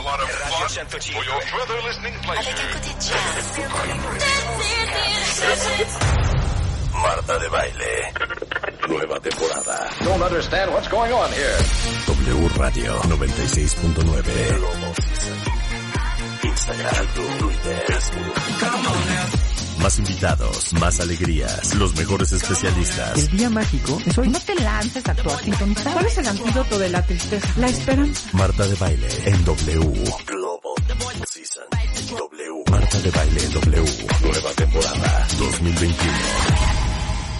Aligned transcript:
a 0.00 0.02
lot 0.02 0.20
of 0.22 0.30
fun 0.30 0.86
for 0.88 1.24
your 1.24 1.40
further 1.52 1.78
listening 1.82 2.14
pleasure. 2.24 2.56
Marta 6.92 7.38
de 7.38 7.48
Baile. 7.50 8.12
Nueva 8.88 9.20
temporada. 9.20 9.90
Don't 10.02 10.22
understand 10.22 10.72
what's 10.72 10.88
going 10.88 11.12
on 11.12 11.30
here. 11.32 11.58
W 12.06 12.48
Radio 12.58 12.98
96.9. 12.98 14.00
Instagram, 16.48 17.06
Twitter, 17.38 17.80
Facebook. 17.86 19.49
Más 19.82 19.98
invitados, 19.98 20.72
más 20.74 21.00
alegrías, 21.00 21.74
los 21.74 21.94
mejores 21.96 22.32
especialistas. 22.32 23.16
El 23.16 23.28
día 23.36 23.48
mágico 23.48 23.98
es 24.04 24.18
hoy. 24.18 24.28
No 24.28 24.38
te 24.38 24.54
lances 24.56 25.06
a 25.08 25.12
actuar 25.12 25.42
sintonizar. 25.42 25.92
¿Cuál 25.94 26.06
es 26.06 26.18
el 26.18 26.28
antídoto 26.28 26.78
de 26.78 26.88
la 26.90 27.02
tristeza? 27.02 27.48
La 27.56 27.68
esperanza. 27.68 28.28
Marta 28.32 28.66
de 28.66 28.74
Baile 28.74 29.08
en 29.24 29.44
W. 29.44 30.04
Global 30.26 31.26
Season. 31.26 31.64
W. 32.10 32.64
Marta 32.70 32.98
de 33.00 33.10
Baile 33.10 33.42
en 33.42 33.52
W. 33.52 33.84
Nueva 34.22 34.50
temporada 34.56 35.26
2021. 35.38 36.14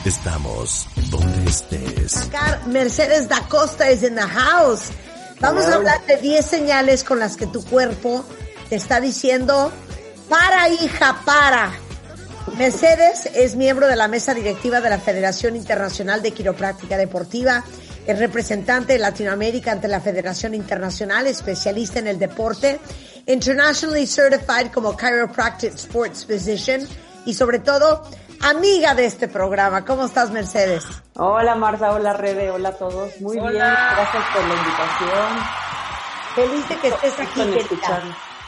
Estamos 0.06 0.88
donde 1.10 1.50
estés. 1.50 2.30
Mercedes 2.66 3.28
da 3.28 3.40
Costa 3.48 3.90
is 3.90 4.02
in 4.02 4.14
the 4.14 4.22
house. 4.22 4.90
Vamos 5.40 5.66
a 5.66 5.74
hablar 5.74 6.06
de 6.06 6.16
10 6.16 6.45
señales 6.45 7.04
con 7.04 7.18
las 7.18 7.36
que 7.36 7.46
tu 7.46 7.62
cuerpo 7.64 8.24
te 8.70 8.76
está 8.76 8.98
diciendo, 9.00 9.70
para 10.28 10.70
hija, 10.70 11.20
para. 11.26 11.89
Mercedes 12.56 13.26
es 13.34 13.56
miembro 13.56 13.86
de 13.86 13.96
la 13.96 14.08
mesa 14.08 14.34
directiva 14.34 14.80
de 14.80 14.90
la 14.90 14.98
Federación 14.98 15.56
Internacional 15.56 16.22
de 16.22 16.32
Quiropráctica 16.32 16.96
Deportiva, 16.96 17.64
es 18.06 18.18
representante 18.18 18.94
de 18.94 18.98
Latinoamérica 18.98 19.72
ante 19.72 19.88
la 19.88 20.00
Federación 20.00 20.54
Internacional, 20.54 21.26
especialista 21.26 21.98
en 21.98 22.08
el 22.08 22.18
deporte, 22.18 22.80
internationally 23.26 24.06
certified 24.06 24.70
como 24.73 24.96
chiropractic 24.96 25.74
sports 25.74 26.26
physician 26.26 26.87
y 27.24 27.34
sobre 27.34 27.60
todo 27.60 28.02
amiga 28.40 28.95
de 28.95 29.04
este 29.04 29.28
programa. 29.28 29.84
¿Cómo 29.84 30.06
estás, 30.06 30.30
Mercedes? 30.30 30.84
Hola 31.16 31.54
Marta, 31.54 31.93
hola 31.93 32.15
Rebe, 32.15 32.50
hola 32.50 32.70
a 32.70 32.78
todos. 32.78 33.20
Muy 33.20 33.38
bien, 33.38 33.54
gracias 33.54 34.24
por 34.34 34.45
la 34.45 34.54
invitación. 34.54 35.60
Feliz 36.34 36.68
de 36.68 36.76
que 36.76 36.88
estés 36.88 37.20
aquí, 37.20 37.45
querida. 37.45 38.02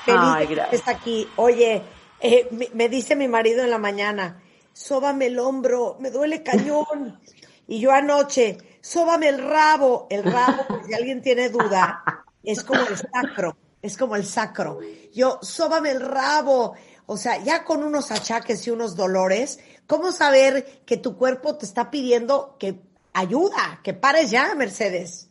Feliz 0.04 0.20
Ay, 0.22 0.40
de 0.42 0.48
que 0.48 0.54
gracias. 0.54 0.80
estés 0.80 0.94
aquí. 0.94 1.28
Oye, 1.36 1.82
eh, 2.22 2.48
me, 2.74 2.88
dice 2.88 3.16
mi 3.16 3.26
marido 3.26 3.64
en 3.64 3.70
la 3.70 3.78
mañana, 3.78 4.40
sóbame 4.72 5.26
el 5.26 5.38
hombro, 5.40 5.96
me 5.98 6.10
duele 6.10 6.42
cañón. 6.42 7.20
Y 7.66 7.80
yo 7.80 7.90
anoche, 7.90 8.58
sóbame 8.80 9.28
el 9.28 9.42
rabo. 9.42 10.06
El 10.08 10.22
rabo, 10.22 10.66
por 10.68 10.86
si 10.86 10.94
alguien 10.94 11.20
tiene 11.20 11.48
duda, 11.48 12.04
es 12.44 12.62
como 12.62 12.82
el 12.82 12.96
sacro, 12.96 13.56
es 13.80 13.96
como 13.96 14.14
el 14.14 14.24
sacro. 14.24 14.78
Yo, 15.12 15.38
sóbame 15.42 15.90
el 15.90 16.00
rabo. 16.00 16.74
O 17.06 17.16
sea, 17.16 17.42
ya 17.42 17.64
con 17.64 17.82
unos 17.82 18.12
achaques 18.12 18.66
y 18.66 18.70
unos 18.70 18.94
dolores, 18.94 19.58
¿cómo 19.88 20.12
saber 20.12 20.82
que 20.86 20.96
tu 20.96 21.16
cuerpo 21.16 21.56
te 21.56 21.66
está 21.66 21.90
pidiendo 21.90 22.56
que 22.58 22.80
ayuda, 23.12 23.80
que 23.82 23.94
pares 23.94 24.30
ya, 24.30 24.54
Mercedes? 24.54 25.28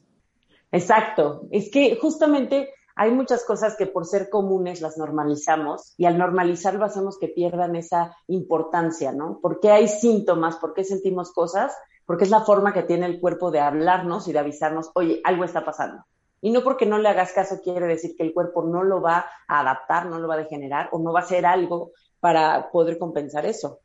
Exacto. 0.72 1.48
Es 1.52 1.70
que 1.70 1.98
justamente 2.02 2.74
hay 2.96 3.12
muchas 3.12 3.44
cosas 3.44 3.76
que 3.78 3.88
por 3.88 4.06
ser 4.06 4.30
comunes 4.30 4.82
las 4.82 4.98
normalizamos 4.98 5.94
y 5.98 6.06
al 6.06 6.18
normalizarlo 6.18 6.86
hacemos 6.86 7.18
que 7.20 7.28
pierdan 7.28 7.76
esa 7.76 8.16
importancia, 8.28 9.12
¿no? 9.12 9.40
¿Por 9.42 9.60
qué 9.60 9.72
hay 9.72 9.88
síntomas? 9.88 10.58
¿Por 10.58 10.74
qué 10.74 10.84
sentimos 10.84 11.32
cosas? 11.32 11.76
Porque 12.06 12.26
es 12.26 12.30
la 12.30 12.42
forma 12.42 12.74
que 12.74 12.84
tiene 12.84 13.06
el 13.06 13.20
cuerpo 13.20 13.52
de 13.52 13.60
hablarnos 13.60 14.28
y 14.28 14.34
de 14.34 14.40
avisarnos, 14.40 14.92
oye, 14.96 15.22
algo 15.24 15.44
está 15.44 15.64
pasando. 15.64 16.04
Y 16.42 16.52
no 16.52 16.64
porque 16.64 16.86
no 16.86 16.98
le 16.98 17.08
hagas 17.10 17.34
caso 17.34 17.62
quiere 17.62 17.86
decir 17.86 18.16
que 18.18 18.24
el 18.24 18.34
cuerpo 18.34 18.64
no 18.64 18.84
lo 18.84 19.02
va 19.02 19.28
a 19.48 19.60
adaptar, 19.60 20.08
no 20.08 20.20
lo 20.20 20.28
va 20.28 20.34
a 20.34 20.40
degenerar 20.40 20.90
o 20.92 21.00
no 21.00 21.14
va 21.14 21.20
a 21.20 21.24
hacer 21.24 21.46
algo 21.46 21.92
para 22.20 22.72
poder 22.72 22.98
compensar 22.98 23.46
eso. 23.46 23.80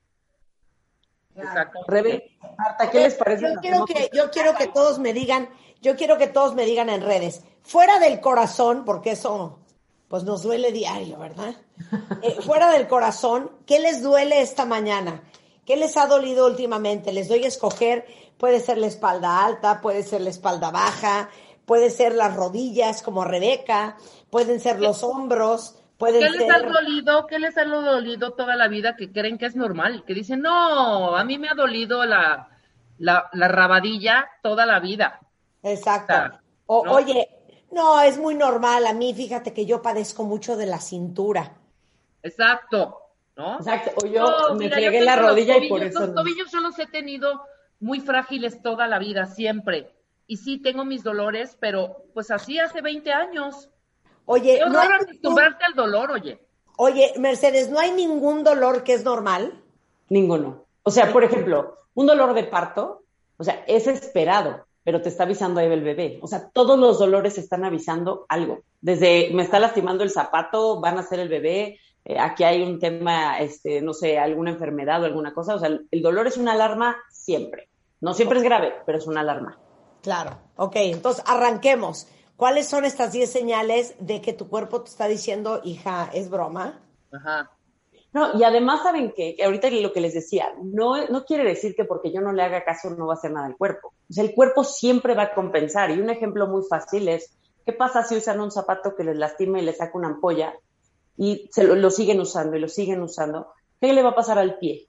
Rebe, 1.86 2.38
Marta, 2.56 2.90
¿qué 2.90 3.00
les 3.00 3.14
parece? 3.14 3.52
Yo 3.52 3.60
quiero 3.60 3.84
que, 3.84 4.10
yo 4.14 4.30
quiero 4.30 4.54
que 4.54 4.68
todos 4.68 4.98
me 4.98 5.12
digan, 5.12 5.48
yo 5.82 5.96
quiero 5.96 6.18
que 6.18 6.26
todos 6.26 6.54
me 6.54 6.64
digan 6.64 6.88
en 6.88 7.02
redes, 7.02 7.42
fuera 7.62 7.98
del 7.98 8.20
corazón, 8.20 8.84
porque 8.84 9.12
eso 9.12 9.58
pues 10.08 10.22
nos 10.22 10.42
duele 10.42 10.70
diario, 10.72 11.18
¿verdad? 11.18 11.54
Eh, 12.22 12.36
fuera 12.40 12.70
del 12.70 12.86
corazón, 12.86 13.50
¿qué 13.66 13.80
les 13.80 14.02
duele 14.02 14.40
esta 14.40 14.64
mañana? 14.64 15.22
¿Qué 15.64 15.76
les 15.76 15.96
ha 15.96 16.06
dolido 16.06 16.46
últimamente? 16.46 17.12
Les 17.12 17.28
doy 17.28 17.44
a 17.44 17.48
escoger, 17.48 18.06
puede 18.38 18.60
ser 18.60 18.78
la 18.78 18.86
espalda 18.86 19.44
alta, 19.44 19.80
puede 19.80 20.04
ser 20.04 20.20
la 20.20 20.30
espalda 20.30 20.70
baja, 20.70 21.28
puede 21.64 21.90
ser 21.90 22.14
las 22.14 22.36
rodillas 22.36 23.02
como 23.02 23.24
Rebeca, 23.24 23.96
pueden 24.30 24.60
ser 24.60 24.80
los 24.80 25.02
hombros, 25.02 25.76
pueden 25.98 26.22
¿Qué 26.22 26.38
les 26.38 26.50
ha 26.50 26.60
ser... 26.60 26.72
dolido? 26.72 27.26
¿Qué 27.26 27.38
les 27.40 27.58
ha 27.58 27.64
dolido 27.64 28.32
toda 28.34 28.54
la 28.54 28.68
vida 28.68 28.94
que 28.96 29.10
creen 29.10 29.38
que 29.38 29.46
es 29.46 29.56
normal? 29.56 30.04
Que 30.06 30.14
dicen, 30.14 30.40
no, 30.40 31.16
a 31.16 31.24
mí 31.24 31.36
me 31.36 31.48
ha 31.48 31.54
dolido 31.54 32.04
la, 32.04 32.48
la, 32.98 33.28
la 33.32 33.48
rabadilla 33.48 34.28
toda 34.40 34.66
la 34.66 34.78
vida. 34.78 35.20
Exacto. 35.70 36.38
O, 36.66 36.84
¿no? 36.84 36.92
Oye, 36.92 37.28
no, 37.70 38.00
es 38.00 38.18
muy 38.18 38.34
normal. 38.34 38.86
A 38.86 38.92
mí, 38.92 39.12
fíjate 39.14 39.52
que 39.52 39.66
yo 39.66 39.82
padezco 39.82 40.24
mucho 40.24 40.56
de 40.56 40.66
la 40.66 40.80
cintura. 40.80 41.56
Exacto, 42.22 43.00
¿no? 43.36 43.56
Exacto. 43.58 43.90
O 44.02 44.06
yo 44.06 44.22
No, 44.24 44.54
me 44.54 44.64
mira, 44.66 44.80
yo 44.80 44.90
la 45.00 45.16
rodilla 45.16 45.56
y 45.58 45.68
por 45.68 45.82
eso. 45.82 46.00
Los 46.00 46.14
tobillos 46.14 46.50
yo 46.50 46.60
los 46.60 46.78
he 46.78 46.86
tenido 46.86 47.42
muy 47.80 48.00
frágiles 48.00 48.62
toda 48.62 48.86
la 48.86 48.98
vida, 48.98 49.26
siempre. 49.26 49.92
Y 50.26 50.38
sí, 50.38 50.58
tengo 50.58 50.84
mis 50.84 51.02
dolores, 51.04 51.56
pero 51.60 52.04
pues 52.14 52.30
así 52.30 52.58
hace 52.58 52.80
20 52.80 53.12
años. 53.12 53.68
Oye, 54.24 54.58
Yo 54.58 54.68
no 54.68 54.80
ningún- 54.82 54.94
acostumbrarte 54.94 55.64
al 55.64 55.74
dolor, 55.74 56.10
oye. 56.10 56.40
oye, 56.78 57.12
Mercedes, 57.18 57.70
¿no 57.70 57.78
hay 57.78 57.92
ningún 57.92 58.42
dolor 58.42 58.82
que 58.82 58.94
es 58.94 59.04
normal? 59.04 59.62
Ninguno. 60.08 60.64
O 60.82 60.90
sea, 60.90 61.12
por 61.12 61.22
ejemplo, 61.22 61.78
un 61.94 62.06
dolor 62.06 62.34
de 62.34 62.42
parto, 62.44 63.04
o 63.36 63.44
sea, 63.44 63.62
es 63.68 63.86
esperado, 63.86 64.65
pero 64.86 65.02
te 65.02 65.08
está 65.08 65.24
avisando 65.24 65.58
ahí 65.58 65.66
el 65.66 65.82
bebé. 65.82 66.20
O 66.22 66.28
sea, 66.28 66.48
todos 66.48 66.78
los 66.78 67.00
dolores 67.00 67.38
están 67.38 67.64
avisando 67.64 68.24
algo. 68.28 68.60
Desde 68.80 69.30
me 69.34 69.42
está 69.42 69.58
lastimando 69.58 70.04
el 70.04 70.10
zapato, 70.10 70.80
van 70.80 70.96
a 70.96 71.02
ser 71.02 71.18
el 71.18 71.28
bebé, 71.28 71.80
eh, 72.04 72.20
aquí 72.20 72.44
hay 72.44 72.62
un 72.62 72.78
tema, 72.78 73.40
este, 73.40 73.82
no 73.82 73.92
sé, 73.92 74.16
alguna 74.16 74.52
enfermedad 74.52 75.02
o 75.02 75.06
alguna 75.06 75.34
cosa. 75.34 75.56
O 75.56 75.58
sea, 75.58 75.76
el 75.90 76.02
dolor 76.02 76.28
es 76.28 76.36
una 76.36 76.52
alarma 76.52 76.96
siempre. 77.10 77.68
No 78.00 78.14
siempre 78.14 78.38
es 78.38 78.44
grave, 78.44 78.74
pero 78.86 78.98
es 78.98 79.08
una 79.08 79.22
alarma. 79.22 79.58
Claro. 80.02 80.38
Ok, 80.54 80.76
entonces 80.76 81.24
arranquemos. 81.26 82.06
¿Cuáles 82.36 82.68
son 82.68 82.84
estas 82.84 83.10
10 83.10 83.28
señales 83.28 83.96
de 83.98 84.20
que 84.20 84.34
tu 84.34 84.48
cuerpo 84.48 84.82
te 84.82 84.90
está 84.90 85.08
diciendo, 85.08 85.62
hija, 85.64 86.10
es 86.14 86.30
broma? 86.30 86.78
Ajá. 87.10 87.50
No, 88.16 88.30
y 88.34 88.44
además 88.44 88.82
saben 88.82 89.12
que, 89.14 89.34
que 89.36 89.44
ahorita 89.44 89.68
lo 89.72 89.92
que 89.92 90.00
les 90.00 90.14
decía, 90.14 90.50
no, 90.62 91.06
no 91.08 91.26
quiere 91.26 91.44
decir 91.44 91.76
que 91.76 91.84
porque 91.84 92.10
yo 92.10 92.22
no 92.22 92.32
le 92.32 92.42
haga 92.44 92.64
caso 92.64 92.88
no 92.88 93.06
va 93.06 93.12
a 93.12 93.16
hacer 93.16 93.30
nada 93.30 93.46
el 93.46 93.58
cuerpo. 93.58 93.88
O 93.88 94.10
sea, 94.10 94.24
el 94.24 94.34
cuerpo 94.34 94.64
siempre 94.64 95.14
va 95.14 95.24
a 95.24 95.34
compensar. 95.34 95.90
Y 95.90 96.00
un 96.00 96.08
ejemplo 96.08 96.46
muy 96.46 96.62
fácil 96.66 97.10
es, 97.10 97.36
¿qué 97.66 97.74
pasa 97.74 98.04
si 98.04 98.16
usan 98.16 98.40
un 98.40 98.50
zapato 98.50 98.96
que 98.96 99.04
les 99.04 99.18
lastima 99.18 99.58
y 99.58 99.66
les 99.66 99.76
saca 99.76 99.98
una 99.98 100.08
ampolla 100.08 100.54
y 101.18 101.46
se 101.52 101.64
lo, 101.64 101.74
lo 101.74 101.90
siguen 101.90 102.18
usando 102.18 102.56
y 102.56 102.60
lo 102.60 102.68
siguen 102.68 103.02
usando? 103.02 103.48
¿Qué 103.82 103.92
le 103.92 104.02
va 104.02 104.12
a 104.12 104.14
pasar 104.14 104.38
al 104.38 104.56
pie? 104.56 104.88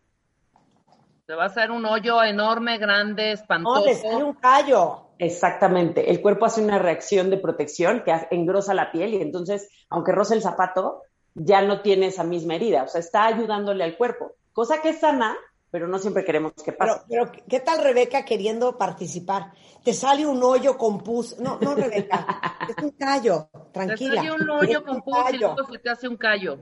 Te 1.25 1.35
va 1.35 1.43
a 1.43 1.47
hacer 1.47 1.69
un 1.71 1.85
hoyo 1.85 2.23
enorme, 2.23 2.77
grande, 2.77 3.25
No, 3.25 3.33
espantoso. 3.33 3.85
le 3.87 3.95
sale 3.95 4.23
un 4.23 4.35
callo. 4.35 5.01
Exactamente. 5.19 6.09
El 6.11 6.21
cuerpo 6.21 6.45
hace 6.45 6.63
una 6.63 6.79
reacción 6.79 7.29
de 7.29 7.39
protección 7.39 8.03
que 8.05 8.15
engrosa 8.31 8.73
la 8.73 8.89
piel 8.89 9.15
y 9.15 9.21
entonces, 9.21 9.67
aunque 9.89 10.13
roce 10.13 10.33
el 10.35 10.41
zapato, 10.41 11.01
ya 11.37 11.61
no 11.61 11.81
tiene 11.81 12.07
esa 12.07 12.23
misma 12.23 12.55
herida. 12.55 12.83
O 12.83 12.87
sea, 12.87 12.99
está 12.99 13.25
ayudándole 13.25 13.83
al 13.83 13.95
cuerpo. 13.95 14.33
Cosa 14.53 14.81
que 14.81 14.89
es 14.89 14.99
sana, 14.99 15.37
pero 15.69 15.87
no 15.87 15.99
siempre 15.99 16.25
queremos 16.25 16.53
que 16.53 16.71
pase. 16.71 17.01
Pero, 17.07 17.31
pero, 17.31 17.43
¿qué 17.47 17.59
tal 17.59 17.83
Rebeca 17.83 18.25
queriendo 18.25 18.77
participar? 18.77 19.51
Te 19.83 19.93
sale 19.93 20.25
un 20.25 20.41
hoyo 20.43 20.77
con 20.77 20.99
pus. 20.99 21.39
No, 21.39 21.59
no, 21.61 21.75
Rebeca, 21.75 22.41
es 22.69 22.83
un 22.83 22.91
callo. 22.91 23.49
Te 23.51 23.59
Tranquila. 23.73 24.15
sale 24.15 24.31
un 24.31 24.49
hoyo 24.49 24.79
Es 24.79 24.85
con 24.85 24.95
un 24.95 25.01
pus 25.01 25.33
y 25.33 25.37
luego 25.37 25.65
se 25.71 25.79
te 25.79 25.89
hace 25.89 26.07
un 26.07 26.17
callo. 26.17 26.59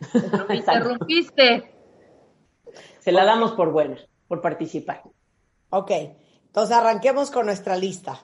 Pero 0.12 0.46
me 0.48 0.56
interrumpiste. 0.56 1.74
Se 2.98 3.12
la 3.12 3.24
damos 3.24 3.52
por 3.52 3.70
buena, 3.70 3.96
por 4.28 4.40
participar. 4.40 5.02
Ok, 5.70 5.90
entonces 6.46 6.76
arranquemos 6.76 7.30
con 7.30 7.46
nuestra 7.46 7.76
lista. 7.76 8.20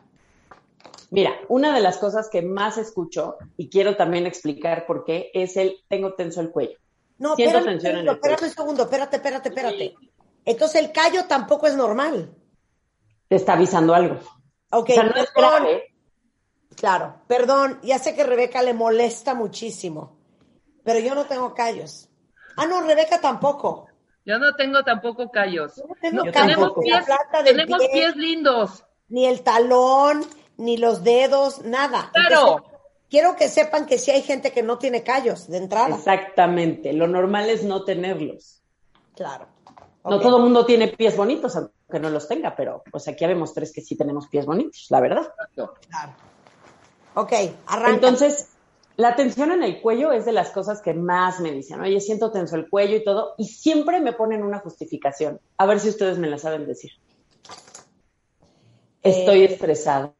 Mira, 1.10 1.32
una 1.48 1.74
de 1.74 1.80
las 1.80 1.98
cosas 1.98 2.28
que 2.28 2.42
más 2.42 2.78
escucho, 2.78 3.36
y 3.56 3.68
quiero 3.68 3.96
también 3.96 4.26
explicar 4.26 4.86
por 4.86 5.04
qué, 5.04 5.30
es 5.34 5.56
el 5.56 5.76
tengo 5.88 6.14
tenso 6.14 6.40
el 6.40 6.50
cuello. 6.50 6.76
No, 7.18 7.36
Siento 7.36 7.58
espérame, 7.58 7.74
un 7.76 7.80
tensión 7.80 7.92
en 7.92 8.04
segundo, 8.04 8.12
el 8.12 8.20
cuello. 8.20 8.36
un 8.42 8.50
segundo, 8.50 8.82
espérate, 8.82 9.16
espérate, 9.16 9.48
espérate. 9.48 9.94
Entonces 10.44 10.82
el 10.82 10.92
callo 10.92 11.24
tampoco 11.26 11.66
es 11.66 11.76
normal. 11.76 12.34
Te 13.28 13.36
está 13.36 13.54
avisando 13.54 13.94
algo. 13.94 14.16
Ok, 14.70 14.90
O 14.90 14.94
sea, 14.94 15.02
no 15.04 15.14
es 15.14 15.32
grave. 15.32 15.94
Claro, 16.76 17.22
perdón, 17.26 17.80
ya 17.82 17.98
sé 17.98 18.14
que 18.14 18.24
Rebeca 18.24 18.62
le 18.62 18.74
molesta 18.74 19.34
muchísimo, 19.34 20.18
pero 20.84 20.98
yo 20.98 21.14
no 21.14 21.24
tengo 21.24 21.54
callos. 21.54 22.08
Ah, 22.56 22.66
no, 22.66 22.82
Rebeca 22.82 23.20
tampoco. 23.20 23.86
Yo 24.24 24.38
no 24.38 24.54
tengo 24.56 24.82
tampoco 24.82 25.30
callos. 25.30 25.76
Yo 25.76 25.84
no 25.86 25.94
tengo 26.00 26.24
callos 26.24 26.34
Tenemos 26.34 26.72
en 26.76 26.82
pies, 26.82 27.04
tenemos 27.44 27.78
pie, 27.78 27.88
pies 27.92 28.16
lindos. 28.16 28.84
ni 29.08 29.24
el 29.26 29.42
talón, 29.42 30.24
ni 30.56 30.76
los 30.76 31.04
dedos, 31.04 31.62
nada. 31.64 32.10
Claro. 32.12 32.56
Entonces, 32.56 32.78
quiero 33.10 33.36
que 33.36 33.48
sepan 33.48 33.86
que 33.86 33.98
sí 33.98 34.10
hay 34.10 34.22
gente 34.22 34.52
que 34.52 34.62
no 34.62 34.78
tiene 34.78 35.02
callos 35.02 35.48
de 35.48 35.58
entrada. 35.58 35.96
Exactamente. 35.96 36.92
Lo 36.92 37.06
normal 37.06 37.48
es 37.50 37.62
no 37.62 37.84
tenerlos. 37.84 38.62
Claro. 39.14 39.48
No 40.04 40.20
todo 40.20 40.36
el 40.36 40.44
mundo 40.44 40.64
tiene 40.64 40.88
pies 40.88 41.16
bonitos, 41.16 41.56
aunque 41.56 41.98
no 41.98 42.10
los 42.10 42.28
tenga, 42.28 42.54
pero 42.54 42.84
pues 42.92 43.08
aquí 43.08 43.26
vemos 43.26 43.52
tres 43.52 43.72
que 43.72 43.80
sí 43.80 43.96
tenemos 43.96 44.28
pies 44.28 44.46
bonitos, 44.46 44.86
la 44.90 45.00
verdad. 45.00 45.32
Claro. 45.54 45.74
Ok, 47.14 47.32
arranca. 47.66 47.90
Entonces, 47.94 48.50
la 48.96 49.16
tensión 49.16 49.50
en 49.50 49.64
el 49.64 49.80
cuello 49.82 50.12
es 50.12 50.24
de 50.24 50.30
las 50.32 50.50
cosas 50.50 50.80
que 50.80 50.94
más 50.94 51.40
me 51.40 51.50
dicen. 51.50 51.80
Oye, 51.80 51.98
siento 52.00 52.30
tenso 52.30 52.54
el 52.54 52.70
cuello 52.70 52.96
y 52.96 53.02
todo, 53.02 53.34
y 53.36 53.46
siempre 53.48 54.00
me 54.00 54.12
ponen 54.12 54.44
una 54.44 54.60
justificación. 54.60 55.40
A 55.58 55.66
ver 55.66 55.80
si 55.80 55.88
ustedes 55.88 56.18
me 56.18 56.28
la 56.28 56.38
saben 56.38 56.66
decir. 56.66 56.92
Estoy 59.02 59.42
Eh, 59.42 59.44
estresada. 59.46 60.14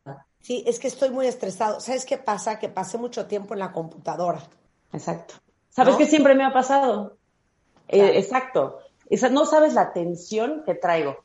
Sí, 0.47 0.63
es 0.65 0.79
que 0.79 0.87
estoy 0.87 1.11
muy 1.11 1.27
estresado. 1.27 1.81
¿Sabes 1.81 2.07
qué 2.07 2.19
pasa? 2.19 2.61
Que 2.61 2.69
pasé 2.69 2.99
mucho 2.99 3.27
tiempo 3.27 3.55
en 3.55 3.59
la 3.59 3.73
computadora. 3.73 4.39
Exacto. 4.93 5.35
¿Sabes 5.71 5.95
¿No? 5.95 5.99
qué 5.99 6.07
siempre 6.07 6.37
me 6.37 6.45
ha 6.45 6.53
pasado? 6.53 7.17
Eh, 7.89 8.13
exacto. 8.15 8.79
Esa, 9.11 9.29
no 9.29 9.45
sabes 9.45 9.75
la 9.75 9.93
tensión 9.93 10.63
que 10.65 10.77
traigo. 10.77 11.17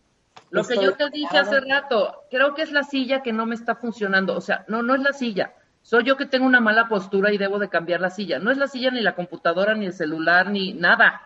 Lo 0.50 0.64
que 0.64 0.74
yo 0.74 0.96
te 0.98 1.08
dije 1.12 1.38
hace 1.38 1.60
rato, 1.60 2.24
creo 2.32 2.56
que 2.56 2.64
es 2.64 2.72
la 2.72 2.82
silla 2.82 3.22
que 3.22 3.32
no 3.32 3.46
me 3.46 3.54
está 3.54 3.76
funcionando. 3.76 4.36
O 4.36 4.42
sea, 4.42 4.66
no, 4.68 4.82
no 4.82 4.96
es 4.96 5.02
la 5.02 5.14
silla. 5.14 5.54
Soy 5.84 6.04
yo 6.04 6.18
que 6.18 6.26
tengo 6.26 6.48
una 6.48 6.60
mala 6.60 6.90
postura 6.90 7.32
y 7.32 7.38
debo 7.38 7.60
de 7.60 7.70
cambiar 7.70 8.02
la 8.02 8.10
silla. 8.10 8.40
No 8.40 8.50
es 8.50 8.58
la 8.58 8.68
silla, 8.68 8.90
ni 8.90 9.02
la 9.02 9.14
computadora, 9.14 9.76
ni 9.76 9.86
el 9.86 9.94
celular, 9.94 10.50
ni 10.50 10.74
nada, 10.74 11.22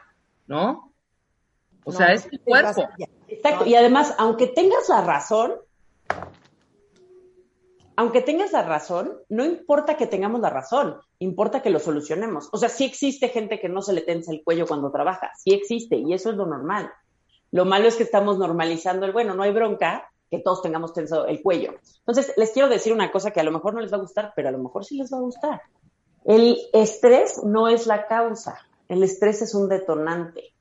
¿no? 0.47 0.91
O 1.85 1.93
No, 1.93 1.97
sea, 1.97 2.11
es 2.11 2.29
tu 2.29 2.39
cuerpo. 2.39 2.89
Exacto. 3.29 3.65
Y 3.65 3.75
además, 3.75 4.13
aunque 4.17 4.47
tengas 4.47 4.89
la 4.89 4.99
razón, 4.99 5.53
aunque 7.97 8.21
tengas 8.21 8.51
la 8.51 8.63
razón, 8.63 9.13
no 9.29 9.45
importa 9.45 9.97
que 9.97 10.07
tengamos 10.07 10.41
la 10.41 10.49
razón, 10.49 10.97
importa 11.19 11.61
que 11.61 11.69
lo 11.69 11.79
solucionemos. 11.79 12.49
O 12.51 12.57
sea, 12.57 12.69
sí 12.69 12.83
existe 12.83 13.29
gente 13.29 13.59
que 13.59 13.69
no 13.69 13.81
se 13.81 13.93
le 13.93 14.01
tensa 14.01 14.31
el 14.31 14.43
cuello 14.43 14.67
cuando 14.67 14.91
trabaja, 14.91 15.31
sí 15.37 15.53
existe, 15.53 15.97
y 15.97 16.13
eso 16.13 16.29
es 16.29 16.35
lo 16.35 16.45
normal. 16.45 16.91
Lo 17.51 17.65
malo 17.65 17.87
es 17.87 17.95
que 17.95 18.03
estamos 18.03 18.37
normalizando 18.37 19.05
el, 19.05 19.13
bueno, 19.13 19.33
no 19.33 19.43
hay 19.43 19.51
bronca, 19.51 20.09
que 20.29 20.39
todos 20.39 20.61
tengamos 20.61 20.93
tenso 20.93 21.25
el 21.25 21.41
cuello. 21.41 21.75
Entonces, 21.99 22.33
les 22.35 22.51
quiero 22.51 22.67
decir 22.67 22.91
una 22.91 23.11
cosa 23.11 23.31
que 23.31 23.39
a 23.39 23.43
lo 23.43 23.51
mejor 23.51 23.73
no 23.73 23.81
les 23.81 23.93
va 23.93 23.97
a 23.97 24.01
gustar, 24.01 24.33
pero 24.35 24.49
a 24.49 24.51
lo 24.51 24.57
mejor 24.57 24.83
sí 24.83 24.97
les 24.97 25.11
va 25.13 25.17
a 25.17 25.21
gustar. 25.21 25.61
El 26.25 26.57
estrés 26.73 27.43
no 27.43 27.67
es 27.67 27.85
la 27.87 28.07
causa, 28.07 28.57
el 28.89 29.03
estrés 29.03 29.41
es 29.41 29.53
un 29.53 29.69
detonante. 29.69 30.53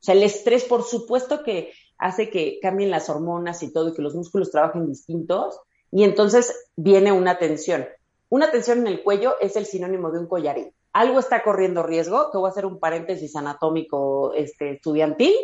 O 0.00 0.04
sea, 0.06 0.14
el 0.14 0.22
estrés, 0.22 0.64
por 0.64 0.84
supuesto 0.84 1.42
que 1.42 1.72
hace 1.98 2.28
que 2.30 2.58
cambien 2.60 2.90
las 2.90 3.08
hormonas 3.08 3.62
y 3.62 3.72
todo, 3.72 3.88
y 3.88 3.94
que 3.94 4.02
los 4.02 4.14
músculos 4.14 4.50
trabajen 4.50 4.86
distintos, 4.86 5.58
y 5.90 6.04
entonces 6.04 6.68
viene 6.76 7.12
una 7.12 7.38
tensión. 7.38 7.86
Una 8.28 8.50
tensión 8.50 8.78
en 8.78 8.88
el 8.88 9.02
cuello 9.02 9.36
es 9.40 9.56
el 9.56 9.66
sinónimo 9.66 10.10
de 10.10 10.18
un 10.18 10.26
collarín. 10.26 10.72
Algo 10.92 11.18
está 11.18 11.42
corriendo 11.42 11.82
riesgo, 11.82 12.30
que 12.30 12.38
voy 12.38 12.48
a 12.48 12.50
hacer 12.50 12.66
un 12.66 12.78
paréntesis 12.78 13.36
anatómico 13.36 14.32
este, 14.34 14.72
estudiantil. 14.72 15.34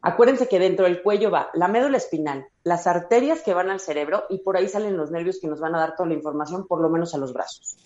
Acuérdense 0.00 0.48
que 0.48 0.58
dentro 0.58 0.86
del 0.86 1.02
cuello 1.02 1.30
va 1.30 1.50
la 1.54 1.68
médula 1.68 1.96
espinal, 1.98 2.46
las 2.62 2.86
arterias 2.86 3.42
que 3.42 3.54
van 3.54 3.70
al 3.70 3.80
cerebro 3.80 4.24
y 4.30 4.38
por 4.38 4.56
ahí 4.56 4.68
salen 4.68 4.96
los 4.96 5.10
nervios 5.10 5.38
que 5.40 5.48
nos 5.48 5.60
van 5.60 5.74
a 5.74 5.80
dar 5.80 5.96
toda 5.96 6.08
la 6.08 6.14
información, 6.14 6.66
por 6.66 6.80
lo 6.80 6.88
menos 6.88 7.14
a 7.14 7.18
los 7.18 7.32
brazos. 7.32 7.76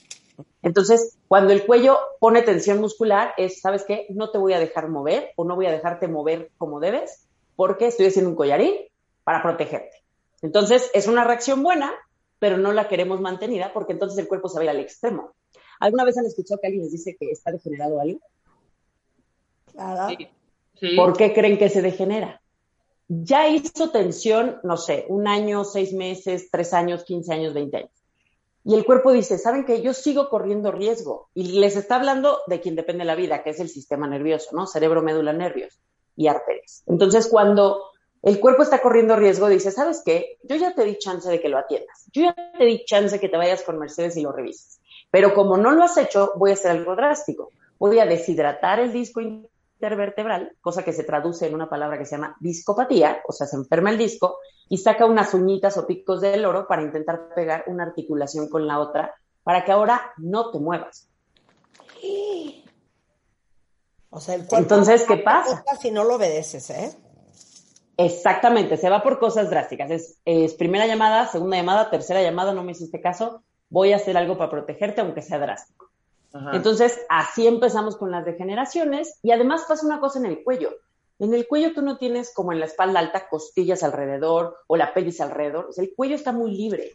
Entonces, 0.62 1.18
cuando 1.28 1.52
el 1.52 1.66
cuello 1.66 1.98
pone 2.20 2.42
tensión 2.42 2.80
muscular, 2.80 3.34
es, 3.36 3.60
¿sabes 3.60 3.84
qué? 3.84 4.06
No 4.10 4.30
te 4.30 4.38
voy 4.38 4.52
a 4.52 4.58
dejar 4.58 4.88
mover 4.88 5.32
o 5.36 5.44
no 5.44 5.56
voy 5.56 5.66
a 5.66 5.72
dejarte 5.72 6.08
mover 6.08 6.50
como 6.58 6.80
debes 6.80 7.26
porque 7.56 7.86
estoy 7.86 8.06
haciendo 8.06 8.30
un 8.30 8.36
collarín 8.36 8.74
para 9.24 9.42
protegerte. 9.42 10.01
Entonces, 10.42 10.90
es 10.92 11.06
una 11.06 11.24
reacción 11.24 11.62
buena, 11.62 11.92
pero 12.38 12.58
no 12.58 12.72
la 12.72 12.88
queremos 12.88 13.20
mantenida 13.20 13.72
porque 13.72 13.92
entonces 13.92 14.18
el 14.18 14.28
cuerpo 14.28 14.48
se 14.48 14.56
va 14.56 14.62
a 14.62 14.64
ir 14.64 14.70
al 14.70 14.80
extremo. 14.80 15.34
¿Alguna 15.80 16.04
vez 16.04 16.18
han 16.18 16.26
escuchado 16.26 16.60
que 16.60 16.66
alguien 16.66 16.82
les 16.82 16.92
dice 16.92 17.16
que 17.18 17.30
está 17.30 17.50
degenerado 17.52 18.00
algo? 18.00 18.20
Claro. 19.72 20.14
Sí. 20.16 20.28
Sí. 20.78 20.96
¿Por 20.96 21.16
qué 21.16 21.32
creen 21.32 21.58
que 21.58 21.68
se 21.68 21.80
degenera? 21.80 22.42
Ya 23.08 23.48
hizo 23.48 23.90
tensión, 23.90 24.58
no 24.64 24.76
sé, 24.76 25.06
un 25.08 25.28
año, 25.28 25.64
seis 25.64 25.92
meses, 25.92 26.50
tres 26.50 26.72
años, 26.72 27.04
quince 27.04 27.32
años, 27.32 27.54
veinte 27.54 27.76
años. 27.76 28.02
Y 28.64 28.74
el 28.74 28.84
cuerpo 28.84 29.12
dice, 29.12 29.38
¿saben 29.38 29.64
qué? 29.64 29.82
Yo 29.82 29.92
sigo 29.92 30.28
corriendo 30.28 30.70
riesgo. 30.70 31.28
Y 31.34 31.58
les 31.58 31.76
está 31.76 31.96
hablando 31.96 32.38
de 32.46 32.60
quien 32.60 32.76
depende 32.76 33.04
la 33.04 33.14
vida, 33.14 33.42
que 33.42 33.50
es 33.50 33.60
el 33.60 33.68
sistema 33.68 34.06
nervioso, 34.06 34.50
¿no? 34.52 34.66
Cerebro, 34.66 35.02
médula, 35.02 35.32
nervios 35.32 35.80
y 36.16 36.28
arterias. 36.28 36.84
Entonces, 36.86 37.28
cuando 37.28 37.91
el 38.22 38.38
cuerpo 38.38 38.62
está 38.62 38.80
corriendo 38.80 39.16
riesgo, 39.16 39.48
dice, 39.48 39.72
¿sabes 39.72 40.02
qué? 40.04 40.38
Yo 40.44 40.54
ya 40.54 40.74
te 40.74 40.84
di 40.84 40.96
chance 40.96 41.28
de 41.28 41.40
que 41.40 41.48
lo 41.48 41.58
atiendas. 41.58 42.06
Yo 42.12 42.22
ya 42.22 42.34
te 42.56 42.64
di 42.64 42.84
chance 42.84 43.16
de 43.16 43.20
que 43.20 43.28
te 43.28 43.36
vayas 43.36 43.62
con 43.62 43.78
Mercedes 43.78 44.16
y 44.16 44.22
lo 44.22 44.30
revises. 44.30 44.80
Pero 45.10 45.34
como 45.34 45.56
no 45.56 45.72
lo 45.72 45.82
has 45.82 45.96
hecho, 45.96 46.32
voy 46.36 46.50
a 46.50 46.54
hacer 46.54 46.70
algo 46.70 46.94
drástico. 46.94 47.50
Voy 47.78 47.98
a 47.98 48.06
deshidratar 48.06 48.78
el 48.78 48.92
disco 48.92 49.20
intervertebral, 49.20 50.56
cosa 50.60 50.84
que 50.84 50.92
se 50.92 51.02
traduce 51.02 51.48
en 51.48 51.54
una 51.54 51.68
palabra 51.68 51.98
que 51.98 52.04
se 52.04 52.14
llama 52.14 52.36
discopatía, 52.38 53.22
o 53.26 53.32
sea, 53.32 53.48
se 53.48 53.56
enferma 53.56 53.90
el 53.90 53.98
disco 53.98 54.38
y 54.68 54.78
saca 54.78 55.04
unas 55.04 55.34
uñitas 55.34 55.76
o 55.76 55.86
picos 55.86 56.20
del 56.20 56.44
oro 56.44 56.68
para 56.68 56.82
intentar 56.82 57.34
pegar 57.34 57.64
una 57.66 57.82
articulación 57.82 58.48
con 58.48 58.68
la 58.68 58.78
otra 58.78 59.16
para 59.42 59.64
que 59.64 59.72
ahora 59.72 60.12
no 60.18 60.52
te 60.52 60.60
muevas. 60.60 61.08
O 64.10 64.20
sea, 64.20 64.36
el 64.36 64.46
cuerpo 64.46 64.56
Entonces, 64.58 65.02
¿qué 65.02 65.16
pasa? 65.16 65.64
Si 65.80 65.90
no 65.90 66.04
lo 66.04 66.14
obedeces, 66.14 66.70
¿eh? 66.70 66.96
Exactamente, 67.96 68.76
se 68.76 68.88
va 68.88 69.02
por 69.02 69.18
cosas 69.18 69.50
drásticas. 69.50 69.90
Es, 69.90 70.18
es 70.24 70.54
primera 70.54 70.86
llamada, 70.86 71.26
segunda 71.26 71.56
llamada, 71.56 71.90
tercera 71.90 72.22
llamada, 72.22 72.54
no 72.54 72.64
me 72.64 72.72
hiciste 72.72 73.00
caso, 73.00 73.42
voy 73.68 73.92
a 73.92 73.96
hacer 73.96 74.16
algo 74.16 74.38
para 74.38 74.50
protegerte, 74.50 75.00
aunque 75.00 75.22
sea 75.22 75.38
drástico. 75.38 75.90
Ajá. 76.32 76.52
Entonces, 76.54 76.98
así 77.08 77.46
empezamos 77.46 77.96
con 77.96 78.10
las 78.10 78.24
degeneraciones 78.24 79.18
y 79.22 79.32
además 79.32 79.64
pasa 79.68 79.86
una 79.86 80.00
cosa 80.00 80.18
en 80.18 80.26
el 80.26 80.42
cuello. 80.42 80.70
En 81.18 81.34
el 81.34 81.46
cuello 81.46 81.74
tú 81.74 81.82
no 81.82 81.98
tienes 81.98 82.32
como 82.34 82.52
en 82.52 82.60
la 82.60 82.66
espalda 82.66 82.98
alta 82.98 83.28
costillas 83.28 83.82
alrededor 83.82 84.56
o 84.66 84.76
la 84.76 84.94
pelvis 84.94 85.20
alrededor, 85.20 85.66
o 85.66 85.72
sea, 85.72 85.84
el 85.84 85.94
cuello 85.94 86.16
está 86.16 86.32
muy 86.32 86.50
libre. 86.50 86.92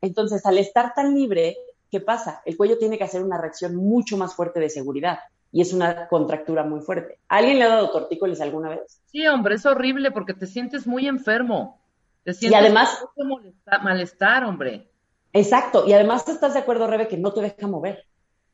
Entonces, 0.00 0.44
al 0.44 0.58
estar 0.58 0.92
tan 0.94 1.14
libre, 1.14 1.56
¿qué 1.90 2.00
pasa? 2.00 2.42
El 2.44 2.56
cuello 2.56 2.76
tiene 2.76 2.98
que 2.98 3.04
hacer 3.04 3.22
una 3.22 3.38
reacción 3.38 3.76
mucho 3.76 4.16
más 4.16 4.34
fuerte 4.34 4.58
de 4.58 4.68
seguridad 4.68 5.20
y 5.52 5.60
es 5.60 5.72
una 5.72 6.08
contractura 6.08 6.64
muy 6.64 6.80
fuerte. 6.80 7.18
¿A 7.28 7.36
¿Alguien 7.36 7.58
le 7.58 7.64
ha 7.64 7.68
dado 7.68 7.90
tortícolis 7.90 8.40
alguna 8.40 8.70
vez? 8.70 9.02
Sí, 9.06 9.26
hombre, 9.26 9.56
es 9.56 9.66
horrible 9.66 10.10
porque 10.10 10.32
te 10.34 10.46
sientes 10.46 10.86
muy 10.86 11.06
enfermo. 11.06 11.80
Te 12.24 12.32
sientes 12.32 12.58
además- 12.60 13.04
mucho 13.16 13.28
molesta- 13.28 13.78
malestar, 13.82 14.44
hombre. 14.44 14.90
Exacto, 15.34 15.84
y 15.86 15.92
además 15.92 16.26
estás 16.28 16.54
de 16.54 16.60
acuerdo, 16.60 16.86
Rebe, 16.86 17.08
que 17.08 17.16
no 17.18 17.32
te 17.32 17.40
deja 17.42 17.66
mover. 17.66 18.06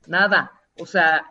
Nada. 0.06 0.52
O 0.80 0.86
sea, 0.86 1.24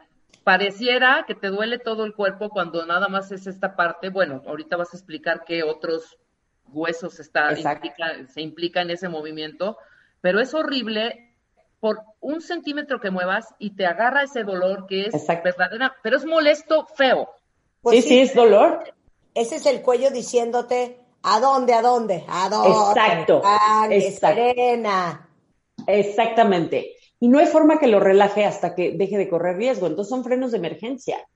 pareciera 0.43 1.25
que 1.27 1.35
te 1.35 1.47
duele 1.47 1.79
todo 1.79 2.05
el 2.05 2.13
cuerpo 2.15 2.49
cuando 2.49 2.85
nada 2.85 3.07
más 3.09 3.31
es 3.31 3.47
esta 3.47 3.75
parte. 3.75 4.09
Bueno, 4.09 4.41
ahorita 4.47 4.77
vas 4.77 4.93
a 4.93 4.97
explicar 4.97 5.43
qué 5.45 5.63
otros 5.63 6.17
huesos 6.69 7.19
está, 7.19 7.57
implica- 7.57 8.27
se 8.27 8.41
implica 8.41 8.81
en 8.81 8.91
ese 8.91 9.07
movimiento, 9.09 9.77
pero 10.21 10.39
es 10.39 10.53
horrible 10.53 11.26
por 11.79 11.99
un 12.19 12.41
centímetro 12.41 12.99
que 12.99 13.11
muevas 13.11 13.53
y 13.59 13.75
te 13.75 13.85
agarra 13.85 14.23
ese 14.23 14.43
dolor 14.43 14.87
que 14.87 15.05
es 15.05 15.13
Exacto. 15.13 15.43
verdadera, 15.45 15.95
pero 16.01 16.17
es 16.17 16.25
molesto, 16.25 16.87
feo. 16.95 17.29
Pues 17.81 18.03
sí, 18.03 18.09
sí, 18.09 18.19
es 18.19 18.33
dolor. 18.35 18.83
Ese 19.33 19.57
es 19.57 19.65
el 19.67 19.81
cuello 19.81 20.09
diciéndote, 20.09 20.99
¿a 21.21 21.39
dónde, 21.39 21.73
a 21.73 21.81
dónde? 21.81 22.25
¿A 22.27 22.49
dónde? 22.49 22.69
Exacto, 22.69 23.41
Tranqui, 23.41 23.95
exacto. 23.95 24.41
serena. 24.41 25.29
Exactamente. 25.85 26.95
Y 27.19 27.29
no 27.29 27.39
hay 27.39 27.45
forma 27.47 27.79
que 27.79 27.87
lo 27.87 27.99
relaje 27.99 28.45
hasta 28.45 28.75
que 28.75 28.91
deje 28.91 29.17
de 29.17 29.29
correr 29.29 29.57
riesgo. 29.57 29.87
Entonces 29.87 30.09
son 30.09 30.23
frenos 30.23 30.51
de 30.51 30.57
emergencia. 30.57 31.27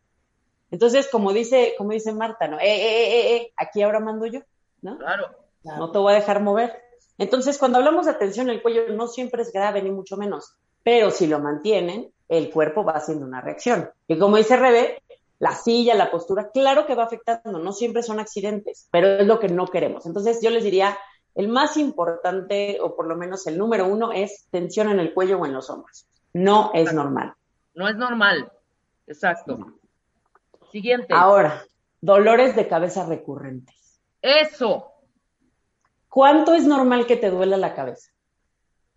Entonces, 0.71 1.09
como 1.11 1.33
dice, 1.33 1.73
como 1.77 1.91
dice 1.91 2.13
Marta, 2.13 2.47
¿no? 2.47 2.59
Eh, 2.59 2.63
eh, 2.63 3.13
eh, 3.13 3.35
eh, 3.35 3.53
aquí 3.57 3.81
ahora 3.81 3.99
mando 3.99 4.25
yo, 4.25 4.41
¿no? 4.81 4.97
Claro. 4.97 5.35
No 5.63 5.91
te 5.91 5.97
voy 5.97 6.13
a 6.13 6.15
dejar 6.15 6.41
mover. 6.41 6.73
Entonces, 7.21 7.59
cuando 7.59 7.77
hablamos 7.77 8.07
de 8.07 8.15
tensión 8.15 8.49
en 8.49 8.55
el 8.55 8.63
cuello, 8.63 8.87
no 8.95 9.07
siempre 9.07 9.43
es 9.43 9.53
grave, 9.53 9.83
ni 9.83 9.91
mucho 9.91 10.17
menos. 10.17 10.55
Pero 10.81 11.11
si 11.11 11.27
lo 11.27 11.37
mantienen, 11.37 12.11
el 12.27 12.49
cuerpo 12.49 12.83
va 12.83 12.93
haciendo 12.93 13.27
una 13.27 13.41
reacción. 13.41 13.91
Y 14.07 14.17
como 14.17 14.37
dice 14.37 14.57
Rebe, 14.57 15.03
la 15.37 15.53
silla, 15.53 15.93
la 15.93 16.09
postura, 16.09 16.49
claro 16.49 16.87
que 16.87 16.95
va 16.95 17.03
afectando, 17.03 17.59
no 17.59 17.73
siempre 17.73 18.01
son 18.01 18.19
accidentes, 18.19 18.87
pero 18.89 19.19
es 19.19 19.27
lo 19.27 19.39
que 19.39 19.49
no 19.49 19.67
queremos. 19.67 20.07
Entonces, 20.07 20.39
yo 20.41 20.49
les 20.49 20.63
diría, 20.63 20.97
el 21.35 21.47
más 21.47 21.77
importante, 21.77 22.79
o 22.81 22.95
por 22.95 23.05
lo 23.05 23.15
menos 23.15 23.45
el 23.45 23.55
número 23.55 23.85
uno, 23.85 24.11
es 24.11 24.47
tensión 24.49 24.89
en 24.89 24.99
el 24.99 25.13
cuello 25.13 25.37
o 25.37 25.45
en 25.45 25.53
los 25.53 25.69
hombros. 25.69 26.07
No 26.33 26.71
es 26.73 26.91
normal. 26.91 27.35
No 27.75 27.87
es 27.87 27.97
normal. 27.97 28.51
Exacto. 29.05 29.59
Siguiente. 30.71 31.13
Ahora, 31.13 31.63
dolores 32.01 32.55
de 32.55 32.67
cabeza 32.67 33.05
recurrentes. 33.05 33.99
Eso. 34.23 34.90
¿Cuánto 36.11 36.53
es 36.53 36.65
normal 36.65 37.07
que 37.07 37.15
te 37.15 37.29
duela 37.29 37.55
la 37.55 37.73
cabeza? 37.73 38.11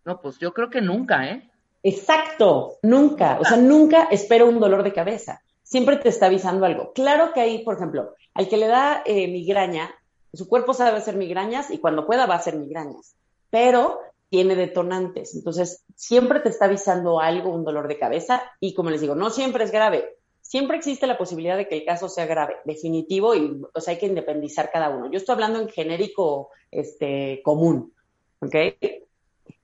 No, 0.04 0.20
pues 0.20 0.36
yo 0.40 0.52
creo 0.52 0.68
que 0.68 0.80
nunca, 0.80 1.30
¿eh? 1.30 1.48
Exacto, 1.84 2.78
nunca, 2.82 3.38
o 3.40 3.44
sea, 3.44 3.56
nunca 3.56 4.08
espero 4.10 4.48
un 4.48 4.58
dolor 4.58 4.82
de 4.82 4.92
cabeza. 4.92 5.40
Siempre 5.62 5.96
te 5.98 6.08
está 6.08 6.26
avisando 6.26 6.66
algo. 6.66 6.92
Claro 6.92 7.32
que 7.32 7.40
ahí, 7.40 7.62
por 7.62 7.76
ejemplo, 7.76 8.14
al 8.34 8.48
que 8.48 8.56
le 8.56 8.66
da 8.66 9.04
eh, 9.06 9.28
migraña, 9.28 9.94
su 10.32 10.48
cuerpo 10.48 10.74
sabe 10.74 10.98
hacer 10.98 11.14
migrañas 11.14 11.70
y 11.70 11.78
cuando 11.78 12.04
pueda 12.04 12.26
va 12.26 12.34
a 12.34 12.38
hacer 12.38 12.56
migrañas. 12.56 13.14
Pero 13.48 14.00
tiene 14.28 14.56
detonantes. 14.56 15.36
Entonces, 15.36 15.84
siempre 15.94 16.40
te 16.40 16.48
está 16.48 16.64
avisando 16.64 17.20
algo, 17.20 17.54
un 17.54 17.64
dolor 17.64 17.86
de 17.86 17.96
cabeza, 17.96 18.42
y 18.58 18.74
como 18.74 18.90
les 18.90 19.00
digo, 19.00 19.14
no 19.14 19.30
siempre 19.30 19.62
es 19.62 19.70
grave. 19.70 20.16
Siempre 20.44 20.76
existe 20.76 21.06
la 21.06 21.16
posibilidad 21.16 21.56
de 21.56 21.66
que 21.66 21.74
el 21.74 21.84
caso 21.86 22.08
sea 22.08 22.26
grave, 22.26 22.56
definitivo, 22.66 23.34
y 23.34 23.62
o 23.72 23.80
sea, 23.80 23.92
hay 23.94 23.98
que 23.98 24.06
independizar 24.06 24.70
cada 24.70 24.90
uno. 24.90 25.10
Yo 25.10 25.16
estoy 25.16 25.32
hablando 25.32 25.58
en 25.58 25.70
genérico 25.70 26.50
este, 26.70 27.40
común, 27.42 27.94
¿ok? 28.40 28.54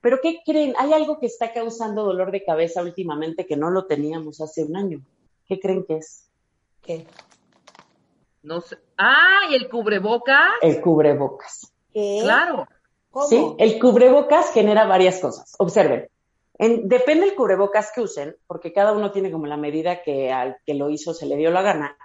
Pero 0.00 0.18
¿qué 0.22 0.40
creen? 0.44 0.75
Hay 0.78 0.94
algo 0.94 1.20
que 1.20 1.26
está 1.26 1.52
causando 1.52 2.02
dolor 2.02 2.32
de 2.32 2.42
cabeza 2.42 2.82
últimamente 2.82 3.46
que 3.46 3.58
no 3.58 3.70
lo 3.70 3.84
teníamos 3.84 4.40
hace 4.40 4.64
un 4.64 4.75
año. 4.75 5.02
¿Qué 5.46 5.60
creen 5.60 5.84
que 5.84 5.99
es? 5.99 6.30
¿Qué? 6.82 7.06
No 8.42 8.62
sé. 8.62 8.78
Ah, 8.96 9.42
¿y 9.50 9.56
el 9.56 9.68
cubrebocas? 9.68 10.54
El 10.62 10.80
cubrebocas. 10.80 11.72
¿Qué? 11.92 12.20
Claro. 12.22 12.66
¿Cómo? 13.10 13.26
Sí, 13.26 13.54
el 13.58 13.78
cubrebocas 13.78 14.50
genera 14.52 14.87
varias 14.87 15.20
cosas. 15.20 15.54
Observen. 15.58 16.08
En- 16.62 16.90
depende 16.90 17.25
del 17.25 17.35
cubrebocas 17.35 17.90
que 17.90 18.02
usen, 18.02 18.37
porque 18.47 18.75
cada 18.75 18.93
uno 18.93 19.12
tiene 19.12 19.33
como 19.33 19.47
la 19.47 19.57
medida 19.57 20.02
que 20.02 20.31
al 20.31 20.59
que 20.67 20.75
lo 20.75 20.90
hizo 20.90 21.14
se 21.14 21.25
le 21.25 21.37
dio 21.37 21.50
la 21.50 21.62
gana. 21.62 21.97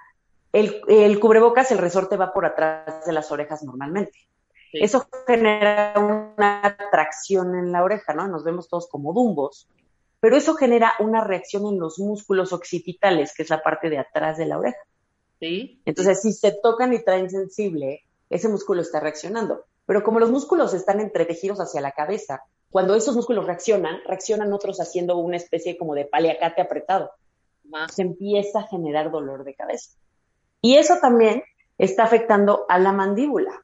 El, 0.54 0.82
el 0.88 1.20
cubrebocas, 1.20 1.72
el 1.74 1.78
resorte 1.78 2.16
va 2.16 2.32
por 2.32 2.46
atrás 2.46 3.06
de 3.06 3.12
las 3.12 3.30
orejas 3.34 3.64
normalmente. 3.64 4.18
Sí. 4.72 4.80
Eso 4.82 5.06
genera 5.28 5.94
una 5.98 6.78
tracción 6.90 7.54
en 7.56 7.74
la 7.74 7.84
oreja, 7.84 8.14
¿no? 8.14 8.30
Nos 8.30 8.46
vemos 8.46 8.70
todos 8.70 8.88
como 8.88 9.12
dumbos, 9.12 9.68
pero 10.22 10.38
eso 10.38 10.56
genera 10.56 10.94
una 11.00 11.22
reacción 11.22 11.66
en 11.66 11.78
los 11.78 12.00
músculos 12.00 12.54
occipitales, 12.54 13.34
que 13.36 13.44
es 13.44 13.50
la 13.50 13.62
parte 13.62 13.90
de 13.90 13.98
atrás 13.98 14.38
de 14.38 14.46
la 14.46 14.58
oreja. 14.58 14.80
Sí. 15.38 15.82
Entonces, 15.84 16.22
si 16.22 16.32
se 16.32 16.54
tocan 16.64 16.94
y 16.94 17.04
traen 17.04 17.30
sensible, 17.30 18.06
ese 18.30 18.48
músculo 18.48 18.82
está 18.82 19.02
reaccionando. 19.02 19.66
Pero 19.86 20.04
como 20.04 20.20
los 20.20 20.32
músculos 20.32 20.74
están 20.74 21.00
entretejidos 21.00 21.60
hacia 21.60 21.82
la 21.82 21.92
cabeza, 21.92 22.44
cuando 22.70 22.96
esos 22.96 23.15
músculos 23.15 23.46
reaccionan, 23.46 24.00
reaccionan 24.06 24.51
otros 24.51 24.80
haciendo 24.80 25.18
una 25.18 25.38
especie 25.38 25.77
como 25.77 25.96
de 25.96 26.06
paliacate 26.06 26.62
apretado. 26.62 27.12
Se 27.94 28.01
empieza 28.01 28.60
a 28.60 28.68
generar 28.68 29.12
dolor 29.12 29.44
de 29.44 29.56
cabeza. 29.56 29.92
Y 30.62 30.75
eso 30.75 30.96
también 31.01 31.44
está 31.77 32.04
afectando 32.04 32.65
a 32.70 32.80
la 32.80 32.92
mandíbula. 32.92 33.63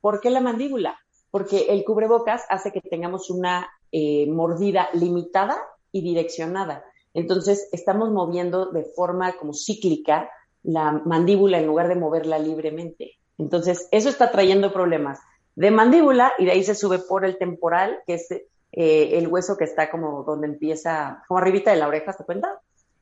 ¿Por 0.00 0.20
qué 0.20 0.30
la 0.30 0.40
mandíbula? 0.40 0.98
Porque 1.30 1.66
el 1.70 1.84
cubrebocas 1.84 2.44
hace 2.48 2.72
que 2.72 2.80
tengamos 2.80 3.30
una 3.30 3.68
eh, 3.92 4.30
mordida 4.30 4.88
limitada 4.92 5.58
y 5.92 6.02
direccionada. 6.02 6.84
Entonces, 7.14 7.68
estamos 7.72 8.10
moviendo 8.10 8.66
de 8.66 8.84
forma 8.84 9.32
como 9.36 9.52
cíclica 9.52 10.30
la 10.62 10.92
mandíbula 10.92 11.58
en 11.58 11.66
lugar 11.66 11.88
de 11.88 11.96
moverla 11.96 12.38
libremente. 12.38 13.18
Entonces, 13.38 13.88
eso 13.90 14.08
está 14.08 14.30
trayendo 14.30 14.72
problemas 14.72 15.20
de 15.58 15.72
mandíbula 15.72 16.34
y 16.38 16.44
de 16.44 16.52
ahí 16.52 16.62
se 16.62 16.76
sube 16.76 17.00
por 17.00 17.24
el 17.24 17.36
temporal, 17.36 17.98
que 18.06 18.14
es 18.14 18.30
eh, 18.30 19.18
el 19.18 19.26
hueso 19.26 19.56
que 19.56 19.64
está 19.64 19.90
como 19.90 20.22
donde 20.22 20.46
empieza, 20.46 21.24
como 21.26 21.38
arribita 21.38 21.72
de 21.72 21.78
la 21.78 21.88
oreja, 21.88 22.12
¿se 22.12 22.24
cuenta? 22.24 22.60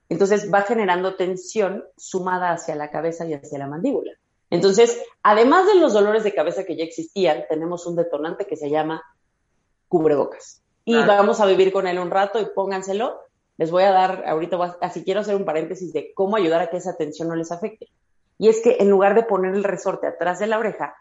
Entonces 0.08 0.50
va 0.52 0.62
generando 0.62 1.16
tensión 1.16 1.84
sumada 1.98 2.52
hacia 2.52 2.74
la 2.74 2.90
cabeza 2.90 3.26
y 3.26 3.34
hacia 3.34 3.58
la 3.58 3.66
mandíbula. 3.66 4.12
Entonces, 4.48 4.98
además 5.22 5.66
de 5.66 5.74
los 5.74 5.92
dolores 5.92 6.24
de 6.24 6.32
cabeza 6.32 6.64
que 6.64 6.76
ya 6.76 6.84
existían, 6.84 7.44
tenemos 7.46 7.86
un 7.86 7.94
detonante 7.94 8.46
que 8.46 8.56
se 8.56 8.70
llama 8.70 9.02
cubrebocas. 9.88 10.62
Y 10.86 10.94
Claro. 10.94 11.08
vamos 11.08 11.40
a 11.40 11.46
vivir 11.46 11.74
con 11.74 11.86
él 11.86 11.98
un 11.98 12.10
rato 12.10 12.40
y 12.40 12.46
pónganselo. 12.46 13.20
Les 13.58 13.70
voy 13.70 13.82
a 13.82 13.90
dar, 13.92 14.24
ahorita 14.26 14.78
así 14.80 15.04
quiero 15.04 15.20
hacer 15.20 15.36
un 15.36 15.44
paréntesis 15.44 15.92
de 15.92 16.14
cómo 16.14 16.36
ayudar 16.36 16.62
a 16.62 16.70
que 16.70 16.78
esa 16.78 16.96
tensión 16.96 17.28
no 17.28 17.36
les 17.36 17.52
afecte. 17.52 17.88
Y 18.38 18.48
es 18.48 18.62
que 18.62 18.78
en 18.80 18.88
lugar 18.88 19.14
de 19.14 19.24
poner 19.24 19.54
el 19.54 19.64
resorte 19.64 20.06
atrás 20.06 20.38
de 20.38 20.46
la 20.46 20.58
oreja, 20.58 20.94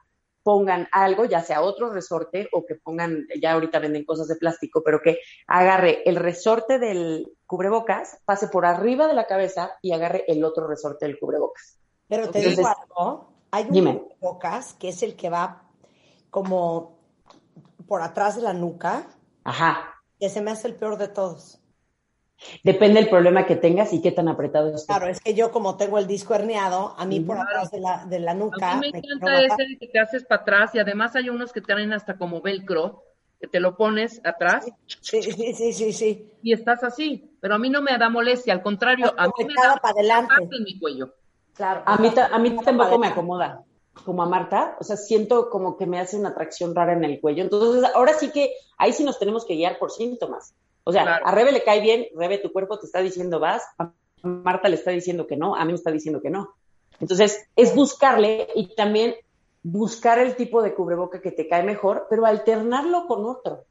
pongan 0.46 0.88
algo, 0.92 1.26
ya 1.26 1.42
sea 1.42 1.64
otro 1.64 1.90
resorte 1.90 2.48
o 2.52 2.68
que 2.68 2.76
pongan, 2.76 3.26
ya 3.42 3.54
ahorita 3.54 3.80
venden 3.80 4.06
cosas 4.06 4.28
de 4.28 4.36
plástico, 4.36 4.84
pero 4.86 5.02
que 5.02 5.18
agarre 5.48 6.04
el 6.06 6.18
resorte 6.18 6.78
del 6.78 7.36
cubrebocas, 7.48 8.20
pase 8.26 8.48
por 8.50 8.64
arriba 8.64 9.08
de 9.08 9.16
la 9.16 9.26
cabeza 9.26 9.72
y 9.82 9.92
agarre 9.92 10.24
el 10.28 10.44
otro 10.44 10.68
resorte 10.68 11.08
del 11.08 11.18
cubrebocas. 11.18 11.80
Pero 12.08 12.30
te 12.30 12.38
Entonces, 12.38 12.58
digo 12.58 12.68
algo, 12.68 13.34
hay 13.50 13.64
un 13.64 13.72
dime. 13.72 14.08
bocas 14.22 14.76
que 14.76 14.90
es 14.90 15.02
el 15.02 15.16
que 15.16 15.32
va 15.32 15.64
como 16.30 17.00
por 17.88 18.04
atrás 18.04 18.36
de 18.36 18.44
la 18.44 18.54
nuca, 18.54 19.08
Ajá. 19.46 19.96
que 20.20 20.30
se 20.30 20.42
me 20.42 20.52
hace 20.52 20.68
el 20.68 20.76
peor 20.76 20.98
de 21.00 21.08
todos. 21.08 21.60
Depende 22.64 23.00
del 23.00 23.10
problema 23.10 23.46
que 23.46 23.56
tengas 23.56 23.94
y 23.94 24.02
qué 24.02 24.12
tan 24.12 24.28
apretado 24.28 24.74
esté. 24.74 24.88
Claro, 24.88 25.08
es 25.08 25.20
que 25.20 25.34
yo 25.34 25.52
como 25.52 25.78
tengo 25.78 25.98
el 25.98 26.08
disco 26.08 26.36
herniado, 26.36 26.94
a 26.98 27.06
mí 27.06 27.20
por 27.20 27.38
atrás 27.38 27.72
de 27.72 27.80
la, 27.80 28.06
de 28.06 28.20
la 28.20 28.34
nuca... 28.34 28.74
A 28.74 28.76
mí 28.76 28.92
me 28.92 29.00
me 29.02 29.08
encanta 29.08 29.42
ese 29.42 29.78
que 29.80 29.88
te 29.88 30.00
haces 30.00 30.24
para 30.26 30.42
atrás 30.42 30.76
y 30.76 30.80
además 30.80 31.16
hay 31.16 31.30
unos 31.30 31.54
que 31.54 31.62
traen 31.62 31.94
hasta 31.94 32.18
como 32.18 32.42
velcro, 32.42 33.04
que 33.40 33.48
te 33.48 33.60
lo 33.60 33.76
pones 33.76 34.22
atrás 34.24 34.66
Sí, 34.86 35.22
sí, 35.22 35.54
sí, 35.54 35.74
sí, 35.74 35.94
sí. 35.94 36.32
y 36.42 36.54
estás 36.54 36.84
así. 36.84 37.38
Pero 37.40 37.56
a 37.56 37.58
mí 37.58 37.70
no 37.70 37.82
me 37.82 37.98
da 37.98 38.10
molestia, 38.10 38.54
al 38.54 38.62
contrario, 38.62 39.14
a 39.18 39.28
mí 39.28 39.46
me 39.46 39.54
da 39.54 39.78
para 39.78 39.94
adelante. 39.94 40.34
en 40.52 40.64
mi 40.64 40.80
cuello. 40.80 41.14
Claro. 41.54 41.84
A 41.86 41.98
mí, 41.98 42.12
a 42.18 42.40
mí 42.40 42.56
tampoco 42.64 43.00
me 43.00 43.08
acomoda, 43.08 43.64
como 44.04 44.24
a 44.24 44.26
Marta, 44.26 44.76
o 44.80 44.84
sea, 44.84 44.98
siento 44.98 45.50
como 45.50 45.78
que 45.78 45.86
me 45.86 46.00
hace 46.00 46.18
una 46.18 46.30
atracción 46.30 46.76
rara 46.76 46.94
en 46.94 47.06
el 47.06 47.22
cuello. 47.22 47.44
Entonces, 47.44 47.90
ahora 47.96 48.14
sí 48.14 48.30
que 48.30 48.54
ahí 48.78 48.92
sí 48.92 49.06
nos 49.06 49.20
tenemos 49.20 49.46
que 49.46 49.56
guiar 49.56 49.80
por 49.80 49.92
síntomas. 49.92 50.54
O 50.86 50.92
sea, 50.92 51.04
Claro. 51.04 51.28
a 51.28 51.32
Rebe 51.32 51.52
le 51.52 51.64
cae 51.64 51.82
bien, 51.82 52.08
Rebe, 52.16 52.38
tu 52.38 52.52
cuerpo 52.54 52.80
te 52.80 52.86
está 52.86 53.00
diciendo 53.02 53.40
vas, 53.40 53.64
a 53.78 53.92
Marta 54.22 54.70
le 54.70 54.76
está 54.76 54.92
diciendo 54.92 55.28
que 55.28 55.36
no, 55.36 55.56
a 55.56 55.66
mí 55.66 55.72
me 55.72 55.76
está 55.78 55.92
diciendo 55.92 56.22
que 56.22 56.30
no. 56.30 56.54
Entonces, 57.00 57.48
es 57.56 57.76
buscarle 57.76 58.48
y 58.56 58.74
también 58.76 59.16
buscar 59.64 60.20
el 60.20 60.36
tipo 60.36 60.62
de 60.62 60.74
cubreboca 60.74 61.22
que 61.22 61.32
te 61.32 61.48
cae 61.48 61.64
mejor, 61.64 62.08
pero 62.10 62.26
alternarlo 62.26 63.08
con 63.08 63.26
otro. 63.26 63.66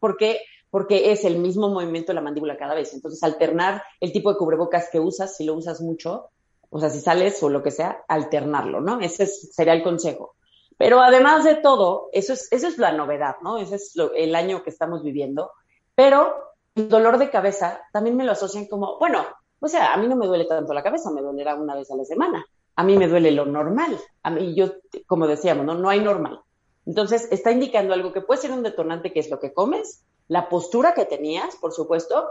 ¿Por 0.00 0.16
qué? 0.16 0.40
Porque 0.70 1.12
es 1.12 1.24
el 1.24 1.38
mismo 1.38 1.68
movimiento 1.68 2.10
de 2.12 2.14
la 2.16 2.20
mandíbula 2.20 2.56
cada 2.56 2.74
vez. 2.74 2.92
Entonces, 2.94 3.22
alternar 3.22 3.82
el 4.00 4.12
tipo 4.12 4.32
de 4.32 4.38
cubrebocas 4.38 4.88
que 4.90 5.00
usas, 5.00 5.36
si 5.36 5.44
lo 5.44 5.54
usas 5.54 5.80
mucho, 5.80 6.30
o 6.70 6.80
sea, 6.80 6.90
si 6.90 7.00
sales 7.00 7.42
o 7.42 7.48
lo 7.48 7.62
que 7.62 7.70
sea, 7.70 8.04
alternarlo, 8.08 8.80
¿no? 8.80 9.00
Ese 9.00 9.24
es- 9.24 9.54
sería 9.54 9.72
el 9.74 9.82
consejo. 9.82 10.34
Pero 10.76 11.00
además 11.00 11.44
de 11.44 11.56
todo, 11.56 12.08
eso 12.12 12.32
es, 12.34 12.48
eso 12.52 12.68
es 12.68 12.78
la 12.78 12.92
novedad, 12.92 13.36
¿no? 13.42 13.58
Ese 13.58 13.76
es 13.76 13.92
lo- 13.96 14.12
el 14.14 14.34
año 14.34 14.62
que 14.62 14.70
estamos 14.70 15.02
viviendo. 15.02 15.50
Pero 15.98 16.54
el 16.76 16.88
dolor 16.88 17.18
de 17.18 17.28
cabeza 17.28 17.80
también 17.92 18.16
me 18.16 18.22
lo 18.22 18.30
asocian 18.30 18.66
como, 18.66 19.00
bueno, 19.00 19.26
o 19.58 19.66
sea, 19.66 19.92
a 19.92 19.96
mí 19.96 20.06
no 20.06 20.14
me 20.14 20.28
duele 20.28 20.44
tanto 20.44 20.72
la 20.72 20.84
cabeza, 20.84 21.10
me 21.10 21.22
dolerá 21.22 21.56
una 21.56 21.74
vez 21.74 21.90
a 21.90 21.96
la 21.96 22.04
semana. 22.04 22.46
A 22.76 22.84
mí 22.84 22.96
me 22.96 23.08
duele 23.08 23.32
lo 23.32 23.46
normal. 23.46 23.98
A 24.22 24.30
mí, 24.30 24.54
yo, 24.54 24.74
como 25.08 25.26
decíamos, 25.26 25.66
no, 25.66 25.74
no 25.74 25.88
hay 25.88 25.98
normal. 25.98 26.38
Entonces, 26.86 27.26
está 27.32 27.50
indicando 27.50 27.94
algo 27.94 28.12
que 28.12 28.20
puede 28.20 28.40
ser 28.40 28.52
un 28.52 28.62
detonante, 28.62 29.12
que 29.12 29.18
es 29.18 29.28
lo 29.28 29.40
que 29.40 29.52
comes, 29.52 30.04
la 30.28 30.48
postura 30.48 30.94
que 30.94 31.04
tenías, 31.04 31.56
por 31.56 31.72
supuesto, 31.72 32.28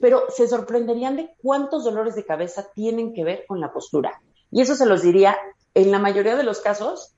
pero 0.00 0.26
se 0.28 0.46
sorprenderían 0.46 1.16
de 1.16 1.34
cuántos 1.42 1.82
dolores 1.82 2.14
de 2.14 2.24
cabeza 2.24 2.70
tienen 2.72 3.12
que 3.12 3.24
ver 3.24 3.44
con 3.48 3.58
la 3.58 3.72
postura. 3.72 4.22
Y 4.52 4.60
eso 4.60 4.76
se 4.76 4.86
los 4.86 5.02
diría, 5.02 5.36
en 5.74 5.90
la 5.90 5.98
mayoría 5.98 6.36
de 6.36 6.44
los 6.44 6.60
casos, 6.60 7.16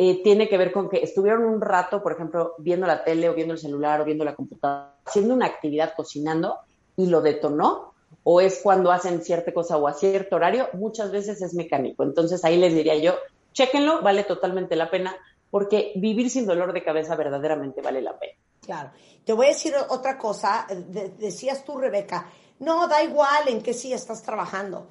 eh, 0.00 0.22
tiene 0.22 0.48
que 0.48 0.56
ver 0.56 0.70
con 0.70 0.88
que 0.88 1.02
estuvieron 1.02 1.44
un 1.44 1.60
rato, 1.60 2.00
por 2.00 2.12
ejemplo, 2.12 2.54
viendo 2.58 2.86
la 2.86 3.02
tele 3.02 3.28
o 3.28 3.34
viendo 3.34 3.54
el 3.54 3.58
celular 3.58 4.00
o 4.00 4.04
viendo 4.04 4.24
la 4.24 4.36
computadora, 4.36 4.94
haciendo 5.04 5.34
una 5.34 5.46
actividad 5.46 5.94
cocinando 5.96 6.58
y 6.96 7.06
lo 7.06 7.20
detonó, 7.20 7.94
o 8.22 8.40
es 8.40 8.60
cuando 8.62 8.92
hacen 8.92 9.22
cierta 9.24 9.52
cosa 9.52 9.76
o 9.76 9.88
a 9.88 9.94
cierto 9.94 10.36
horario, 10.36 10.68
muchas 10.74 11.10
veces 11.10 11.42
es 11.42 11.52
mecánico. 11.52 12.04
Entonces 12.04 12.44
ahí 12.44 12.58
les 12.58 12.74
diría 12.74 12.94
yo, 12.94 13.14
chéquenlo, 13.52 14.00
vale 14.00 14.22
totalmente 14.22 14.76
la 14.76 14.88
pena, 14.88 15.16
porque 15.50 15.90
vivir 15.96 16.30
sin 16.30 16.46
dolor 16.46 16.72
de 16.72 16.84
cabeza 16.84 17.16
verdaderamente 17.16 17.82
vale 17.82 18.00
la 18.00 18.16
pena. 18.16 18.34
Claro. 18.64 18.90
Te 19.24 19.32
voy 19.32 19.46
a 19.46 19.48
decir 19.48 19.74
otra 19.88 20.16
cosa. 20.16 20.64
De- 20.68 21.08
decías 21.08 21.64
tú, 21.64 21.76
Rebeca, 21.76 22.30
no, 22.60 22.86
da 22.86 23.02
igual 23.02 23.48
en 23.48 23.62
qué 23.62 23.74
sí 23.74 23.92
estás 23.92 24.22
trabajando. 24.22 24.86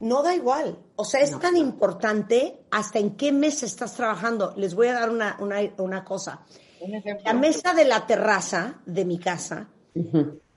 No 0.00 0.22
da 0.22 0.34
igual. 0.34 0.78
O 0.96 1.04
sea, 1.04 1.20
es 1.20 1.38
tan 1.38 1.56
importante 1.56 2.64
hasta 2.70 2.98
en 2.98 3.16
qué 3.16 3.32
mes 3.32 3.62
estás 3.62 3.94
trabajando. 3.94 4.54
Les 4.56 4.74
voy 4.74 4.88
a 4.88 4.94
dar 4.94 5.10
una, 5.10 5.36
una, 5.40 5.60
una 5.78 6.04
cosa. 6.04 6.44
Un. 6.80 7.02
La 7.24 7.34
mesa 7.34 7.74
de 7.74 7.84
la 7.84 8.06
terraza 8.06 8.80
de 8.86 9.04
mi 9.04 9.18
casa, 9.18 9.68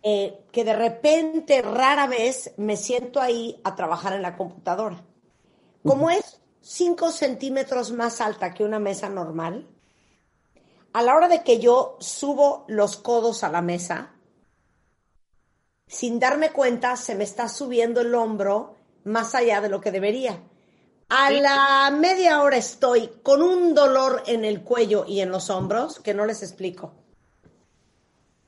eh, 0.02 0.46
que 0.52 0.64
de 0.64 0.74
repente, 0.74 1.62
rara 1.62 2.08
vez, 2.08 2.54
me 2.56 2.78
siento 2.78 3.20
ahí 3.20 3.60
a 3.66 3.76
trabajar 3.76 4.14
en 4.14 4.22
la 4.22 4.38
computadora. 4.38 5.04
Como 5.84 6.10
es 6.10 6.40
5 6.62 7.12
centímetros 7.12 7.92
más 7.92 8.22
alta 8.22 8.54
que 8.54 8.64
una 8.64 8.80
mesa 8.80 9.10
normal, 9.10 9.68
a 10.94 11.02
la 11.02 11.16
hora 11.16 11.28
de 11.28 11.44
que 11.44 11.60
yo 11.60 11.98
subo 12.00 12.64
los 12.70 12.96
codos 12.96 13.44
a 13.44 13.50
la 13.50 13.62
mesa, 13.62 14.14
sin 15.86 16.20
darme 16.20 16.52
cuenta, 16.52 16.96
se 16.96 17.16
me 17.16 17.26
está 17.26 17.50
subiendo 17.50 18.00
el 18.00 18.16
hombro 18.16 18.76
más 19.06 19.36
allá 19.36 19.62
de 19.62 19.70
lo 19.70 19.82
que 19.82 19.92
debería. 19.92 20.40
A 21.10 21.30
Sí. 21.30 21.40
la 21.42 21.92
media 21.96 22.42
hora 22.42 22.58
estoy 22.58 23.10
con 23.22 23.42
un 23.42 23.76
dolor 23.76 24.24
en 24.26 24.46
el 24.46 24.62
cuello 24.64 25.06
y 25.08 25.20
en 25.22 25.30
los 25.30 25.50
hombros 25.50 26.00
que 26.00 26.14
no 26.14 26.26
les 26.26 26.42
explico. 26.42 26.94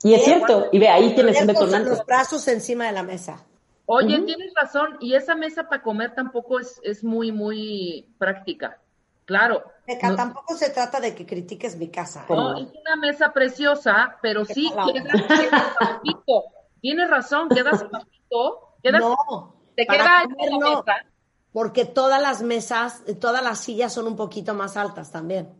Y 0.03 0.13
es 0.13 0.23
cierto, 0.23 0.67
y 0.71 0.79
ve, 0.79 0.87
ahí 0.89 1.15
tienes 1.15 1.39
un 1.41 1.47
detonante. 1.47 1.89
los 1.89 2.05
brazos 2.05 2.47
encima 2.47 2.85
de 2.85 2.91
la 2.91 3.03
mesa. 3.03 3.43
Oye, 3.87 4.19
tienes 4.21 4.51
razón, 4.55 4.97
y 4.99 5.13
esa 5.15 5.35
mesa 5.35 5.67
para 5.69 5.81
comer 5.83 6.13
tampoco 6.15 6.59
es, 6.59 6.79
es 6.83 7.03
muy, 7.03 7.31
muy 7.31 8.07
práctica. 8.17 8.79
Claro, 9.25 9.63
Beca, 9.87 10.09
No. 10.09 10.15
tampoco 10.15 10.55
se 10.55 10.69
trata 10.69 10.99
de 10.99 11.13
que 11.15 11.25
critiques 11.25 11.75
mi 11.77 11.89
casa. 11.89 12.25
¿eh? 12.29 12.33
No, 12.33 12.57
es 12.57 12.67
una 12.81 12.95
mesa 12.95 13.31
preciosa, 13.33 14.17
pero 14.21 14.45
sí 14.45 14.71
mala 14.75 14.91
queda, 14.93 15.11
queda 15.27 15.75
bajito. 15.79 16.43
Tienes 16.81 17.09
razón, 17.09 17.49
quedas 17.49 17.89
bajito, 17.91 18.75
quedas, 18.83 19.01
No, 19.01 19.54
queda 19.85 20.19
alta 20.19 20.35
comer 20.35 20.51
la 20.51 20.57
no. 20.59 20.77
mesa. 20.83 21.05
porque 21.51 21.85
todas 21.85 22.21
las 22.21 22.41
mesas, 22.41 23.03
todas 23.19 23.43
las 23.43 23.59
sillas 23.59 23.93
son 23.93 24.07
un 24.07 24.15
poquito 24.15 24.53
más 24.53 24.77
altas 24.77 25.11
también. 25.11 25.53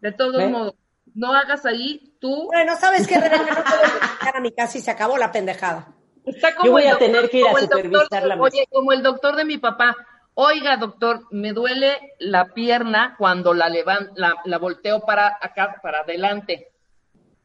De 0.00 0.12
todos 0.12 0.50
modos, 0.50 0.74
no 1.14 1.32
hagas 1.32 1.64
ahí 1.66 2.16
tú. 2.20 2.46
Bueno, 2.46 2.76
¿sabes 2.76 3.06
qué, 3.06 3.18
Rebeca? 3.20 3.38
No 3.54 3.64
puedo 3.64 4.34
a 4.36 4.40
mi 4.40 4.52
casa 4.52 4.78
y 4.78 4.80
se 4.80 4.90
acabó 4.90 5.16
la 5.18 5.32
pendejada. 5.32 5.92
Está 6.24 6.54
como 6.54 6.66
Yo 6.66 6.72
voy 6.72 6.82
el 6.84 6.90
a 6.94 6.98
tener 6.98 7.28
que 7.30 7.38
ir 7.38 7.46
a 7.46 7.50
doctor 7.50 7.68
supervisar 7.82 8.22
de- 8.22 8.28
la 8.28 8.36
mesa. 8.36 8.44
Oye, 8.44 8.66
como 8.70 8.92
el 8.92 9.02
doctor 9.02 9.36
de 9.36 9.44
mi 9.44 9.58
papá. 9.58 9.96
Oiga, 10.36 10.76
doctor, 10.76 11.20
me 11.30 11.52
duele 11.52 12.14
la 12.18 12.46
pierna 12.54 13.14
cuando 13.18 13.54
la, 13.54 13.68
levan, 13.68 14.10
la, 14.16 14.34
la 14.44 14.58
volteo 14.58 15.00
para 15.06 15.38
acá, 15.40 15.76
para 15.82 16.00
adelante. 16.00 16.72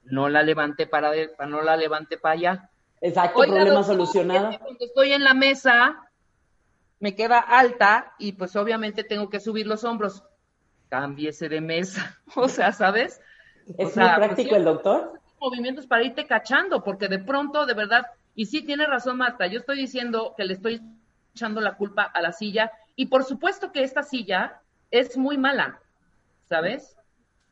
No 0.06 0.28
la 0.28 0.42
levante 0.42 0.88
para, 0.88 1.12
de- 1.12 1.32
no 1.48 1.62
la 1.62 1.78
levante 1.78 2.18
para 2.18 2.34
allá. 2.34 2.70
Exacto, 3.02 3.40
Oiga, 3.40 3.54
problema 3.54 3.82
doctor, 3.82 3.96
solucionado. 3.96 4.50
es 4.50 4.58
que 4.58 4.64
Cuando 4.64 4.86
estoy 4.86 5.14
en 5.14 5.24
la 5.24 5.34
mesa, 5.34 6.10
me 7.00 7.16
queda 7.16 7.40
alta 7.40 8.14
y 8.20 8.34
pues 8.34 8.56
obviamente 8.56 9.04
tengo 9.04 9.30
que 9.30 9.40
subir 9.40 9.68
los 9.68 9.84
hombros. 9.84 10.24
Cámbiese 10.90 11.50
de 11.50 11.62
mesa. 11.62 12.20
O 12.36 12.48
sea, 12.50 12.72
¿sabes? 12.72 13.22
¿Es 13.78 13.88
O 13.88 13.90
sea, 13.92 14.04
muy 14.04 14.16
pues, 14.16 14.28
práctico 14.28 14.56
el 14.56 14.64
doctor? 14.66 15.20
movimientos 15.40 15.88
para 15.88 16.04
irte 16.04 16.26
cachando, 16.28 16.84
porque 16.84 17.08
de 17.08 17.20
pronto, 17.20 17.66
de 17.66 17.74
verdad, 17.74 18.06
y 18.36 18.46
sí 18.48 18.62
tiene 18.64 18.86
razón 18.86 19.18
Marta, 19.18 19.48
yo 19.48 19.60
estoy 19.60 19.78
diciendo 19.78 20.34
que 20.36 20.44
le 20.44 20.54
estoy 20.54 20.82
echando 21.34 21.62
la 21.62 21.76
culpa 21.78 22.04
a 22.04 22.22
la 22.22 22.34
silla, 22.34 22.72
y 22.96 23.06
por 23.06 23.24
supuesto 23.24 23.72
que 23.72 23.84
esta 23.84 24.04
silla 24.04 24.60
es 24.92 25.18
muy 25.18 25.38
mala, 25.38 25.80
¿sabes? 26.50 26.98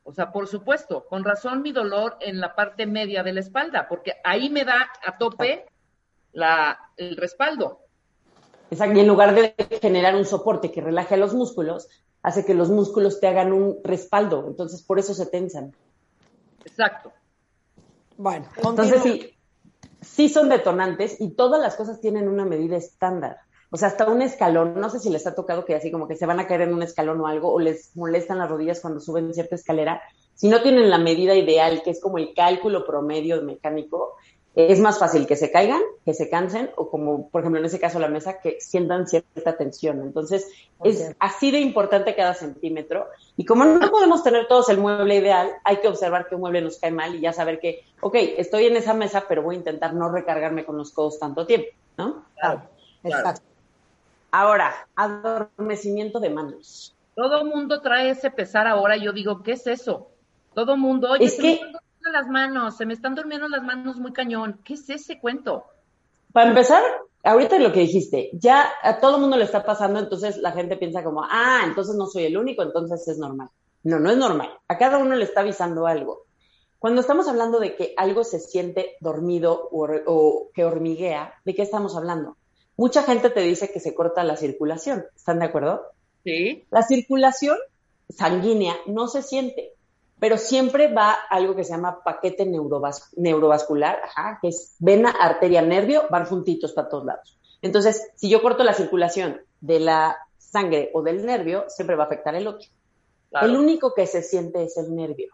O 0.07 0.13
sea, 0.13 0.31
por 0.31 0.47
supuesto, 0.47 1.05
con 1.05 1.25
razón 1.25 1.61
mi 1.61 1.73
dolor 1.73 2.15
en 2.21 2.39
la 2.39 2.55
parte 2.55 2.85
media 2.85 3.23
de 3.23 3.33
la 3.33 3.41
espalda, 3.41 3.89
porque 3.89 4.13
ahí 4.23 4.49
me 4.49 4.63
da 4.63 4.89
a 5.05 5.17
tope 5.17 5.65
la, 6.31 6.79
el 6.95 7.17
respaldo. 7.17 7.81
Exacto, 8.71 8.97
y 8.97 9.01
en 9.01 9.07
lugar 9.07 9.35
de 9.35 9.53
generar 9.81 10.15
un 10.15 10.23
soporte 10.23 10.71
que 10.71 10.79
relaje 10.79 11.15
a 11.15 11.17
los 11.17 11.33
músculos, 11.33 11.89
hace 12.21 12.45
que 12.45 12.53
los 12.53 12.69
músculos 12.69 13.19
te 13.19 13.27
hagan 13.27 13.51
un 13.51 13.79
respaldo, 13.83 14.45
entonces 14.47 14.81
por 14.81 14.97
eso 14.97 15.13
se 15.13 15.25
tensan. 15.25 15.75
Exacto. 16.63 17.11
Bueno, 18.15 18.47
Entonces 18.55 19.01
sí, 19.03 19.37
sí 19.99 20.29
son 20.29 20.47
detonantes 20.47 21.19
y 21.19 21.31
todas 21.31 21.61
las 21.61 21.75
cosas 21.75 21.99
tienen 21.99 22.29
una 22.29 22.45
medida 22.45 22.77
estándar. 22.77 23.39
O 23.69 23.77
sea, 23.77 23.89
hasta 23.89 24.09
un 24.09 24.21
escalón, 24.21 24.79
no 24.79 24.89
sé 24.89 24.99
si 24.99 25.09
les 25.09 25.27
ha 25.27 25.35
tocado 25.35 25.65
que 25.65 25.75
así 25.75 25.91
como 25.91 26.07
que 26.07 26.15
se 26.15 26.25
van 26.25 26.39
a 26.39 26.47
caer 26.47 26.61
en 26.61 26.73
un 26.73 26.83
escalón 26.83 27.19
o 27.19 27.27
algo, 27.27 27.51
o 27.51 27.59
les 27.59 27.95
molestan 27.95 28.37
las 28.37 28.49
rodillas 28.49 28.79
cuando 28.79 28.99
suben 28.99 29.33
cierta 29.33 29.55
escalera. 29.55 30.01
Si 30.35 30.47
no 30.47 30.61
tienen 30.61 30.89
la 30.89 30.97
medida 30.97 31.35
ideal, 31.35 31.81
que 31.83 31.89
es 31.89 31.99
como 31.99 32.17
el 32.17 32.33
cálculo 32.33 32.85
promedio 32.85 33.41
mecánico, 33.41 34.15
es 34.57 34.79
más 34.79 34.97
fácil 34.97 35.27
que 35.27 35.35
se 35.35 35.51
caigan, 35.51 35.81
que 36.03 36.15
se 36.15 36.31
cansen, 36.31 36.71
o 36.77 36.89
como, 36.89 37.29
por 37.29 37.41
ejemplo, 37.41 37.59
en 37.59 37.65
ese 37.67 37.79
caso 37.79 37.99
la 37.99 38.07
mesa, 38.07 38.39
que 38.39 38.57
sientan 38.59 39.07
cierta 39.07 39.55
tensión. 39.55 40.01
Entonces, 40.01 40.47
es 40.83 41.15
así 41.19 41.51
de 41.51 41.59
importante 41.59 42.15
cada 42.15 42.33
centímetro. 42.33 43.05
Y 43.35 43.45
como 43.45 43.65
no 43.65 43.91
podemos 43.91 44.23
tener 44.23 44.47
todos 44.47 44.69
el 44.69 44.79
mueble 44.79 45.17
ideal, 45.17 45.51
hay 45.63 45.77
que 45.77 45.87
observar 45.87 46.27
que 46.27 46.33
un 46.33 46.41
mueble 46.41 46.61
nos 46.61 46.79
cae 46.79 46.89
mal 46.89 47.13
y 47.13 47.21
ya 47.21 47.33
saber 47.33 47.59
que, 47.59 47.83
ok, 48.01 48.15
estoy 48.37 48.65
en 48.65 48.77
esa 48.77 48.95
mesa, 48.95 49.25
pero 49.29 49.43
voy 49.43 49.55
a 49.55 49.59
intentar 49.59 49.93
no 49.93 50.11
recargarme 50.11 50.65
con 50.65 50.75
los 50.75 50.91
codos 50.91 51.19
tanto 51.19 51.45
tiempo, 51.45 51.67
¿no? 51.97 52.25
Claro, 52.39 52.63
exacto. 53.03 53.41
Ahora, 54.31 54.87
adormecimiento 54.95 56.19
de 56.19 56.29
manos. 56.29 56.95
Todo 57.15 57.45
mundo 57.45 57.81
trae 57.81 58.11
ese 58.11 58.29
pesar 58.29 58.67
ahora 58.67 58.95
yo 58.97 59.11
digo, 59.11 59.41
¿qué 59.41 59.53
es 59.53 59.65
eso? 59.67 60.09
Todo 60.53 60.77
mundo, 60.77 61.09
oye, 61.11 61.25
Es 61.25 61.35
se 61.35 61.41
que- 61.41 61.47
me 61.47 61.53
están 61.53 61.71
durmiendo 61.71 62.11
las 62.11 62.27
manos, 62.27 62.77
se 62.77 62.85
me 62.85 62.93
están 62.93 63.15
durmiendo 63.15 63.47
las 63.47 63.63
manos 63.63 63.97
muy 63.97 64.13
cañón. 64.13 64.59
¿Qué 64.63 64.73
es 64.75 64.89
ese 64.89 65.19
cuento? 65.19 65.65
Para 66.33 66.49
empezar, 66.49 66.83
ahorita 67.23 67.57
lo 67.59 67.71
que 67.71 67.79
dijiste, 67.81 68.29
ya 68.33 68.69
a 68.83 68.99
todo 68.99 69.15
el 69.15 69.21
mundo 69.21 69.37
le 69.37 69.45
está 69.45 69.63
pasando, 69.65 69.99
entonces 69.99 70.37
la 70.37 70.51
gente 70.51 70.77
piensa 70.77 71.03
como, 71.03 71.23
ah, 71.23 71.61
entonces 71.65 71.95
no 71.95 72.05
soy 72.05 72.25
el 72.25 72.37
único, 72.37 72.61
entonces 72.61 73.07
es 73.07 73.17
normal. 73.17 73.49
No, 73.83 73.99
no 73.99 74.11
es 74.11 74.17
normal. 74.17 74.49
A 74.67 74.77
cada 74.77 74.97
uno 74.97 75.15
le 75.15 75.23
está 75.23 75.41
avisando 75.41 75.87
algo. 75.87 76.23
Cuando 76.79 77.01
estamos 77.01 77.27
hablando 77.27 77.59
de 77.59 77.75
que 77.75 77.93
algo 77.97 78.23
se 78.23 78.39
siente 78.39 78.97
dormido 78.99 79.69
o, 79.71 79.87
o 80.05 80.49
que 80.53 80.65
hormiguea, 80.65 81.33
¿de 81.45 81.55
qué 81.55 81.63
estamos 81.63 81.95
hablando? 81.95 82.37
Mucha 82.77 83.03
gente 83.03 83.29
te 83.31 83.41
dice 83.41 83.71
que 83.71 83.79
se 83.79 83.93
corta 83.95 84.23
la 84.23 84.37
circulación. 84.37 85.05
¿Están 85.15 85.39
de 85.39 85.45
acuerdo? 85.45 85.81
Sí. 86.23 86.63
La 86.69 86.83
circulación 86.83 87.57
sanguínea 88.09 88.75
no 88.85 89.07
se 89.07 89.23
siente, 89.23 89.73
pero 90.19 90.37
siempre 90.37 90.93
va 90.93 91.11
algo 91.11 91.55
que 91.55 91.63
se 91.63 91.71
llama 91.71 92.03
paquete 92.03 92.45
neurovas- 92.45 93.09
neurovascular, 93.15 93.99
ajá, 94.03 94.39
que 94.41 94.49
es 94.49 94.75
vena, 94.79 95.09
arteria, 95.09 95.61
nervio, 95.61 96.03
van 96.09 96.25
juntitos 96.25 96.73
para 96.73 96.89
todos 96.89 97.05
lados. 97.05 97.37
Entonces, 97.61 98.07
si 98.15 98.29
yo 98.29 98.41
corto 98.41 98.63
la 98.63 98.73
circulación 98.73 99.41
de 99.61 99.79
la 99.79 100.17
sangre 100.37 100.91
o 100.93 101.01
del 101.01 101.25
nervio, 101.25 101.65
siempre 101.67 101.95
va 101.95 102.03
a 102.03 102.05
afectar 102.07 102.35
el 102.35 102.47
otro. 102.47 102.67
Claro. 103.29 103.47
El 103.47 103.57
único 103.57 103.93
que 103.93 104.05
se 104.07 104.21
siente 104.21 104.63
es 104.63 104.77
el 104.77 104.95
nervio. 104.95 105.33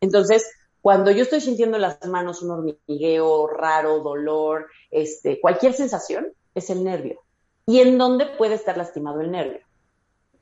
Entonces, 0.00 0.50
cuando 0.80 1.12
yo 1.12 1.22
estoy 1.22 1.40
sintiendo 1.40 1.76
en 1.76 1.82
las 1.82 2.04
manos 2.06 2.42
un 2.42 2.50
hormigueo 2.50 3.46
raro, 3.46 4.00
dolor, 4.00 4.66
este, 4.90 5.40
cualquier 5.40 5.72
sensación, 5.74 6.32
es 6.54 6.70
el 6.70 6.84
nervio. 6.84 7.20
¿Y 7.66 7.80
en 7.80 7.98
dónde 7.98 8.26
puede 8.26 8.54
estar 8.54 8.76
lastimado 8.76 9.20
el 9.20 9.30
nervio? 9.30 9.60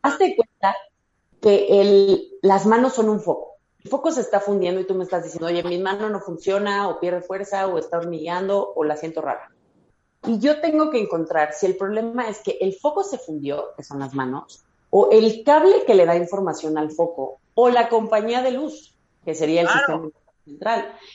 Hazte 0.02 0.34
cuenta 0.36 0.76
que 1.40 1.80
el, 1.80 2.28
las 2.42 2.66
manos 2.66 2.94
son 2.94 3.08
un 3.08 3.20
foco. 3.20 3.56
El 3.84 3.90
foco 3.90 4.10
se 4.10 4.20
está 4.20 4.40
fundiendo 4.40 4.80
y 4.80 4.86
tú 4.86 4.94
me 4.94 5.04
estás 5.04 5.24
diciendo, 5.24 5.46
oye, 5.46 5.62
mi 5.62 5.78
mano 5.78 6.10
no 6.10 6.20
funciona, 6.20 6.88
o 6.88 7.00
pierde 7.00 7.22
fuerza, 7.22 7.66
o 7.66 7.78
está 7.78 7.98
hormigueando, 7.98 8.72
o 8.74 8.84
la 8.84 8.96
siento 8.96 9.22
rara. 9.22 9.50
Y 10.26 10.38
yo 10.38 10.60
tengo 10.60 10.90
que 10.90 11.00
encontrar 11.00 11.54
si 11.54 11.64
el 11.66 11.76
problema 11.76 12.28
es 12.28 12.40
que 12.40 12.58
el 12.60 12.74
foco 12.74 13.02
se 13.02 13.18
fundió, 13.18 13.74
que 13.76 13.82
son 13.82 13.98
las 14.00 14.14
manos, 14.14 14.64
o 14.90 15.08
el 15.10 15.44
cable 15.44 15.84
que 15.86 15.94
le 15.94 16.04
da 16.04 16.16
información 16.16 16.76
al 16.76 16.90
foco, 16.90 17.40
o 17.54 17.70
la 17.70 17.88
compañía 17.88 18.42
de 18.42 18.50
luz, 18.50 18.94
que 19.24 19.34
sería 19.34 19.62
el 19.62 19.66
Claro. 19.66 19.78
sistema 19.78 20.10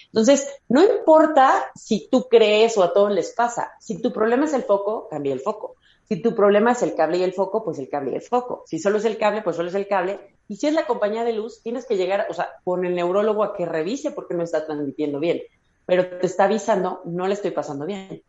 Entonces, 0.06 0.48
no 0.70 0.84
importa 0.84 1.66
si 1.76 2.08
tú 2.10 2.28
crees 2.30 2.78
o 2.78 2.84
a 2.84 2.94
todos 2.94 3.12
les 3.12 3.34
pasa. 3.34 3.72
Si 3.80 4.02
tu 4.02 4.12
problema 4.12 4.46
es 4.46 4.54
el 4.54 4.64
foco, 4.64 5.08
cambia 5.10 5.34
el 5.34 5.40
foco. 5.40 5.76
Si 6.08 6.22
tu 6.22 6.36
problema 6.36 6.74
es 6.74 6.84
el 6.84 6.96
cable 6.96 7.18
y 7.18 7.24
el 7.24 7.34
foco, 7.34 7.64
pues 7.64 7.80
el 7.80 7.90
cable 7.90 8.12
y 8.12 8.16
el 8.16 8.22
foco. 8.22 8.64
Si 8.68 8.80
solo 8.80 9.00
es 9.00 9.06
el 9.06 9.18
cable, 9.18 9.42
pues 9.42 9.56
solo 9.56 9.70
es 9.70 9.76
el 9.76 9.88
cable. 9.88 10.20
Y 10.48 10.58
si 10.58 10.68
es 10.68 10.74
la 10.74 10.86
compañía 10.86 11.24
de 11.24 11.34
luz, 11.34 11.62
tienes 11.64 11.86
que 11.86 11.98
llegar, 11.98 12.28
o 12.30 12.34
sea, 12.34 12.50
con 12.64 12.86
el 12.86 12.96
neurólogo 12.96 13.44
a 13.44 13.56
que 13.56 13.66
revise 13.66 14.12
porque 14.12 14.36
no 14.36 14.44
está 14.44 14.66
transmitiendo 14.66 15.20
bien. 15.20 15.42
Pero 15.86 16.20
te 16.20 16.28
está 16.28 16.46
avisando, 16.46 17.02
no 17.06 17.28
le 17.28 17.34
estoy 17.34 17.52
pasando 17.52 17.86
bien. 17.86 18.22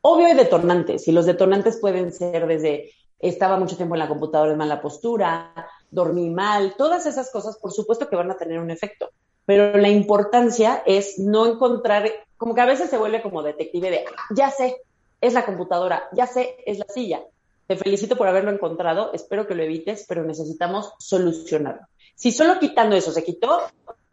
Obvio 0.00 0.26
hay 0.26 0.34
detonantes, 0.34 1.08
y 1.08 1.12
los 1.12 1.26
detonantes 1.26 1.78
pueden 1.80 2.12
ser 2.12 2.46
desde 2.46 2.90
estaba 3.18 3.58
mucho 3.58 3.76
tiempo 3.76 3.94
en 3.94 4.00
la 4.00 4.08
computadora 4.08 4.52
en 4.52 4.58
mala 4.58 4.82
postura, 4.82 5.54
dormí 5.90 6.28
mal, 6.30 6.74
todas 6.76 7.06
esas 7.06 7.30
cosas, 7.30 7.56
por 7.58 7.72
supuesto 7.72 8.08
que 8.08 8.16
van 8.16 8.30
a 8.30 8.36
tener 8.36 8.58
un 8.58 8.70
efecto. 8.70 9.10
Pero 9.46 9.76
la 9.76 9.88
importancia 9.88 10.82
es 10.86 11.18
no 11.18 11.46
encontrar, 11.46 12.10
como 12.36 12.54
que 12.54 12.60
a 12.60 12.66
veces 12.66 12.90
se 12.90 12.98
vuelve 12.98 13.22
como 13.22 13.42
detective 13.42 13.90
de, 13.90 14.04
"Ah, 14.06 14.22
ya 14.34 14.50
sé, 14.50 14.76
es 15.20 15.34
la 15.34 15.44
computadora, 15.44 16.08
ya 16.12 16.26
sé, 16.26 16.56
es 16.66 16.78
la 16.78 16.86
silla. 16.88 17.22
Te 17.66 17.76
felicito 17.76 18.16
por 18.16 18.28
haberlo 18.28 18.50
encontrado, 18.50 19.12
espero 19.12 19.46
que 19.46 19.54
lo 19.54 19.62
evites, 19.62 20.04
pero 20.08 20.24
necesitamos 20.24 20.92
solucionarlo. 20.98 21.86
Si 22.14 22.30
solo 22.30 22.58
quitando 22.58 22.94
eso 22.94 23.10
se 23.10 23.24
quitó, 23.24 23.62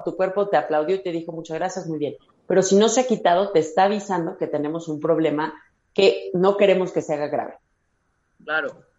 tu 0.03 0.15
cuerpo 0.15 0.47
te 0.47 0.57
aplaudió 0.57 0.95
y 0.95 1.03
te 1.03 1.11
dijo 1.11 1.31
muchas 1.31 1.57
gracias, 1.57 1.87
muy 1.87 1.99
bien. 1.99 2.15
Pero 2.47 2.63
si 2.63 2.75
no 2.75 2.89
se 2.89 3.01
ha 3.01 3.07
quitado, 3.07 3.51
te 3.51 3.59
está 3.59 3.83
avisando 3.83 4.37
que 4.37 4.47
tenemos 4.47 4.87
un 4.87 4.99
problema 4.99 5.53
que 5.93 6.31
no 6.33 6.57
queremos 6.57 6.91
que 6.91 7.01
se 7.01 7.13
haga 7.13 7.27
grave. 7.27 7.55
Claro. 8.43 8.90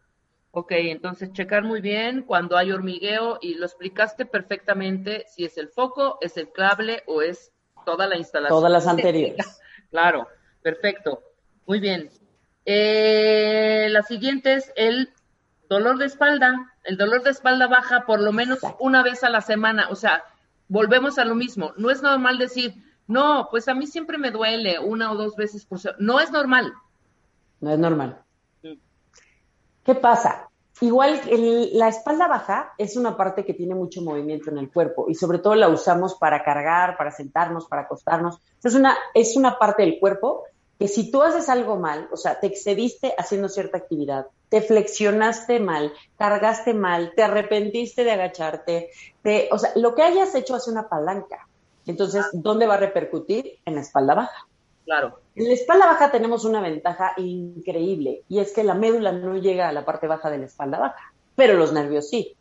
Ok, 0.55 0.73
entonces 0.73 1.33
checar 1.33 1.65
muy 1.65 1.81
bien 1.81 2.23
cuando 2.23 2.59
hay 2.59 2.73
hormigueo 2.73 3.39
y 3.41 3.55
lo 3.55 3.65
explicaste 3.65 4.27
perfectamente 4.27 5.25
si 5.27 5.47
es 5.47 5.57
el 5.57 5.69
foco, 5.69 6.19
es 6.21 6.37
el 6.37 6.53
cable 6.53 7.03
o 7.07 7.23
es 7.23 7.53
toda 7.87 8.07
la 8.07 8.19
instalación. 8.19 8.59
Todas 8.59 8.73
las 8.73 8.87
anteriores. 8.87 9.61
Claro, 9.91 10.27
perfecto. 10.63 11.23
Muy 11.67 11.79
bien. 11.79 12.09
Eh, 12.65 13.89
la 13.91 14.03
siguiente 14.03 14.55
es 14.55 14.73
el 14.75 15.11
dolor 15.69 15.99
de 15.99 16.07
espalda. 16.07 16.73
El 16.83 16.97
dolor 16.97 17.23
de 17.23 17.29
espalda 17.29 17.67
baja 17.67 18.07
por 18.07 18.19
lo 18.19 18.33
menos 18.33 18.57
Exacto. 18.57 18.79
una 18.81 19.03
vez 19.03 19.23
a 19.23 19.29
la 19.29 19.43
semana. 19.43 19.89
O 19.91 19.95
sea, 19.95 20.25
volvemos 20.69 21.19
a 21.19 21.27
lo 21.27 21.35
mismo. 21.35 21.75
No 21.77 21.91
es 21.91 22.01
normal 22.01 22.39
decir, 22.39 22.75
no, 23.07 23.49
pues 23.51 23.69
a 23.69 23.75
mí 23.75 23.87
siempre 23.87 24.17
me 24.17 24.31
duele 24.31 24.79
una 24.79 25.13
o 25.13 25.15
dos 25.15 25.37
veces 25.37 25.67
por 25.67 25.79
semana. 25.79 25.99
No 26.01 26.19
es 26.19 26.33
normal. 26.33 26.73
No 27.61 27.71
es 27.71 27.79
normal. 27.79 28.22
¿Qué 29.85 29.95
pasa? 29.95 30.49
Igual 30.81 31.21
el- 31.29 31.79
la 31.79 31.89
espalda 31.89 32.27
baja 32.27 32.73
es 32.79 32.97
una 32.97 33.17
parte 33.17 33.45
que 33.45 33.55
tiene 33.55 33.75
mucho 33.75 34.03
movimiento 34.03 34.51
en 34.51 34.59
el 34.59 34.71
cuerpo 34.73 35.07
y 35.09 35.15
sobre 35.15 35.39
todo 35.39 35.55
la 35.55 35.69
usamos 35.69 36.15
para 36.17 36.43
cargar, 36.43 36.97
para 36.97 37.11
sentarnos, 37.13 37.67
para 37.69 37.83
acostarnos. 37.83 38.39
Es 38.63 38.75
una, 38.75 38.97
es 39.15 39.37
una 39.37 39.59
parte 39.59 39.83
del 39.83 39.99
cuerpo 40.01 40.45
que 40.79 40.89
si 40.89 41.13
tú 41.13 41.23
haces 41.23 41.49
algo 41.49 41.77
mal, 41.77 42.09
o 42.11 42.17
sea, 42.17 42.41
te 42.41 42.49
excediste 42.49 43.15
haciendo 43.17 43.49
cierta 43.49 43.79
actividad, 43.79 44.27
te 44.49 44.61
flexionaste 44.61 45.61
mal, 45.61 45.93
cargaste 46.19 46.75
mal, 46.75 47.13
te 47.15 47.23
arrepentiste 47.23 48.03
de 48.03 48.11
agacharte, 48.13 48.91
te, 49.23 49.49
o 49.53 49.59
sea, 49.59 49.71
lo 49.77 49.95
que 49.95 50.03
hayas 50.03 50.35
hecho 50.35 50.57
hace 50.57 50.71
una 50.73 50.89
palanca. 50.89 51.47
Entonces, 51.87 52.27
¿dónde 52.33 52.67
va 52.67 52.75
a 52.75 52.79
repercutir? 52.79 53.59
En 53.65 53.77
la 53.77 53.83
espalda 53.83 54.15
baja. 54.15 54.49
Claro. 54.85 55.21
En 55.35 55.49
la 55.49 55.55
espalda 55.55 55.87
baja 55.87 56.11
tenemos 56.11 56.45
una 56.45 56.61
ventaja 56.61 57.13
increíble 57.17 58.25
y 58.29 58.41
es 58.41 58.53
que 58.53 58.65
la 58.65 58.75
médula 58.75 59.13
no 59.13 59.37
llega 59.37 59.69
a 59.69 59.73
la 59.73 59.85
parte 59.85 60.07
baja 60.07 60.31
de 60.31 60.39
la 60.39 60.47
espalda 60.47 60.79
baja, 60.79 61.13
pero 61.37 61.55
los 61.55 61.73
nervios 61.73 62.09
sí. 62.09 62.37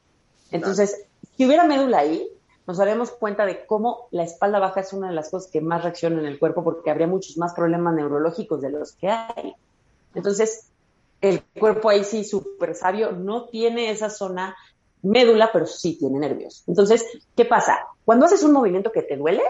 Entonces, 0.52 1.06
si 1.38 1.46
hubiera 1.46 1.66
médula 1.66 2.00
ahí, 2.00 2.28
nos 2.68 2.78
daríamos 2.78 3.12
cuenta 3.12 3.46
de 3.46 3.66
cómo 3.66 4.08
la 4.12 4.24
espalda 4.24 4.60
baja 4.60 4.82
es 4.82 4.94
una 4.94 5.10
de 5.10 5.16
las 5.16 5.30
cosas 5.30 5.52
que 5.52 5.62
más 5.62 5.84
reacciona 5.84 6.20
en 6.20 6.26
el 6.26 6.40
cuerpo 6.40 6.64
porque 6.64 6.90
habría 6.90 7.08
muchos 7.08 7.38
más 7.38 7.54
problemas 7.54 7.94
neurológicos 7.96 8.62
de 8.62 8.72
los 8.72 8.94
que 8.94 9.10
hay. 9.10 9.54
Entonces, 10.14 10.70
el 11.22 11.44
cuerpo 11.44 11.90
ahí 11.90 12.04
sí, 12.04 12.24
súper 12.24 12.76
sabio, 12.76 13.12
no 13.12 13.46
tiene 13.46 13.92
esa 13.92 14.10
zona 14.10 14.56
médula, 15.04 15.50
pero 15.52 15.66
sí 15.66 15.98
tiene 15.98 16.20
nervios. 16.20 16.64
Entonces, 16.68 17.06
¿qué 17.36 17.46
pasa? 17.46 17.88
Cuando 18.06 18.26
haces 18.26 18.44
un 18.44 18.54
movimiento 18.54 18.92
que 18.92 19.04
te 19.04 19.18
duele, 19.18 19.44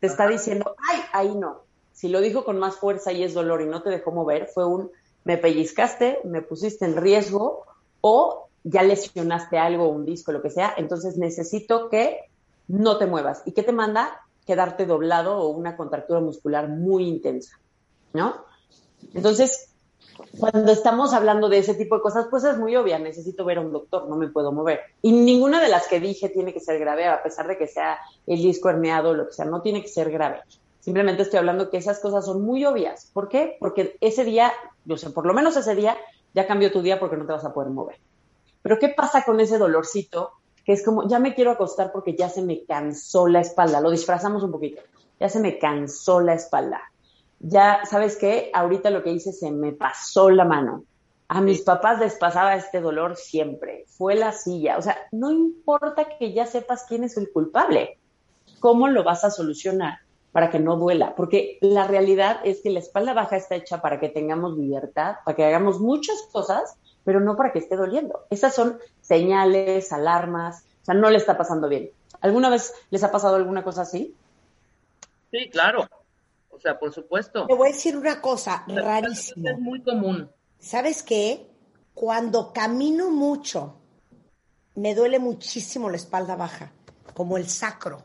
te 0.00 0.06
está 0.06 0.26
diciendo, 0.28 0.76
ay, 0.90 1.00
ahí 1.12 1.34
no. 1.34 1.65
Si 1.96 2.08
lo 2.08 2.20
dijo 2.20 2.44
con 2.44 2.58
más 2.58 2.76
fuerza 2.76 3.10
y 3.10 3.24
es 3.24 3.32
dolor 3.32 3.62
y 3.62 3.66
no 3.66 3.82
te 3.82 3.88
dejó 3.88 4.12
mover, 4.12 4.48
fue 4.48 4.66
un, 4.66 4.90
me 5.24 5.38
pellizcaste, 5.38 6.18
me 6.24 6.42
pusiste 6.42 6.84
en 6.84 6.94
riesgo 6.94 7.64
o 8.02 8.48
ya 8.64 8.82
lesionaste 8.82 9.56
algo, 9.56 9.88
un 9.88 10.04
disco, 10.04 10.30
lo 10.30 10.42
que 10.42 10.50
sea, 10.50 10.74
entonces 10.76 11.16
necesito 11.16 11.88
que 11.88 12.20
no 12.68 12.98
te 12.98 13.06
muevas. 13.06 13.40
¿Y 13.46 13.52
qué 13.52 13.62
te 13.62 13.72
manda? 13.72 14.20
Quedarte 14.44 14.84
doblado 14.84 15.38
o 15.38 15.48
una 15.48 15.74
contractura 15.74 16.20
muscular 16.20 16.68
muy 16.68 17.08
intensa, 17.08 17.58
¿no? 18.12 18.44
Entonces, 19.14 19.70
cuando 20.38 20.72
estamos 20.72 21.14
hablando 21.14 21.48
de 21.48 21.58
ese 21.58 21.72
tipo 21.72 21.94
de 21.94 22.02
cosas, 22.02 22.26
pues 22.30 22.44
es 22.44 22.58
muy 22.58 22.76
obvia, 22.76 22.98
necesito 22.98 23.46
ver 23.46 23.56
a 23.56 23.62
un 23.62 23.72
doctor, 23.72 24.06
no 24.06 24.16
me 24.16 24.28
puedo 24.28 24.52
mover. 24.52 24.80
Y 25.00 25.12
ninguna 25.12 25.62
de 25.62 25.68
las 25.68 25.88
que 25.88 25.98
dije 25.98 26.28
tiene 26.28 26.52
que 26.52 26.60
ser 26.60 26.78
grave, 26.78 27.06
a 27.06 27.22
pesar 27.22 27.48
de 27.48 27.56
que 27.56 27.66
sea 27.66 27.98
el 28.26 28.42
disco 28.42 28.68
herniado 28.68 29.10
o 29.10 29.14
lo 29.14 29.26
que 29.28 29.32
sea, 29.32 29.46
no 29.46 29.62
tiene 29.62 29.80
que 29.80 29.88
ser 29.88 30.10
grave. 30.10 30.42
Simplemente 30.86 31.22
estoy 31.22 31.40
hablando 31.40 31.68
que 31.68 31.78
esas 31.78 31.98
cosas 31.98 32.24
son 32.24 32.42
muy 32.42 32.64
obvias. 32.64 33.10
¿Por 33.12 33.28
qué? 33.28 33.56
Porque 33.58 33.96
ese 34.00 34.22
día, 34.22 34.52
yo 34.84 34.96
sé, 34.96 35.10
por 35.10 35.26
lo 35.26 35.34
menos 35.34 35.56
ese 35.56 35.74
día, 35.74 35.96
ya 36.32 36.46
cambió 36.46 36.70
tu 36.70 36.80
día 36.80 37.00
porque 37.00 37.16
no 37.16 37.26
te 37.26 37.32
vas 37.32 37.44
a 37.44 37.52
poder 37.52 37.70
mover. 37.70 37.96
Pero 38.62 38.78
¿qué 38.78 38.90
pasa 38.90 39.24
con 39.24 39.40
ese 39.40 39.58
dolorcito? 39.58 40.30
Que 40.64 40.74
es 40.74 40.84
como, 40.84 41.08
ya 41.08 41.18
me 41.18 41.34
quiero 41.34 41.50
acostar 41.50 41.90
porque 41.90 42.14
ya 42.14 42.28
se 42.28 42.40
me 42.40 42.62
cansó 42.62 43.26
la 43.26 43.40
espalda. 43.40 43.80
Lo 43.80 43.90
disfrazamos 43.90 44.44
un 44.44 44.52
poquito. 44.52 44.80
Ya 45.18 45.28
se 45.28 45.40
me 45.40 45.58
cansó 45.58 46.20
la 46.20 46.34
espalda 46.34 46.80
ya, 47.40 47.82
¿sabes 47.84 48.16
qué? 48.16 48.50
Ahorita 48.54 48.90
lo 48.90 49.02
que 49.02 49.12
hice 49.12 49.32
se 49.32 49.50
me 49.50 49.72
pasó 49.72 50.30
la 50.30 50.44
mano. 50.44 50.84
A 51.28 51.40
mis 51.40 51.62
papás 51.62 51.98
les 51.98 52.14
pasaba 52.14 52.54
este 52.54 52.80
dolor 52.80 53.16
siempre. 53.16 53.84
Fue 53.88 54.14
la 54.14 54.32
silla. 54.32 54.78
O 54.78 54.82
sea, 54.82 54.96
no 55.10 55.32
importa 55.32 56.06
que 56.18 56.32
ya 56.32 56.46
sepas 56.46 56.84
quién 56.88 57.04
es 57.04 57.16
el 57.16 57.30
culpable. 57.32 57.98
¿Cómo 58.60 58.88
lo 58.88 59.02
vas 59.02 59.24
a 59.24 59.30
solucionar 59.30 59.98
para 60.36 60.50
que 60.50 60.58
no 60.58 60.76
duela? 60.76 61.14
Porque 61.14 61.56
la 61.62 61.86
realidad 61.86 62.40
es 62.44 62.60
que 62.60 62.68
la 62.68 62.80
espalda 62.80 63.14
baja 63.14 63.38
está 63.38 63.54
hecha 63.54 63.80
para 63.80 63.98
que 63.98 64.10
tengamos 64.10 64.54
libertad, 64.58 65.14
para 65.24 65.34
que 65.34 65.46
hagamos 65.46 65.80
muchas 65.80 66.28
cosas, 66.30 66.76
pero 67.04 67.20
no 67.20 67.38
para 67.38 67.52
que 67.52 67.58
esté 67.58 67.74
doliendo. 67.74 68.26
Esas 68.28 68.54
son 68.54 68.78
señales, 69.00 69.94
alarmas. 69.94 70.66
O 70.82 70.84
sea, 70.84 70.94
no 70.94 71.08
le 71.08 71.16
está 71.16 71.38
pasando 71.38 71.70
bien. 71.70 71.90
¿Alguna 72.20 72.50
vez 72.50 72.74
les 72.90 73.02
ha 73.02 73.10
pasado 73.10 73.36
alguna 73.36 73.64
cosa 73.64 73.80
así? 73.80 74.14
Sí, 75.30 75.48
claro. 75.48 75.88
O 76.50 76.60
sea, 76.60 76.78
por 76.78 76.92
supuesto. 76.92 77.46
Te 77.46 77.54
voy 77.54 77.70
a 77.70 77.72
decir 77.72 77.96
una 77.96 78.20
cosa 78.20 78.62
rarísima. 78.68 79.52
Es 79.52 79.58
muy 79.58 79.82
común. 79.82 80.30
¿Sabes 80.58 81.02
qué? 81.02 81.50
Cuando 81.94 82.52
camino 82.52 83.10
mucho, 83.10 83.78
me 84.74 84.94
duele 84.94 85.18
muchísimo 85.18 85.88
la 85.88 85.96
espalda 85.96 86.36
baja, 86.36 86.72
como 87.14 87.38
el 87.38 87.48
sacro. 87.48 88.02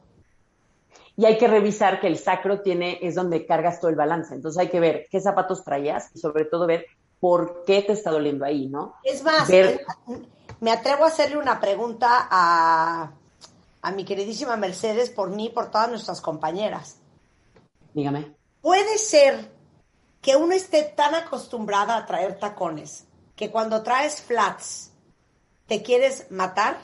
Y 1.17 1.25
hay 1.25 1.37
que 1.37 1.47
revisar 1.47 1.99
que 1.99 2.07
el 2.07 2.17
sacro 2.17 2.61
tiene, 2.61 2.99
es 3.01 3.15
donde 3.15 3.45
cargas 3.45 3.79
todo 3.79 3.89
el 3.89 3.95
balance. 3.95 4.33
Entonces 4.33 4.59
hay 4.59 4.69
que 4.69 4.79
ver 4.79 5.07
qué 5.11 5.19
zapatos 5.19 5.63
traías 5.63 6.09
y 6.15 6.19
sobre 6.19 6.45
todo 6.45 6.67
ver 6.67 6.85
por 7.19 7.63
qué 7.65 7.81
te 7.81 7.93
está 7.93 8.11
doliendo 8.11 8.45
ahí, 8.45 8.67
¿no? 8.67 8.95
Es 9.03 9.23
más, 9.23 9.49
me 10.59 10.71
atrevo 10.71 11.03
a 11.03 11.07
hacerle 11.07 11.37
una 11.37 11.59
pregunta 11.59 12.27
a, 12.29 13.11
a 13.81 13.91
mi 13.91 14.05
queridísima 14.05 14.57
Mercedes 14.57 15.09
por 15.09 15.29
mí, 15.29 15.49
por 15.49 15.69
todas 15.69 15.89
nuestras 15.89 16.21
compañeras. 16.21 16.97
Dígame. 17.93 18.33
Puede 18.61 18.97
ser 18.97 19.51
que 20.21 20.35
uno 20.35 20.53
esté 20.53 20.83
tan 20.83 21.15
acostumbrada 21.15 21.97
a 21.97 22.05
traer 22.05 22.39
tacones 22.39 23.05
que 23.35 23.49
cuando 23.49 23.81
traes 23.81 24.21
flats 24.21 24.91
te 25.65 25.81
quieres 25.81 26.29
matar. 26.29 26.79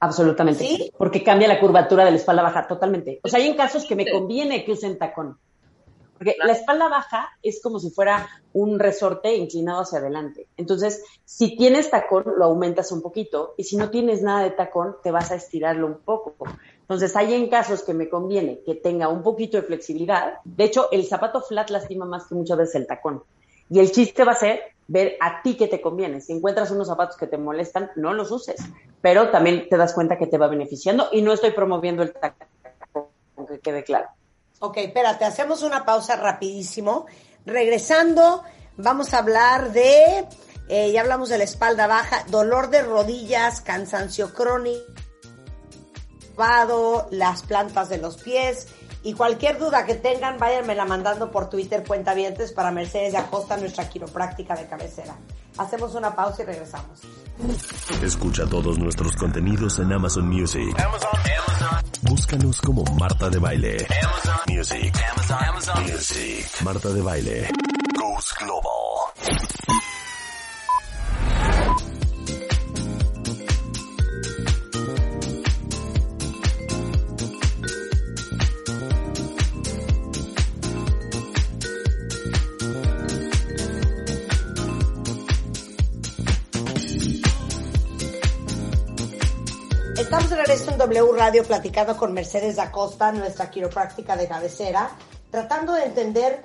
Absolutamente. 0.00 0.64
¿Sí? 0.64 0.92
Porque 0.96 1.22
cambia 1.22 1.48
la 1.48 1.60
curvatura 1.60 2.04
de 2.04 2.12
la 2.12 2.16
espalda 2.16 2.42
baja 2.42 2.66
totalmente. 2.66 3.20
O 3.22 3.28
sea, 3.28 3.40
hay 3.40 3.48
en 3.48 3.56
casos 3.56 3.84
que 3.84 3.96
me 3.96 4.10
conviene 4.10 4.64
que 4.64 4.72
usen 4.72 4.98
tacón. 4.98 5.38
Porque 6.18 6.36
la 6.42 6.52
espalda 6.52 6.88
baja 6.88 7.28
es 7.42 7.62
como 7.62 7.78
si 7.78 7.90
fuera 7.90 8.28
un 8.52 8.80
resorte 8.80 9.36
inclinado 9.36 9.82
hacia 9.82 10.00
adelante. 10.00 10.48
Entonces, 10.56 11.04
si 11.24 11.56
tienes 11.56 11.90
tacón, 11.90 12.24
lo 12.36 12.46
aumentas 12.46 12.90
un 12.90 13.02
poquito. 13.02 13.54
Y 13.56 13.64
si 13.64 13.76
no 13.76 13.88
tienes 13.88 14.20
nada 14.22 14.42
de 14.42 14.50
tacón, 14.50 14.96
te 15.02 15.12
vas 15.12 15.30
a 15.30 15.36
estirarlo 15.36 15.86
un 15.86 15.98
poco. 15.98 16.34
Entonces, 16.80 17.14
hay 17.14 17.34
en 17.34 17.48
casos 17.48 17.82
que 17.84 17.94
me 17.94 18.08
conviene 18.08 18.62
que 18.66 18.74
tenga 18.74 19.08
un 19.08 19.22
poquito 19.22 19.58
de 19.58 19.62
flexibilidad. 19.62 20.38
De 20.44 20.64
hecho, 20.64 20.88
el 20.90 21.06
zapato 21.06 21.40
flat 21.40 21.70
lastima 21.70 22.04
más 22.04 22.26
que 22.26 22.34
muchas 22.34 22.58
veces 22.58 22.74
el 22.74 22.86
tacón. 22.88 23.22
Y 23.70 23.80
el 23.80 23.92
chiste 23.92 24.24
va 24.24 24.32
a 24.32 24.36
ser 24.36 24.60
ver 24.86 25.16
a 25.20 25.42
ti 25.42 25.56
qué 25.56 25.68
te 25.68 25.80
conviene. 25.80 26.20
Si 26.20 26.32
encuentras 26.32 26.70
unos 26.70 26.88
zapatos 26.88 27.16
que 27.16 27.26
te 27.26 27.36
molestan, 27.36 27.90
no 27.96 28.14
los 28.14 28.30
uses. 28.30 28.60
Pero 29.00 29.30
también 29.30 29.68
te 29.68 29.76
das 29.76 29.92
cuenta 29.92 30.18
que 30.18 30.26
te 30.26 30.38
va 30.38 30.48
beneficiando 30.48 31.08
y 31.12 31.22
no 31.22 31.32
estoy 31.32 31.52
promoviendo 31.52 32.02
el 32.02 32.12
tacón, 32.12 33.06
que 33.46 33.60
quede 33.60 33.84
claro. 33.84 34.08
Ok, 34.60 34.78
espérate, 34.78 35.24
hacemos 35.24 35.62
una 35.62 35.84
pausa 35.84 36.16
rapidísimo. 36.16 37.06
Regresando, 37.46 38.42
vamos 38.76 39.14
a 39.14 39.18
hablar 39.18 39.72
de, 39.72 40.26
eh, 40.68 40.90
ya 40.90 41.02
hablamos 41.02 41.28
de 41.28 41.38
la 41.38 41.44
espalda 41.44 41.86
baja, 41.86 42.24
dolor 42.28 42.70
de 42.70 42.82
rodillas, 42.82 43.60
cansancio 43.60 44.34
crónico 44.34 44.84
las 47.10 47.42
plantas 47.42 47.88
de 47.88 47.98
los 47.98 48.16
pies. 48.22 48.68
Y 49.02 49.14
cualquier 49.14 49.58
duda 49.58 49.86
que 49.86 49.94
tengan, 49.94 50.38
váyanmela 50.38 50.84
mandando 50.84 51.30
por 51.30 51.48
Twitter, 51.48 51.84
cuenta 51.86 52.12
cuentavientes, 52.12 52.52
para 52.52 52.70
Mercedes 52.70 53.12
de 53.12 53.18
Acosta, 53.18 53.56
nuestra 53.56 53.88
quiropráctica 53.88 54.54
de 54.54 54.66
cabecera. 54.66 55.16
Hacemos 55.56 55.94
una 55.94 56.14
pausa 56.14 56.42
y 56.42 56.46
regresamos. 56.46 57.00
Escucha 58.02 58.46
todos 58.46 58.78
nuestros 58.78 59.16
contenidos 59.16 59.78
en 59.78 59.92
Amazon 59.92 60.28
Music. 60.28 60.76
Búscanos 62.02 62.60
como 62.60 62.84
Marta 62.98 63.28
de 63.28 63.38
Baile. 63.38 63.86
Music. 64.48 64.94
Music. 65.82 66.44
Marta 66.62 66.88
de 66.90 67.02
Baile. 67.02 67.48
Global. 68.40 69.87
W 90.88 91.12
Radio 91.12 91.44
platicando 91.44 91.98
con 91.98 92.14
Mercedes 92.14 92.58
Acosta, 92.58 93.12
nuestra 93.12 93.50
quiropráctica 93.50 94.16
de 94.16 94.26
cabecera, 94.26 94.90
tratando 95.30 95.74
de 95.74 95.84
entender 95.84 96.42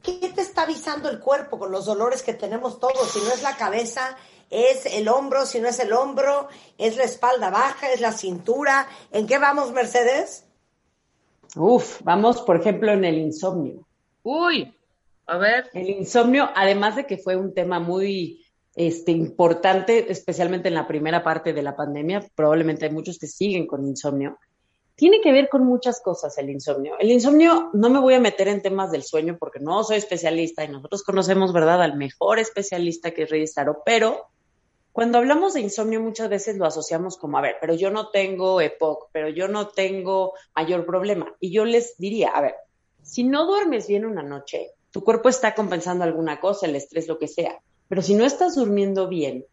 qué 0.00 0.30
te 0.32 0.40
está 0.40 0.62
avisando 0.62 1.10
el 1.10 1.18
cuerpo 1.18 1.58
con 1.58 1.72
los 1.72 1.86
dolores 1.86 2.22
que 2.22 2.32
tenemos 2.32 2.78
todos. 2.78 3.10
Si 3.10 3.18
no 3.18 3.32
es 3.32 3.42
la 3.42 3.56
cabeza, 3.56 4.16
es 4.50 4.86
el 4.86 5.08
hombro, 5.08 5.46
si 5.46 5.60
no 5.60 5.68
es 5.68 5.80
el 5.80 5.92
hombro, 5.92 6.46
es 6.78 6.96
la 6.96 7.02
espalda 7.02 7.50
baja, 7.50 7.90
es 7.90 8.00
la 8.00 8.12
cintura. 8.12 8.86
¿En 9.10 9.26
qué 9.26 9.38
vamos, 9.38 9.72
Mercedes? 9.72 10.44
Uf, 11.56 12.00
vamos, 12.04 12.40
por 12.42 12.60
ejemplo, 12.60 12.92
en 12.92 13.04
el 13.04 13.18
insomnio. 13.18 13.84
Uy, 14.22 14.72
a 15.26 15.38
ver. 15.38 15.70
El 15.74 15.90
insomnio, 15.90 16.48
además 16.54 16.94
de 16.94 17.04
que 17.04 17.18
fue 17.18 17.34
un 17.34 17.52
tema 17.52 17.80
muy 17.80 18.41
este, 18.74 19.12
importante, 19.12 20.10
especialmente 20.10 20.68
en 20.68 20.74
la 20.74 20.86
primera 20.86 21.22
parte 21.22 21.52
de 21.52 21.62
la 21.62 21.76
pandemia, 21.76 22.26
probablemente 22.34 22.86
hay 22.86 22.92
muchos 22.92 23.18
que 23.18 23.26
siguen 23.26 23.66
con 23.66 23.86
insomnio. 23.86 24.38
Tiene 24.94 25.20
que 25.20 25.32
ver 25.32 25.48
con 25.48 25.64
muchas 25.64 26.00
cosas 26.00 26.36
el 26.38 26.50
insomnio. 26.50 26.94
El 26.98 27.10
insomnio, 27.10 27.70
no 27.72 27.90
me 27.90 27.98
voy 27.98 28.14
a 28.14 28.20
meter 28.20 28.48
en 28.48 28.62
temas 28.62 28.90
del 28.90 29.02
sueño 29.02 29.36
porque 29.38 29.58
no 29.58 29.84
soy 29.84 29.96
especialista 29.96 30.64
y 30.64 30.68
nosotros 30.68 31.02
conocemos, 31.02 31.52
¿verdad?, 31.52 31.82
al 31.82 31.96
mejor 31.96 32.38
especialista 32.38 33.10
que 33.10 33.24
es 33.24 33.30
Rey 33.30 33.46
Staro, 33.46 33.82
pero 33.84 34.26
cuando 34.92 35.18
hablamos 35.18 35.54
de 35.54 35.62
insomnio 35.62 36.00
muchas 36.00 36.28
veces 36.28 36.56
lo 36.56 36.66
asociamos 36.66 37.16
como, 37.16 37.38
a 37.38 37.40
ver, 37.40 37.56
pero 37.60 37.74
yo 37.74 37.90
no 37.90 38.10
tengo 38.10 38.60
EPOC, 38.60 39.08
pero 39.12 39.28
yo 39.30 39.48
no 39.48 39.68
tengo 39.68 40.34
mayor 40.54 40.84
problema. 40.84 41.34
Y 41.40 41.50
yo 41.50 41.64
les 41.64 41.96
diría, 41.96 42.28
a 42.28 42.42
ver, 42.42 42.54
si 43.02 43.24
no 43.24 43.46
duermes 43.46 43.88
bien 43.88 44.04
una 44.04 44.22
noche, 44.22 44.70
tu 44.90 45.02
cuerpo 45.02 45.30
está 45.30 45.54
compensando 45.54 46.04
alguna 46.04 46.40
cosa, 46.40 46.66
el 46.66 46.76
estrés, 46.76 47.08
lo 47.08 47.18
que 47.18 47.28
sea 47.28 47.58
Pero 47.92 48.00
si 48.00 48.14
no 48.14 48.24
estás 48.24 48.54
durmiendo 48.54 49.06
bien, 49.06 49.44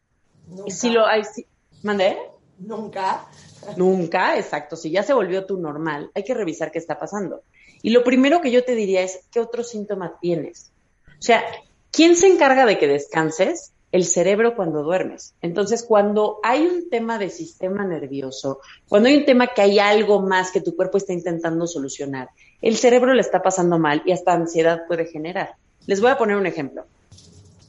Nunca. 0.47 0.71
si 0.71 0.89
lo 0.91 1.05
hay, 1.05 1.25
si- 1.25 1.45
¿mandé? 1.83 2.17
Nunca. 2.57 3.27
Nunca, 3.75 4.37
exacto. 4.37 4.77
Si 4.77 4.91
ya 4.91 5.03
se 5.03 5.11
volvió 5.11 5.45
tu 5.45 5.57
normal, 5.59 6.09
hay 6.15 6.23
que 6.23 6.33
revisar 6.33 6.71
qué 6.71 6.79
está 6.79 6.97
pasando. 6.97 7.41
Y 7.81 7.89
lo 7.89 8.01
primero 8.01 8.39
que 8.39 8.49
yo 8.49 8.63
te 8.63 8.75
diría 8.75 9.01
es, 9.01 9.25
¿qué 9.29 9.41
otro 9.41 9.61
síntoma 9.61 10.17
tienes? 10.21 10.71
O 11.05 11.21
sea, 11.21 11.43
¿quién 11.91 12.15
se 12.15 12.27
encarga 12.27 12.65
de 12.65 12.77
que 12.77 12.87
descanses? 12.87 13.73
El 13.91 14.05
cerebro 14.05 14.55
cuando 14.55 14.83
duermes. 14.83 15.33
Entonces, 15.41 15.83
cuando 15.83 16.39
hay 16.41 16.65
un 16.65 16.89
tema 16.89 17.17
de 17.17 17.29
sistema 17.29 17.83
nervioso, 17.83 18.61
cuando 18.87 19.09
hay 19.09 19.17
un 19.17 19.25
tema 19.25 19.47
que 19.47 19.63
hay 19.63 19.79
algo 19.79 20.21
más 20.21 20.51
que 20.51 20.61
tu 20.61 20.77
cuerpo 20.77 20.97
está 20.97 21.11
intentando 21.11 21.67
solucionar, 21.67 22.29
el 22.61 22.77
cerebro 22.77 23.13
le 23.13 23.19
está 23.19 23.41
pasando 23.41 23.77
mal 23.79 24.01
y 24.05 24.13
hasta 24.13 24.31
ansiedad 24.31 24.87
puede 24.87 25.07
generar. 25.07 25.55
Les 25.87 25.99
voy 25.99 26.11
a 26.11 26.17
poner 26.17 26.37
un 26.37 26.45
ejemplo. 26.45 26.85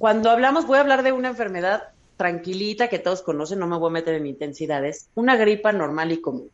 Cuando 0.01 0.31
hablamos, 0.31 0.67
voy 0.67 0.79
a 0.79 0.81
hablar 0.81 1.03
de 1.03 1.13
una 1.13 1.29
enfermedad 1.29 1.91
tranquilita 2.17 2.89
que 2.89 2.99
todos 2.99 3.21
conocen, 3.21 3.59
no 3.59 3.67
me 3.67 3.77
voy 3.77 3.91
a 3.91 3.93
meter 3.93 4.15
en 4.15 4.25
intensidades, 4.25 5.11
una 5.15 5.37
gripa 5.37 5.73
normal 5.73 6.11
y 6.11 6.23
común. 6.23 6.51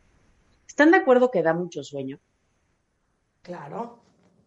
¿Están 0.67 0.91
de 0.91 0.97
acuerdo 0.97 1.31
que 1.31 1.41
da 1.41 1.53
mucho 1.53 1.81
sueño? 1.81 2.19
Claro. 3.43 3.99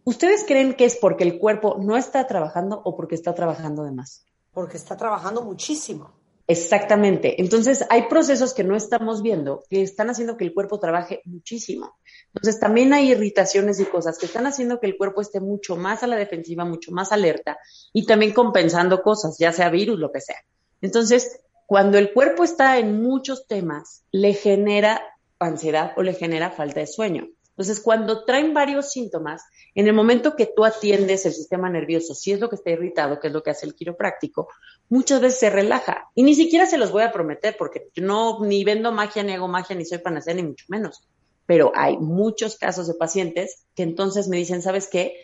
¿Ustedes 0.05 0.45
creen 0.47 0.75
que 0.75 0.85
es 0.85 0.97
porque 0.97 1.25
el 1.25 1.39
cuerpo 1.39 1.79
no 1.81 1.97
está 1.97 2.27
trabajando 2.27 2.83
o 2.85 2.95
porque 2.95 3.15
está 3.15 3.35
trabajando 3.35 3.85
de 3.85 3.93
más? 3.93 4.27
Porque 4.53 4.77
está 4.77 4.99
trabajando 4.99 5.41
muchísimo. 5.41 6.11
Exactamente. 6.47 7.41
Entonces, 7.41 7.87
hay 7.89 8.03
procesos 8.03 8.53
que 8.53 8.65
no 8.65 8.77
estamos 8.77 9.23
viendo 9.23 9.63
que 9.71 9.81
están 9.81 10.11
haciendo 10.11 10.37
que 10.37 10.45
el 10.45 10.53
cuerpo 10.53 10.79
trabaje 10.79 11.23
muchísimo. 11.25 11.97
Entonces, 12.35 12.61
también 12.61 12.93
hay 12.93 13.11
irritaciones 13.11 13.81
y 13.81 13.85
cosas 13.85 14.19
que 14.19 14.27
están 14.27 14.47
haciendo 14.47 14.79
que 14.79 14.87
el 14.87 14.97
cuerpo 14.97 15.21
esté 15.21 15.41
mucho 15.41 15.77
más 15.77 16.03
a 16.03 16.07
la 16.07 16.17
defensiva, 16.17 16.65
mucho 16.65 16.93
más 16.93 17.13
alerta 17.13 17.59
y 17.93 18.07
también 18.07 18.33
compensando 18.33 19.03
cosas, 19.03 19.37
ya 19.39 19.53
sea 19.53 19.69
virus, 19.69 19.99
lo 19.99 20.13
que 20.13 20.21
sea. 20.21 20.39
Entonces, 20.81 21.41
cuando 21.67 21.99
el 21.99 22.13
cuerpo 22.13 22.45
está 22.45 22.79
en 22.79 23.03
muchos 23.03 23.47
temas, 23.47 24.05
le 24.13 24.35
genera 24.35 25.03
ansiedad 25.39 25.93
o 25.97 26.03
le 26.03 26.15
genera 26.15 26.51
falta 26.51 26.81
de 26.81 26.87
sueño. 26.87 27.29
Entonces, 27.61 27.81
cuando 27.81 28.25
traen 28.25 28.55
varios 28.55 28.91
síntomas, 28.91 29.43
en 29.75 29.87
el 29.87 29.93
momento 29.93 30.35
que 30.35 30.47
tú 30.47 30.65
atiendes 30.65 31.27
el 31.27 31.33
sistema 31.33 31.69
nervioso, 31.69 32.15
si 32.15 32.33
es 32.33 32.41
lo 32.41 32.49
que 32.49 32.57
está 32.57 32.71
irritado, 32.71 33.21
que 33.21 33.27
es 33.27 33.33
lo 33.33 33.43
que 33.43 33.51
hace 33.51 33.67
el 33.67 33.75
quiropráctico, 33.75 34.49
muchas 34.89 35.21
veces 35.21 35.41
se 35.41 35.51
relaja. 35.51 36.09
Y 36.15 36.23
ni 36.23 36.35
siquiera 36.35 36.65
se 36.65 36.79
los 36.79 36.91
voy 36.91 37.03
a 37.03 37.13
prometer, 37.13 37.57
porque 37.59 37.89
no 37.97 38.43
ni 38.45 38.65
vendo 38.65 38.93
magia, 38.93 39.23
ni 39.23 39.33
hago 39.33 39.47
magia, 39.47 39.77
ni 39.77 39.85
soy 39.85 39.99
panacea, 39.99 40.33
ni 40.33 40.43
mucho 40.43 40.65
menos. 40.69 41.07
Pero 41.51 41.73
hay 41.75 41.99
muchos 41.99 42.57
casos 42.57 42.87
de 42.87 42.95
pacientes 42.95 43.67
que 43.75 43.83
entonces 43.83 44.29
me 44.29 44.37
dicen, 44.37 44.63
¿sabes 44.63 44.87
qué? 44.87 45.17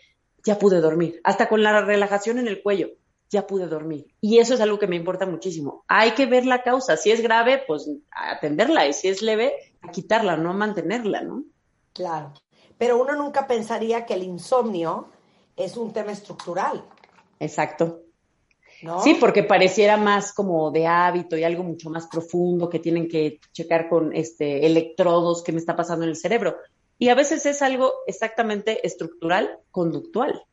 Ya 0.43 0.59
pude 0.59 0.81
dormir. 0.81 1.21
Hasta 1.23 1.47
con 1.47 1.63
la 1.63 1.79
relajación 1.79 2.37
en 2.37 2.49
el 2.49 2.61
cuello, 2.61 2.89
ya 3.29 3.47
pude 3.47 3.65
dormir. 3.67 4.07
Y 4.19 4.39
eso 4.39 4.53
es 4.53 4.59
algo 4.59 4.77
que 4.77 4.87
me 4.87 4.97
importa 4.97 5.25
muchísimo. 5.25 5.85
Hay 5.87 6.11
que 6.15 6.25
ver 6.25 6.45
la 6.45 6.63
causa. 6.63 6.97
Si 6.97 7.11
es 7.11 7.21
grave, 7.21 7.63
pues 7.65 7.89
atenderla. 8.11 8.87
Y 8.87 8.91
si 8.91 9.07
es 9.07 9.21
leve, 9.21 9.53
a 9.81 9.89
quitarla, 9.89 10.35
no 10.35 10.53
mantenerla, 10.53 11.21
¿no? 11.21 11.45
Claro. 11.93 12.33
Pero 12.77 13.01
uno 13.01 13.15
nunca 13.15 13.47
pensaría 13.47 14.05
que 14.05 14.15
el 14.15 14.23
insomnio 14.23 15.07
es 15.55 15.77
un 15.77 15.93
tema 15.93 16.11
estructural, 16.11 16.83
Exacto. 17.39 18.01
¿No? 18.81 19.01
Sí, 19.01 19.15
porque 19.15 19.43
pareciera 19.43 19.97
más 19.97 20.33
como 20.33 20.71
de 20.71 20.87
hábito 20.87 21.37
y 21.37 21.43
algo 21.43 21.63
mucho 21.63 21.89
más 21.89 22.07
profundo 22.07 22.69
que 22.69 22.79
tienen 22.79 23.07
que 23.07 23.39
checar 23.51 23.89
con 23.89 24.15
este 24.15 24.65
electrodos 24.65 25.43
que 25.43 25.51
me 25.51 25.59
está 25.59 25.75
pasando 25.75 26.03
en 26.03 26.09
el 26.09 26.15
cerebro. 26.15 26.57
Y 26.99 27.09
a 27.09 27.15
veces 27.15 27.45
es 27.45 27.61
algo 27.61 27.91
exactamente 28.07 28.85
estructural, 28.85 29.59
conductual. 29.71 30.43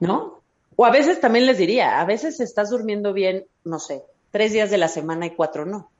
¿No? 0.00 0.42
O 0.76 0.84
a 0.84 0.90
veces 0.90 1.20
también 1.20 1.46
les 1.46 1.58
diría, 1.58 2.00
a 2.00 2.04
veces 2.04 2.40
estás 2.40 2.70
durmiendo 2.70 3.12
bien, 3.12 3.46
no 3.64 3.78
sé, 3.78 4.02
tres 4.30 4.52
días 4.52 4.70
de 4.70 4.78
la 4.78 4.88
semana 4.88 5.26
y 5.26 5.34
cuatro 5.34 5.64
no. 5.66 5.90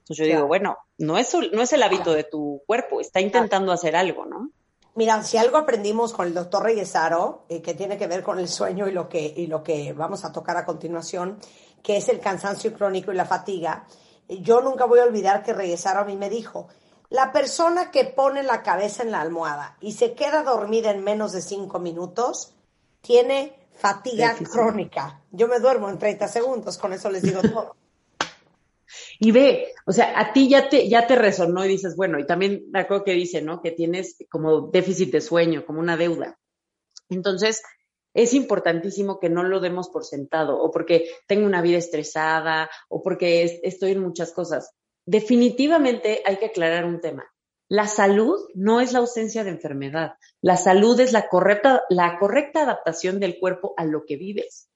Entonces 0.00 0.26
yo 0.26 0.34
digo, 0.34 0.46
bueno, 0.46 0.78
no 0.98 1.18
es, 1.18 1.34
no 1.52 1.62
es 1.62 1.72
el 1.72 1.82
hábito 1.82 2.12
de 2.12 2.24
tu 2.24 2.62
cuerpo, 2.66 3.00
está 3.00 3.20
intentando 3.20 3.72
hacer 3.72 3.96
algo, 3.96 4.26
¿no? 4.26 4.50
Mira, 4.94 5.22
si 5.22 5.36
algo 5.36 5.56
aprendimos 5.56 6.12
con 6.12 6.26
el 6.26 6.34
doctor 6.34 6.64
Reyesaro, 6.64 7.44
eh, 7.48 7.62
que 7.62 7.74
tiene 7.74 7.96
que 7.96 8.08
ver 8.08 8.22
con 8.22 8.38
el 8.38 8.48
sueño 8.48 8.88
y 8.88 8.92
lo, 8.92 9.08
que, 9.08 9.32
y 9.36 9.46
lo 9.46 9.62
que 9.62 9.92
vamos 9.92 10.24
a 10.24 10.32
tocar 10.32 10.56
a 10.56 10.64
continuación, 10.64 11.38
que 11.82 11.96
es 11.96 12.08
el 12.08 12.20
cansancio 12.20 12.72
crónico 12.72 13.12
y 13.12 13.16
la 13.16 13.24
fatiga, 13.24 13.86
eh, 14.28 14.40
yo 14.40 14.60
nunca 14.60 14.86
voy 14.86 14.98
a 14.98 15.04
olvidar 15.04 15.42
que 15.42 15.52
Reyesaro 15.52 16.00
a 16.00 16.04
mí 16.04 16.16
me 16.16 16.28
dijo, 16.28 16.68
la 17.08 17.32
persona 17.32 17.90
que 17.90 18.04
pone 18.04 18.42
la 18.42 18.62
cabeza 18.62 19.02
en 19.02 19.10
la 19.10 19.20
almohada 19.20 19.76
y 19.80 19.92
se 19.92 20.14
queda 20.14 20.42
dormida 20.42 20.90
en 20.90 21.04
menos 21.04 21.32
de 21.32 21.42
cinco 21.42 21.78
minutos, 21.78 22.54
tiene 23.00 23.56
fatiga 23.72 24.36
crónica. 24.52 25.22
Yo 25.30 25.48
me 25.48 25.58
duermo 25.58 25.88
en 25.88 25.98
30 25.98 26.28
segundos, 26.28 26.78
con 26.78 26.92
eso 26.92 27.10
les 27.10 27.22
digo 27.22 27.40
todo. 27.42 27.76
Y 29.22 29.32
ve, 29.32 29.74
o 29.86 29.92
sea, 29.92 30.18
a 30.18 30.32
ti 30.32 30.48
ya 30.48 30.68
te, 30.68 30.88
ya 30.88 31.06
te 31.06 31.14
resonó 31.14 31.64
y 31.64 31.68
dices, 31.68 31.94
bueno, 31.94 32.18
y 32.18 32.26
también 32.26 32.64
me 32.70 32.80
acuerdo 32.80 33.04
que 33.04 33.12
dice, 33.12 33.42
¿no? 33.42 33.60
Que 33.60 33.70
tienes 33.70 34.16
como 34.30 34.68
déficit 34.70 35.12
de 35.12 35.20
sueño, 35.20 35.66
como 35.66 35.78
una 35.78 35.96
deuda. 35.98 36.38
Entonces, 37.10 37.62
es 38.14 38.32
importantísimo 38.34 39.20
que 39.20 39.28
no 39.28 39.42
lo 39.44 39.60
demos 39.60 39.90
por 39.90 40.04
sentado, 40.04 40.58
o 40.58 40.70
porque 40.70 41.10
tengo 41.28 41.46
una 41.46 41.60
vida 41.60 41.76
estresada, 41.78 42.70
o 42.88 43.02
porque 43.02 43.42
es- 43.42 43.60
estoy 43.62 43.92
en 43.92 44.00
muchas 44.00 44.32
cosas. 44.32 44.72
Definitivamente 45.06 46.22
hay 46.24 46.36
que 46.38 46.46
aclarar 46.46 46.86
un 46.86 47.00
tema. 47.00 47.24
La 47.68 47.86
salud 47.86 48.38
no 48.54 48.80
es 48.80 48.92
la 48.92 48.98
ausencia 49.00 49.44
de 49.44 49.50
enfermedad. 49.50 50.14
La 50.40 50.56
salud 50.56 50.98
es 50.98 51.12
la 51.12 51.28
correcta, 51.28 51.82
la 51.88 52.18
correcta 52.18 52.62
adaptación 52.62 53.20
del 53.20 53.38
cuerpo 53.38 53.74
a 53.76 53.84
lo 53.84 54.04
que 54.06 54.16
vives. 54.16 54.68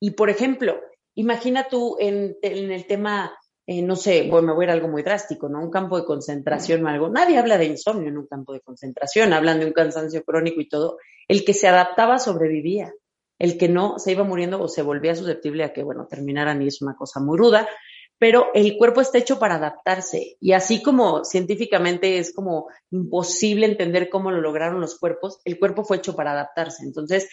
Y 0.00 0.12
por 0.12 0.30
ejemplo, 0.30 0.80
imagina 1.14 1.68
tú 1.68 1.96
en, 2.00 2.36
en 2.42 2.70
el 2.72 2.86
tema, 2.86 3.36
eh, 3.70 3.82
no 3.82 3.96
sé, 3.96 4.26
bueno, 4.30 4.46
me 4.46 4.54
voy 4.54 4.62
a 4.62 4.64
ir 4.64 4.70
a 4.70 4.72
algo 4.72 4.88
muy 4.88 5.02
drástico, 5.02 5.46
¿no? 5.46 5.60
Un 5.60 5.70
campo 5.70 5.98
de 5.98 6.06
concentración 6.06 6.82
o 6.86 6.88
algo. 6.88 7.10
Nadie 7.10 7.36
habla 7.36 7.58
de 7.58 7.66
insomnio 7.66 8.08
en 8.08 8.16
un 8.16 8.26
campo 8.26 8.54
de 8.54 8.62
concentración, 8.62 9.34
hablan 9.34 9.60
de 9.60 9.66
un 9.66 9.74
cansancio 9.74 10.24
crónico 10.24 10.62
y 10.62 10.68
todo. 10.70 10.96
El 11.28 11.44
que 11.44 11.52
se 11.52 11.68
adaptaba 11.68 12.18
sobrevivía. 12.18 12.94
El 13.38 13.58
que 13.58 13.68
no 13.68 13.98
se 13.98 14.12
iba 14.12 14.24
muriendo 14.24 14.58
o 14.58 14.68
se 14.68 14.80
volvía 14.80 15.14
susceptible 15.14 15.64
a 15.64 15.74
que, 15.74 15.82
bueno, 15.82 16.06
terminaran 16.08 16.62
y 16.62 16.68
es 16.68 16.80
una 16.80 16.96
cosa 16.96 17.20
muy 17.20 17.36
ruda. 17.36 17.68
Pero 18.16 18.46
el 18.54 18.78
cuerpo 18.78 19.02
está 19.02 19.18
hecho 19.18 19.38
para 19.38 19.56
adaptarse. 19.56 20.38
Y 20.40 20.52
así 20.52 20.82
como 20.82 21.26
científicamente 21.26 22.16
es 22.16 22.34
como 22.34 22.68
imposible 22.90 23.66
entender 23.66 24.08
cómo 24.08 24.30
lo 24.30 24.40
lograron 24.40 24.80
los 24.80 24.98
cuerpos, 24.98 25.42
el 25.44 25.58
cuerpo 25.58 25.84
fue 25.84 25.98
hecho 25.98 26.16
para 26.16 26.32
adaptarse. 26.32 26.84
Entonces, 26.84 27.28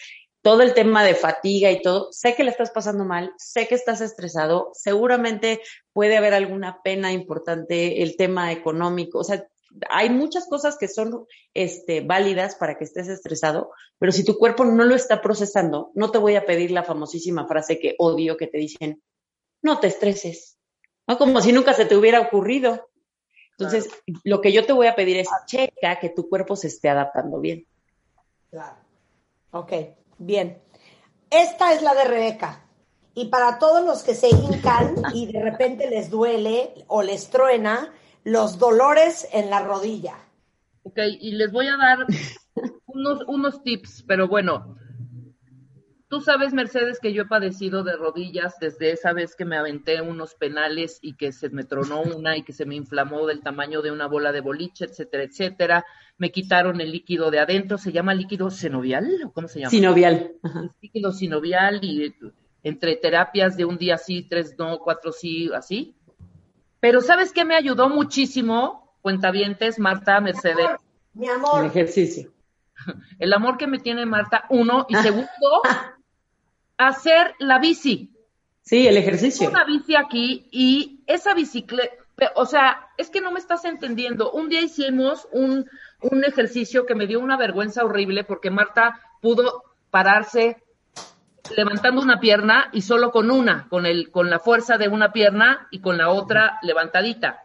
todo 0.46 0.62
el 0.62 0.74
tema 0.74 1.02
de 1.02 1.16
fatiga 1.16 1.72
y 1.72 1.82
todo, 1.82 2.12
sé 2.12 2.36
que 2.36 2.44
le 2.44 2.52
estás 2.52 2.70
pasando 2.70 3.04
mal, 3.04 3.32
sé 3.36 3.66
que 3.66 3.74
estás 3.74 4.00
estresado, 4.00 4.70
seguramente 4.74 5.60
puede 5.92 6.16
haber 6.16 6.34
alguna 6.34 6.82
pena 6.84 7.10
importante, 7.10 8.04
el 8.04 8.16
tema 8.16 8.52
económico, 8.52 9.18
o 9.18 9.24
sea, 9.24 9.44
hay 9.90 10.08
muchas 10.08 10.46
cosas 10.46 10.78
que 10.78 10.86
son 10.86 11.26
este, 11.52 12.00
válidas 12.00 12.54
para 12.54 12.78
que 12.78 12.84
estés 12.84 13.08
estresado, 13.08 13.72
pero 13.98 14.12
si 14.12 14.24
tu 14.24 14.38
cuerpo 14.38 14.64
no 14.64 14.84
lo 14.84 14.94
está 14.94 15.20
procesando, 15.20 15.90
no 15.94 16.12
te 16.12 16.18
voy 16.18 16.36
a 16.36 16.46
pedir 16.46 16.70
la 16.70 16.84
famosísima 16.84 17.48
frase 17.48 17.80
que 17.80 17.96
odio 17.98 18.36
que 18.36 18.46
te 18.46 18.58
dicen, 18.58 19.02
no 19.62 19.80
te 19.80 19.88
estreses, 19.88 20.58
¿no? 21.08 21.18
Como 21.18 21.40
si 21.40 21.50
nunca 21.50 21.72
se 21.72 21.86
te 21.86 21.96
hubiera 21.96 22.20
ocurrido. 22.20 22.88
Entonces, 23.58 23.90
lo 24.22 24.40
que 24.40 24.52
yo 24.52 24.64
te 24.64 24.72
voy 24.72 24.86
a 24.86 24.94
pedir 24.94 25.16
es 25.16 25.28
checa 25.46 25.98
que 25.98 26.10
tu 26.10 26.28
cuerpo 26.28 26.54
se 26.54 26.68
esté 26.68 26.88
adaptando 26.88 27.40
bien. 27.40 27.66
Claro. 28.48 28.76
Ok, 29.50 29.72
bien. 30.18 30.58
Esta 31.30 31.72
es 31.72 31.82
la 31.82 31.94
de 31.94 32.04
Rebeca. 32.04 32.62
Y 33.14 33.26
para 33.26 33.58
todos 33.58 33.84
los 33.84 34.02
que 34.02 34.14
se 34.14 34.28
hincan 34.28 34.94
y 35.14 35.32
de 35.32 35.42
repente 35.42 35.88
les 35.88 36.10
duele 36.10 36.74
o 36.86 37.02
les 37.02 37.30
truena, 37.30 37.92
los 38.24 38.58
dolores 38.58 39.28
en 39.32 39.50
la 39.50 39.60
rodilla. 39.60 40.16
Ok, 40.82 40.98
y 41.20 41.32
les 41.32 41.50
voy 41.50 41.66
a 41.68 41.76
dar 41.76 42.06
unos, 42.86 43.22
unos 43.26 43.62
tips, 43.62 44.04
pero 44.06 44.28
bueno, 44.28 44.76
tú 46.08 46.20
sabes, 46.20 46.52
Mercedes, 46.52 47.00
que 47.00 47.12
yo 47.12 47.22
he 47.22 47.26
padecido 47.26 47.82
de 47.82 47.96
rodillas 47.96 48.54
desde 48.60 48.92
esa 48.92 49.12
vez 49.12 49.34
que 49.34 49.44
me 49.44 49.56
aventé 49.56 50.00
unos 50.00 50.34
penales 50.34 50.98
y 51.02 51.14
que 51.16 51.32
se 51.32 51.50
me 51.50 51.64
tronó 51.64 52.02
una 52.02 52.36
y 52.36 52.42
que 52.42 52.52
se 52.52 52.66
me 52.66 52.74
inflamó 52.76 53.26
del 53.26 53.42
tamaño 53.42 53.82
de 53.82 53.90
una 53.90 54.06
bola 54.06 54.32
de 54.32 54.40
boliche, 54.40 54.84
etcétera, 54.84 55.24
etcétera. 55.24 55.86
Me 56.18 56.30
quitaron 56.30 56.80
el 56.80 56.92
líquido 56.92 57.30
de 57.30 57.40
adentro, 57.40 57.78
¿se 57.78 57.92
llama 57.92 58.14
líquido 58.14 58.50
sinovial? 58.50 59.22
¿O 59.26 59.32
¿Cómo 59.32 59.48
se 59.48 59.60
llama? 59.60 59.70
Sinovial. 59.70 60.32
Ajá. 60.42 60.74
líquido 60.80 61.12
sinovial 61.12 61.80
y 61.82 62.14
entre 62.62 62.96
terapias 62.96 63.56
de 63.56 63.64
un 63.64 63.78
día 63.78 63.98
sí, 63.98 64.26
tres 64.28 64.54
no, 64.58 64.78
cuatro 64.78 65.12
sí, 65.12 65.50
así. 65.54 65.96
Pero 66.80 67.00
¿sabes 67.00 67.32
qué 67.32 67.44
me 67.44 67.56
ayudó 67.56 67.88
muchísimo? 67.88 68.96
Cuentavientes, 69.02 69.78
Marta, 69.78 70.20
Mercedes. 70.20 70.68
Mi 71.14 71.26
El 71.26 71.32
amor, 71.32 71.64
ejercicio. 71.64 72.32
El 73.18 73.32
amor 73.32 73.56
que 73.56 73.66
me 73.66 73.78
tiene 73.78 74.04
Marta, 74.06 74.44
uno. 74.50 74.86
Y 74.88 74.96
segundo, 74.96 75.28
hacer 76.78 77.34
la 77.38 77.58
bici. 77.58 78.12
Sí, 78.62 78.86
el 78.86 78.96
ejercicio. 78.96 79.48
Una 79.48 79.64
bici 79.64 79.94
aquí 79.94 80.48
y 80.50 81.04
esa 81.06 81.34
bicicleta, 81.34 81.94
o 82.34 82.46
sea, 82.46 82.88
es 82.96 83.10
que 83.10 83.20
no 83.20 83.30
me 83.30 83.38
estás 83.38 83.64
entendiendo. 83.64 84.32
Un 84.32 84.48
día 84.48 84.60
hicimos 84.60 85.28
un, 85.32 85.68
un 86.00 86.24
ejercicio 86.24 86.86
que 86.86 86.94
me 86.94 87.06
dio 87.06 87.20
una 87.20 87.36
vergüenza 87.36 87.84
horrible 87.84 88.24
porque 88.24 88.50
Marta 88.50 89.00
pudo 89.20 89.62
pararse 89.90 90.62
levantando 91.56 92.00
una 92.02 92.18
pierna 92.18 92.70
y 92.72 92.82
solo 92.82 93.12
con 93.12 93.30
una, 93.30 93.68
con 93.68 93.86
el, 93.86 94.10
con 94.10 94.30
la 94.30 94.40
fuerza 94.40 94.78
de 94.78 94.88
una 94.88 95.12
pierna 95.12 95.68
y 95.70 95.80
con 95.80 95.96
la 95.96 96.10
otra 96.10 96.58
levantadita. 96.62 97.44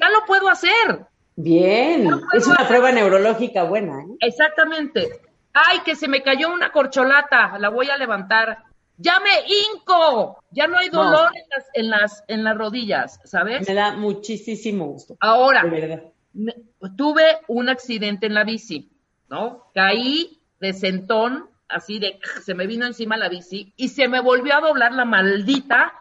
Ya 0.00 0.10
lo 0.10 0.24
puedo 0.26 0.48
hacer. 0.48 1.06
Bien, 1.36 2.10
es 2.32 2.46
una 2.46 2.66
prueba 2.66 2.92
neurológica 2.92 3.64
buena. 3.64 4.00
¿eh? 4.00 4.16
Exactamente. 4.20 5.20
Ay, 5.58 5.80
que 5.84 5.96
se 5.96 6.06
me 6.08 6.22
cayó 6.22 6.52
una 6.52 6.70
corcholata, 6.70 7.58
la 7.58 7.70
voy 7.70 7.88
a 7.88 7.96
levantar. 7.96 8.58
Ya 8.98 9.20
me 9.20 9.30
hinco, 9.46 10.42
ya 10.50 10.66
no 10.66 10.78
hay 10.78 10.88
dolor 10.90 11.30
en, 11.34 11.42
las, 11.50 11.66
en, 11.74 11.90
las, 11.90 12.24
en 12.28 12.44
las 12.44 12.56
rodillas, 12.56 13.20
¿sabes? 13.24 13.66
Me 13.68 13.74
da 13.74 13.92
muchísimo 13.92 14.86
gusto. 14.86 15.16
Ahora, 15.20 15.62
De 15.62 15.70
verdad. 15.70 16.02
me- 16.34 16.54
tuve 16.96 17.24
un 17.48 17.68
accidente 17.68 18.26
en 18.26 18.34
la 18.34 18.44
bici, 18.44 18.90
¿no? 19.28 19.70
Caí 19.74 20.40
de 20.60 20.72
sentón, 20.72 21.48
así 21.68 21.98
de, 21.98 22.18
se 22.44 22.54
me 22.54 22.66
vino 22.66 22.86
encima 22.86 23.16
la 23.16 23.28
bici 23.28 23.72
y 23.76 23.88
se 23.88 24.08
me 24.08 24.20
volvió 24.20 24.56
a 24.56 24.60
doblar 24.60 24.92
la 24.92 25.04
maldita 25.04 25.92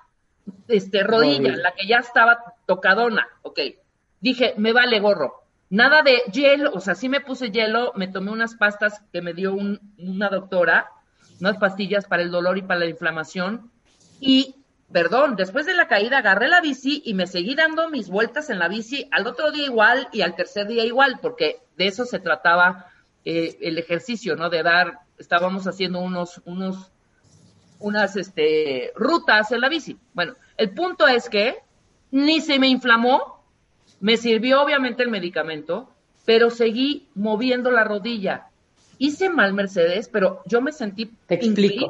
este, 0.67 1.03
rodilla, 1.03 1.37
Rodilla. 1.49 1.57
la 1.63 1.71
que 1.73 1.87
ya 1.87 1.97
estaba 1.97 2.39
tocadona, 2.65 3.27
ok. 3.41 3.59
Dije, 4.21 4.53
me 4.57 4.73
vale 4.73 4.99
gorro. 4.99 5.44
Nada 5.69 6.03
de 6.03 6.21
hielo, 6.31 6.71
o 6.73 6.79
sea, 6.79 6.95
sí 6.95 7.09
me 7.09 7.21
puse 7.21 7.51
hielo, 7.51 7.91
me 7.95 8.07
tomé 8.07 8.31
unas 8.31 8.55
pastas 8.55 9.01
que 9.11 9.21
me 9.21 9.33
dio 9.33 9.53
un- 9.53 9.79
una 9.97 10.29
doctora, 10.29 10.89
unas 11.39 11.57
pastillas 11.57 12.05
para 12.05 12.21
el 12.23 12.31
dolor 12.31 12.57
y 12.57 12.61
para 12.61 12.81
la 12.81 12.85
inflamación, 12.85 13.71
y, 14.19 14.55
perdón, 14.91 15.35
después 15.35 15.65
de 15.65 15.73
la 15.73 15.87
caída 15.87 16.19
agarré 16.19 16.47
la 16.47 16.61
bici 16.61 17.01
y 17.05 17.13
me 17.13 17.27
seguí 17.27 17.55
dando 17.55 17.89
mis 17.89 18.09
vueltas 18.09 18.49
en 18.49 18.59
la 18.59 18.67
bici 18.67 19.07
al 19.11 19.27
otro 19.27 19.51
día 19.51 19.65
igual 19.65 20.07
y 20.13 20.21
al 20.21 20.35
tercer 20.35 20.67
día 20.67 20.85
igual, 20.85 21.19
porque 21.21 21.57
de 21.77 21.87
eso 21.87 22.05
se 22.05 22.19
trataba 22.19 22.87
eh, 23.25 23.57
el 23.61 23.77
ejercicio, 23.79 24.35
¿no? 24.35 24.49
De 24.51 24.61
dar, 24.61 24.99
estábamos 25.17 25.65
haciendo 25.67 25.99
unos, 25.99 26.41
unos, 26.45 26.91
unas 27.79 28.15
este, 28.15 28.91
rutas 28.95 29.51
en 29.51 29.61
la 29.61 29.69
bici. 29.69 29.97
Bueno, 30.13 30.35
el 30.57 30.73
punto 30.73 31.07
es 31.07 31.27
que 31.27 31.57
ni 32.11 32.39
se 32.39 32.59
me 32.59 32.67
inflamó, 32.67 33.34
me 34.05 34.17
sirvió 34.17 34.61
obviamente 34.61 35.01
el 35.01 35.09
medicamento, 35.09 35.89
pero 36.25 36.51
seguí 36.51 37.07
moviendo 37.15 37.71
la 37.71 37.83
rodilla. 37.83 38.49
Hice 38.99 39.31
mal, 39.31 39.55
Mercedes, 39.55 40.09
pero 40.09 40.43
yo 40.45 40.61
me 40.61 40.71
sentí 40.71 41.07
Te 41.25 41.33
explico. 41.33 41.85
increíble. 41.85 41.89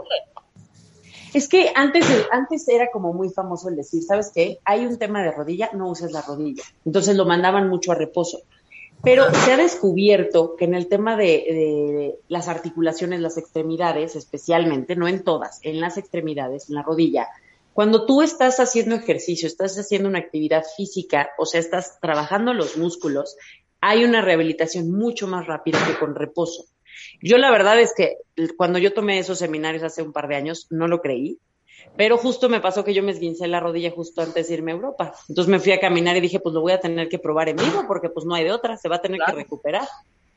Es 1.34 1.50
que 1.50 1.74
antes, 1.76 2.06
antes 2.32 2.70
era 2.70 2.90
como 2.90 3.12
muy 3.12 3.28
famoso 3.32 3.68
el 3.68 3.76
decir, 3.76 4.02
¿sabes 4.02 4.32
qué? 4.34 4.60
Hay 4.64 4.86
un 4.86 4.98
tema 4.98 5.22
de 5.24 5.34
rodilla, 5.34 5.72
no 5.74 5.90
uses 5.90 6.14
la 6.14 6.22
rodilla. 6.22 6.64
Entonces 6.86 7.18
lo 7.18 7.26
mandaban 7.26 7.68
mucho 7.68 7.92
a 7.92 7.96
reposo. 7.96 8.44
Pero 9.04 9.26
se 9.34 9.52
ha 9.52 9.58
descubierto 9.58 10.56
que 10.56 10.64
en 10.64 10.74
el 10.74 10.88
tema 10.88 11.18
de, 11.18 11.26
de 11.26 12.16
las 12.30 12.48
articulaciones, 12.48 13.20
las 13.20 13.38
extremidades, 13.38 14.16
especialmente, 14.16 14.96
no 14.96 15.10
en 15.10 15.22
todas, 15.22 15.60
en 15.64 15.82
las 15.82 15.98
extremidades, 15.98 16.70
en 16.70 16.76
la 16.76 16.82
rodilla, 16.82 17.28
cuando 17.76 18.06
tú 18.06 18.22
estás 18.22 18.62
haciendo 18.62 18.96
ejercicio, 18.96 19.48
estás 19.50 19.78
haciendo 19.78 20.08
una 20.08 20.20
actividad 20.20 20.64
física, 20.78 21.32
o 21.38 21.46
sea, 21.46 21.60
estás 21.60 22.00
trabajando 22.00 22.54
los 22.54 22.78
músculos, 22.78 23.36
hay 23.82 24.06
una 24.06 24.22
rehabilitación 24.22 24.90
mucho 24.90 25.28
más 25.28 25.46
rápida 25.46 25.86
que 25.86 26.00
con 26.00 26.16
reposo. 26.16 26.64
Yo 27.22 27.38
la 27.38 27.52
verdad 27.52 27.78
es 27.82 27.92
que 27.94 28.16
cuando 28.56 28.80
yo 28.80 28.94
tomé 28.94 29.20
esos 29.20 29.40
seminarios 29.40 29.84
hace 29.84 30.02
un 30.02 30.14
par 30.14 30.30
de 30.30 30.38
años, 30.38 30.68
no 30.70 30.88
lo 30.88 31.02
creí, 31.02 31.38
pero 31.98 32.18
justo 32.18 32.48
me 32.48 32.62
pasó 32.62 32.86
que 32.86 32.94
yo 32.94 33.04
me 33.04 33.12
esguincé 33.12 33.46
la 33.50 33.60
rodilla 33.60 33.92
justo 33.92 34.22
antes 34.22 34.48
de 34.48 34.54
irme 34.54 34.72
a 34.72 34.76
Europa. 34.76 35.14
Entonces 35.28 35.52
me 35.52 35.60
fui 35.60 35.74
a 35.74 35.80
caminar 35.82 36.16
y 36.16 36.22
dije, 36.22 36.40
pues 36.40 36.56
lo 36.56 36.62
voy 36.62 36.72
a 36.72 36.80
tener 36.80 37.10
que 37.10 37.20
probar 37.20 37.50
en 37.50 37.58
vivo 37.58 37.84
porque 37.90 38.10
pues 38.10 38.26
no 38.26 38.36
hay 38.36 38.46
de 38.46 38.54
otra, 38.54 38.78
se 38.78 38.88
va 38.88 38.96
a 38.96 39.02
tener 39.02 39.18
Claro. 39.18 39.34
que 39.34 39.44
recuperar. 39.44 39.88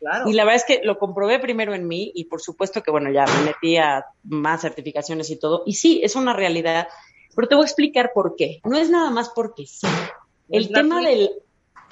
Claro. 0.01 0.29
Y 0.29 0.33
la 0.33 0.45
verdad 0.45 0.57
es 0.57 0.65
que 0.65 0.81
lo 0.85 0.99
comprobé 0.99 1.39
primero 1.41 1.73
en 1.75 1.87
mí 1.87 2.13
y 2.15 2.25
por 2.25 2.41
supuesto 2.41 2.83
que 2.83 2.91
bueno, 2.91 3.11
ya 3.13 3.27
me 3.27 3.47
metí 3.47 3.77
a 3.77 4.05
más 4.25 4.61
certificaciones 4.63 5.31
y 5.31 5.37
todo. 5.39 5.63
Y 5.67 5.75
sí, 5.75 6.01
es 6.05 6.15
una 6.17 6.33
realidad, 6.33 6.87
pero 7.39 7.47
te 7.47 7.55
voy 7.55 7.63
a 7.63 7.67
explicar 7.67 8.11
por 8.13 8.35
qué. 8.35 8.61
No 8.65 8.77
es 8.77 8.91
nada 8.91 9.13
más 9.13 9.29
porque 9.29 9.65
sí. 9.65 9.87
El 10.49 10.73
tema 10.73 11.01
del... 11.01 11.31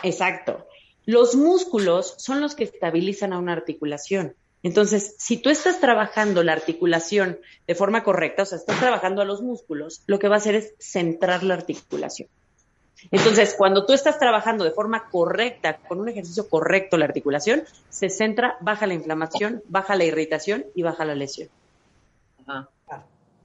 Exacto. 0.02 0.66
Los 1.04 1.36
músculos 1.36 2.16
son 2.18 2.40
los 2.40 2.56
que 2.56 2.64
estabilizan 2.64 3.32
a 3.32 3.38
una 3.38 3.52
articulación. 3.52 4.34
Entonces, 4.64 5.14
si 5.20 5.36
tú 5.36 5.48
estás 5.48 5.78
trabajando 5.78 6.42
la 6.42 6.52
articulación 6.52 7.38
de 7.64 7.76
forma 7.76 8.02
correcta, 8.02 8.42
o 8.42 8.44
sea, 8.44 8.58
estás 8.58 8.80
trabajando 8.80 9.22
a 9.22 9.24
los 9.24 9.40
músculos, 9.40 10.02
lo 10.08 10.18
que 10.18 10.26
va 10.26 10.34
a 10.34 10.38
hacer 10.38 10.56
es 10.56 10.74
centrar 10.80 11.44
la 11.44 11.54
articulación. 11.54 12.28
Entonces, 13.12 13.54
cuando 13.56 13.86
tú 13.86 13.92
estás 13.92 14.18
trabajando 14.18 14.64
de 14.64 14.72
forma 14.72 15.08
correcta, 15.10 15.76
con 15.76 16.00
un 16.00 16.08
ejercicio 16.08 16.48
correcto 16.48 16.96
la 16.96 17.04
articulación, 17.04 17.62
se 17.88 18.10
centra, 18.10 18.56
baja 18.62 18.88
la 18.88 18.94
inflamación, 18.94 19.62
baja 19.68 19.94
la 19.94 20.06
irritación 20.06 20.66
y 20.74 20.82
baja 20.82 21.04
la 21.04 21.14
lesión. 21.14 21.50
Ajá. 22.48 22.68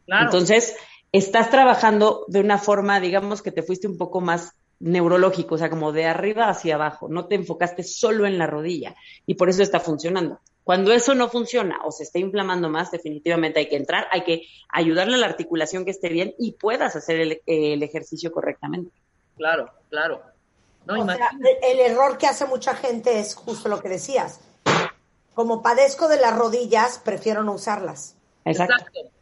Claro. 0.07 0.25
Entonces, 0.25 0.75
estás 1.11 1.49
trabajando 1.49 2.25
de 2.27 2.39
una 2.39 2.57
forma, 2.57 2.99
digamos 2.99 3.41
que 3.41 3.51
te 3.51 3.63
fuiste 3.63 3.87
un 3.87 3.97
poco 3.97 4.21
más 4.21 4.53
neurológico, 4.79 5.55
o 5.55 5.57
sea, 5.57 5.69
como 5.69 5.91
de 5.91 6.05
arriba 6.05 6.49
hacia 6.49 6.75
abajo, 6.75 7.07
no 7.07 7.27
te 7.27 7.35
enfocaste 7.35 7.83
solo 7.83 8.25
en 8.25 8.37
la 8.37 8.47
rodilla 8.47 8.95
y 9.25 9.35
por 9.35 9.49
eso 9.49 9.61
está 9.61 9.79
funcionando. 9.79 10.39
Cuando 10.63 10.91
eso 10.93 11.15
no 11.15 11.27
funciona 11.29 11.79
o 11.83 11.91
se 11.91 12.03
está 12.03 12.19
inflamando 12.19 12.69
más, 12.69 12.91
definitivamente 12.91 13.59
hay 13.59 13.67
que 13.69 13.75
entrar, 13.77 14.07
hay 14.11 14.23
que 14.23 14.47
ayudarle 14.69 15.15
a 15.15 15.17
la 15.17 15.25
articulación 15.27 15.85
que 15.85 15.91
esté 15.91 16.09
bien 16.09 16.33
y 16.39 16.53
puedas 16.53 16.95
hacer 16.95 17.19
el, 17.19 17.41
el 17.45 17.83
ejercicio 17.83 18.31
correctamente. 18.31 18.91
Claro, 19.37 19.71
claro. 19.89 20.21
No, 20.85 20.93
O 21.01 21.05
sea, 21.05 21.15
imagínate. 21.15 21.71
el, 21.71 21.79
el 21.79 21.91
error 21.91 22.17
que 22.17 22.27
hace 22.27 22.45
mucha 22.45 22.75
gente 22.75 23.19
es 23.19 23.35
justo 23.35 23.69
lo 23.69 23.81
que 23.81 23.89
decías. 23.89 24.39
Como 25.33 25.61
padezco 25.61 26.07
de 26.07 26.19
las 26.19 26.35
rodillas, 26.35 26.99
prefiero 27.03 27.43
no 27.43 27.53
usarlas. 27.53 28.15
Exacto. 28.45 28.75
Exacto. 28.75 29.20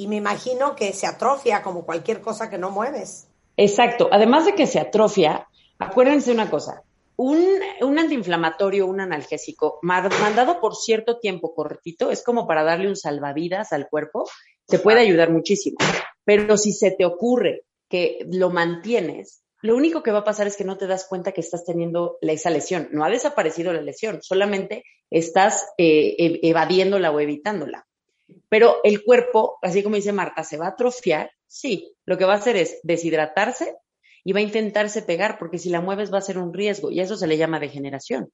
Y 0.00 0.06
me 0.08 0.16
imagino 0.16 0.74
que 0.76 0.94
se 0.94 1.06
atrofia 1.06 1.62
como 1.62 1.84
cualquier 1.84 2.22
cosa 2.22 2.48
que 2.48 2.56
no 2.56 2.70
mueves. 2.70 3.28
Exacto. 3.58 4.08
Además 4.10 4.46
de 4.46 4.54
que 4.54 4.66
se 4.66 4.80
atrofia, 4.80 5.46
acuérdense 5.78 6.32
una 6.32 6.48
cosa. 6.48 6.82
Un, 7.16 7.38
un 7.82 7.98
antiinflamatorio, 7.98 8.86
un 8.86 9.00
analgésico, 9.00 9.78
ma- 9.82 10.08
mandado 10.22 10.58
por 10.58 10.74
cierto 10.74 11.18
tiempo 11.18 11.54
cortito, 11.54 12.10
es 12.10 12.22
como 12.24 12.46
para 12.46 12.62
darle 12.64 12.88
un 12.88 12.96
salvavidas 12.96 13.72
al 13.74 13.88
cuerpo, 13.90 14.26
te 14.66 14.78
puede 14.78 15.00
ayudar 15.00 15.30
muchísimo. 15.30 15.76
Pero 16.24 16.56
si 16.56 16.72
se 16.72 16.92
te 16.92 17.04
ocurre 17.04 17.64
que 17.90 18.26
lo 18.32 18.48
mantienes, 18.48 19.42
lo 19.60 19.76
único 19.76 20.02
que 20.02 20.12
va 20.12 20.20
a 20.20 20.24
pasar 20.24 20.46
es 20.46 20.56
que 20.56 20.64
no 20.64 20.78
te 20.78 20.86
das 20.86 21.04
cuenta 21.06 21.32
que 21.32 21.42
estás 21.42 21.66
teniendo 21.66 22.16
la- 22.22 22.32
esa 22.32 22.48
lesión. 22.48 22.88
No 22.92 23.04
ha 23.04 23.10
desaparecido 23.10 23.74
la 23.74 23.82
lesión, 23.82 24.20
solamente 24.22 24.82
estás 25.10 25.66
eh, 25.76 26.16
ev- 26.18 26.40
evadiéndola 26.42 27.10
o 27.10 27.20
evitándola. 27.20 27.86
Pero 28.50 28.80
el 28.84 29.02
cuerpo, 29.02 29.58
así 29.62 29.82
como 29.82 29.96
dice 29.96 30.12
Marta, 30.12 30.44
se 30.44 30.58
va 30.58 30.66
a 30.66 30.70
atrofiar. 30.70 31.30
Sí, 31.46 31.94
lo 32.04 32.18
que 32.18 32.26
va 32.26 32.34
a 32.34 32.36
hacer 32.36 32.56
es 32.56 32.80
deshidratarse 32.82 33.76
y 34.24 34.32
va 34.32 34.40
a 34.40 34.42
intentarse 34.42 35.00
pegar, 35.02 35.38
porque 35.38 35.58
si 35.58 35.70
la 35.70 35.80
mueves 35.80 36.12
va 36.12 36.18
a 36.18 36.22
ser 36.22 36.36
un 36.36 36.52
riesgo 36.52 36.90
y 36.90 37.00
eso 37.00 37.16
se 37.16 37.26
le 37.26 37.38
llama 37.38 37.60
degeneración. 37.60 38.30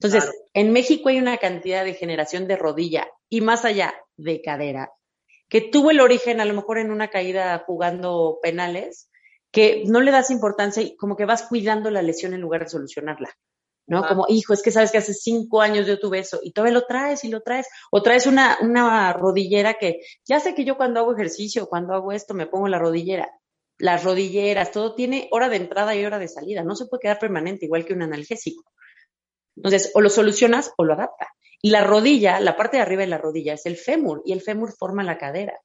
Entonces, 0.00 0.24
Claro. 0.24 0.38
en 0.54 0.72
México 0.72 1.08
hay 1.10 1.18
una 1.18 1.36
cantidad 1.36 1.84
de 1.84 1.94
generación 1.94 2.48
de 2.48 2.56
rodilla 2.56 3.08
y 3.28 3.40
más 3.42 3.64
allá 3.64 3.94
de 4.16 4.40
cadera, 4.42 4.90
que 5.48 5.60
tuvo 5.60 5.90
el 5.90 6.00
origen 6.00 6.40
a 6.40 6.44
lo 6.44 6.54
mejor 6.54 6.78
en 6.78 6.90
una 6.90 7.08
caída 7.08 7.62
jugando 7.66 8.38
penales, 8.42 9.10
que 9.50 9.84
no 9.86 10.00
le 10.00 10.10
das 10.10 10.30
importancia 10.30 10.82
y 10.82 10.96
como 10.96 11.16
que 11.16 11.24
vas 11.24 11.42
cuidando 11.42 11.90
la 11.90 12.02
lesión 12.02 12.34
en 12.34 12.40
lugar 12.40 12.64
de 12.64 12.70
solucionarla. 12.70 13.30
¿No? 13.88 14.06
Como, 14.06 14.26
hijo, 14.28 14.52
es 14.52 14.62
que 14.62 14.70
sabes 14.70 14.92
que 14.92 14.98
hace 14.98 15.14
cinco 15.14 15.62
años 15.62 15.86
yo 15.86 15.98
tuve 15.98 16.20
eso 16.20 16.38
y 16.42 16.52
todavía 16.52 16.78
lo 16.78 16.86
traes 16.86 17.24
y 17.24 17.28
lo 17.28 17.40
traes. 17.40 17.66
O 17.90 18.02
traes 18.02 18.26
una, 18.26 18.58
una 18.60 19.14
rodillera 19.14 19.74
que, 19.74 20.00
ya 20.26 20.40
sé 20.40 20.54
que 20.54 20.64
yo 20.64 20.76
cuando 20.76 21.00
hago 21.00 21.14
ejercicio, 21.14 21.66
cuando 21.66 21.94
hago 21.94 22.12
esto, 22.12 22.34
me 22.34 22.46
pongo 22.46 22.68
la 22.68 22.78
rodillera. 22.78 23.30
Las 23.78 24.04
rodilleras, 24.04 24.72
todo 24.72 24.94
tiene 24.94 25.28
hora 25.30 25.48
de 25.48 25.56
entrada 25.56 25.96
y 25.96 26.04
hora 26.04 26.18
de 26.18 26.28
salida. 26.28 26.62
No 26.62 26.76
se 26.76 26.86
puede 26.86 27.00
quedar 27.00 27.18
permanente, 27.18 27.64
igual 27.64 27.86
que 27.86 27.94
un 27.94 28.02
analgésico. 28.02 28.70
Entonces, 29.56 29.90
o 29.94 30.00
lo 30.02 30.10
solucionas 30.10 30.72
o 30.76 30.84
lo 30.84 30.92
adapta. 30.92 31.28
Y 31.62 31.70
la 31.70 31.82
rodilla, 31.82 32.40
la 32.40 32.56
parte 32.56 32.76
de 32.76 32.82
arriba 32.82 33.02
de 33.02 33.08
la 33.08 33.18
rodilla 33.18 33.54
es 33.54 33.64
el 33.66 33.76
fémur 33.76 34.22
y 34.24 34.32
el 34.32 34.42
fémur 34.42 34.72
forma 34.72 35.02
la 35.02 35.16
cadera. 35.16 35.58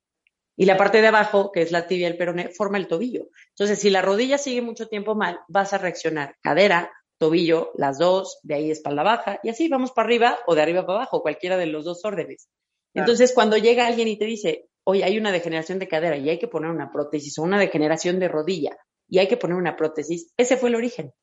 Y 0.56 0.66
la 0.66 0.78
parte 0.78 1.02
de 1.02 1.08
abajo, 1.08 1.52
que 1.52 1.62
es 1.62 1.72
la 1.72 1.88
tibia 1.88 2.08
y 2.08 2.12
el 2.12 2.18
peroné, 2.18 2.50
forma 2.50 2.78
el 2.78 2.88
tobillo. 2.88 3.28
Entonces, 3.50 3.80
si 3.80 3.90
la 3.90 4.02
rodilla 4.02 4.38
sigue 4.38 4.62
mucho 4.62 4.88
tiempo 4.88 5.14
mal, 5.14 5.40
vas 5.48 5.74
a 5.74 5.78
reaccionar 5.78 6.36
cadera, 6.42 6.92
tobillo, 7.24 7.72
las 7.76 7.98
dos, 8.00 8.40
de 8.44 8.56
ahí 8.56 8.72
espalda 8.72 9.04
baja, 9.04 9.40
y 9.44 9.50
así 9.50 9.70
vamos 9.70 9.92
para 9.92 10.08
arriba 10.08 10.40
o 10.46 10.56
de 10.56 10.62
arriba 10.62 10.86
para 10.86 11.00
abajo, 11.00 11.22
cualquiera 11.22 11.56
de 11.56 11.68
los 11.68 11.86
dos 11.86 12.04
órdenes. 12.04 12.50
Claro. 12.92 13.06
Entonces, 13.06 13.34
cuando 13.34 13.58
llega 13.58 13.88
alguien 13.88 14.10
y 14.10 14.18
te 14.18 14.26
dice, 14.26 14.68
oye, 14.84 15.06
hay 15.06 15.18
una 15.18 15.32
degeneración 15.32 15.80
de 15.80 15.88
cadera 15.88 16.18
y 16.18 16.30
hay 16.30 16.38
que 16.38 16.50
poner 16.50 16.70
una 16.70 16.92
prótesis 16.92 17.38
o 17.40 17.44
una 17.44 17.58
degeneración 17.58 18.20
de 18.20 18.28
rodilla 18.28 18.78
y 19.08 19.20
hay 19.20 19.28
que 19.28 19.38
poner 19.38 19.56
una 19.56 19.78
prótesis, 19.78 20.34
ese 20.36 20.58
fue 20.58 20.68
el 20.68 20.76
origen. 20.76 21.14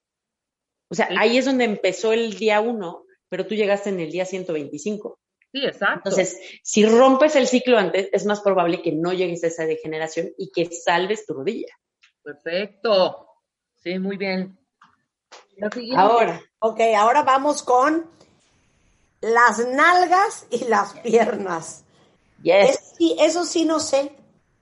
O 0.91 0.95
sea, 0.95 1.09
ahí 1.19 1.37
es 1.37 1.45
donde 1.45 1.65
empezó 1.65 2.13
el 2.13 2.35
día 2.35 2.61
uno, 2.61 3.05
pero 3.29 3.47
tú 3.47 3.55
llegaste 3.55 3.91
en 3.91 4.01
el 4.01 4.11
día 4.11 4.25
125. 4.25 5.19
Sí, 5.53 5.65
exacto. 5.65 6.09
Entonces, 6.09 6.41
si 6.63 6.87
rompes 6.87 7.37
el 7.37 7.47
ciclo 7.47 7.77
antes, 7.77 8.09
es 8.13 8.25
más 8.25 8.41
probable 8.41 8.81
que 8.81 8.93
no 8.93 9.13
llegues 9.13 9.45
a 9.45 9.49
esa 9.49 9.67
degeneración 9.67 10.31
y 10.39 10.51
que 10.51 10.67
salves 10.73 11.27
tu 11.27 11.35
rodilla. 11.35 11.75
Perfecto. 12.23 13.27
Sí, 13.77 13.99
muy 13.99 14.17
bien. 14.17 14.60
Ahora, 15.97 16.41
Ok, 16.61 16.81
ahora 16.97 17.23
vamos 17.23 17.63
con 17.63 18.07
las 19.21 19.59
nalgas 19.67 20.47
y 20.51 20.65
las 20.65 20.93
piernas. 21.01 21.85
Yes. 22.43 22.71
Es- 22.71 22.93
sí, 22.97 23.17
eso 23.21 23.45
sí 23.45 23.65
no 23.65 23.81
sé. 23.81 24.13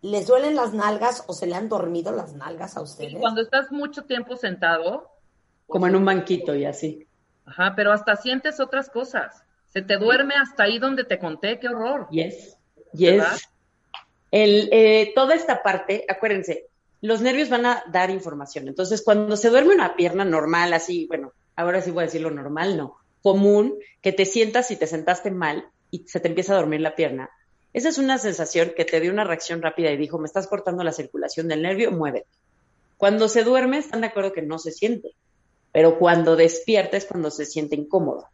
¿Les 0.00 0.26
duelen 0.28 0.54
las 0.54 0.72
nalgas 0.74 1.24
o 1.26 1.32
se 1.32 1.46
le 1.46 1.56
han 1.56 1.68
dormido 1.68 2.12
las 2.12 2.32
nalgas 2.34 2.76
a 2.76 2.82
ustedes? 2.82 3.16
cuando 3.18 3.40
estás 3.40 3.70
mucho 3.72 4.02
tiempo 4.04 4.36
sentado, 4.36 5.10
Como 5.66 5.86
en 5.88 5.96
un 5.96 6.04
banquito 6.04 6.54
y 6.54 6.64
así. 6.64 7.06
ajá, 7.46 7.72
pero 7.76 7.92
hasta 7.92 8.16
sientes 8.16 8.60
otras 8.60 8.88
cosas. 8.90 9.42
Se 9.72 9.82
te 9.82 9.96
duerme 9.96 10.34
hasta 10.34 10.62
ahí 10.64 10.78
donde 10.78 11.04
te 11.04 11.18
conté, 11.18 11.58
qué 11.58 11.68
horror. 11.68 12.06
Yes. 12.10 12.56
Yes. 12.92 13.16
¿Verdad? 13.18 13.38
El, 14.30 14.68
eh, 14.72 15.12
toda 15.14 15.34
esta 15.34 15.62
parte, 15.62 16.04
acuérdense, 16.08 16.67
los 17.00 17.20
nervios 17.20 17.48
van 17.48 17.66
a 17.66 17.84
dar 17.90 18.10
información. 18.10 18.68
Entonces, 18.68 19.02
cuando 19.02 19.36
se 19.36 19.50
duerme 19.50 19.74
una 19.74 19.96
pierna 19.96 20.24
normal, 20.24 20.72
así, 20.72 21.06
bueno, 21.06 21.32
ahora 21.56 21.80
sí 21.80 21.90
voy 21.90 22.02
a 22.02 22.06
decirlo 22.06 22.30
normal, 22.30 22.76
no, 22.76 22.96
común, 23.22 23.74
que 24.00 24.12
te 24.12 24.24
sientas 24.24 24.70
y 24.70 24.76
te 24.76 24.86
sentaste 24.86 25.30
mal 25.30 25.64
y 25.90 26.04
se 26.06 26.20
te 26.20 26.28
empieza 26.28 26.54
a 26.54 26.56
dormir 26.56 26.80
la 26.80 26.94
pierna. 26.94 27.30
Esa 27.72 27.90
es 27.90 27.98
una 27.98 28.18
sensación 28.18 28.72
que 28.76 28.84
te 28.84 29.00
dio 29.00 29.12
una 29.12 29.24
reacción 29.24 29.62
rápida 29.62 29.90
y 29.90 29.96
dijo, 29.96 30.18
me 30.18 30.26
estás 30.26 30.46
cortando 30.46 30.82
la 30.82 30.92
circulación 30.92 31.48
del 31.48 31.62
nervio, 31.62 31.92
muévete. 31.92 32.28
Cuando 32.96 33.28
se 33.28 33.44
duerme, 33.44 33.78
están 33.78 34.00
de 34.00 34.08
acuerdo 34.08 34.32
que 34.32 34.42
no 34.42 34.58
se 34.58 34.72
siente, 34.72 35.14
pero 35.70 35.98
cuando 35.98 36.34
despierta 36.34 36.96
es 36.96 37.04
cuando 37.04 37.30
se 37.30 37.44
siente 37.44 37.76
incómodo. 37.76 38.26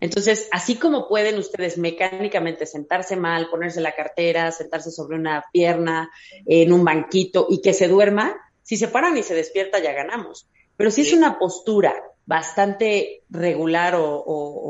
Entonces, 0.00 0.48
así 0.52 0.76
como 0.76 1.08
pueden 1.08 1.38
ustedes 1.38 1.78
mecánicamente 1.78 2.66
sentarse 2.66 3.16
mal, 3.16 3.48
ponerse 3.50 3.80
la 3.80 3.94
cartera, 3.94 4.50
sentarse 4.52 4.90
sobre 4.90 5.16
una 5.16 5.44
pierna, 5.52 6.10
en 6.46 6.72
un 6.72 6.84
banquito 6.84 7.46
y 7.48 7.60
que 7.60 7.72
se 7.72 7.88
duerma, 7.88 8.36
si 8.62 8.76
se 8.76 8.88
paran 8.88 9.16
y 9.16 9.22
se 9.22 9.34
despierta 9.34 9.78
ya 9.78 9.92
ganamos. 9.92 10.48
Pero 10.76 10.90
si 10.90 11.02
es 11.02 11.12
una 11.12 11.38
postura 11.38 11.94
bastante 12.26 13.22
regular 13.28 13.94
o, 13.94 14.04
o- 14.04 14.60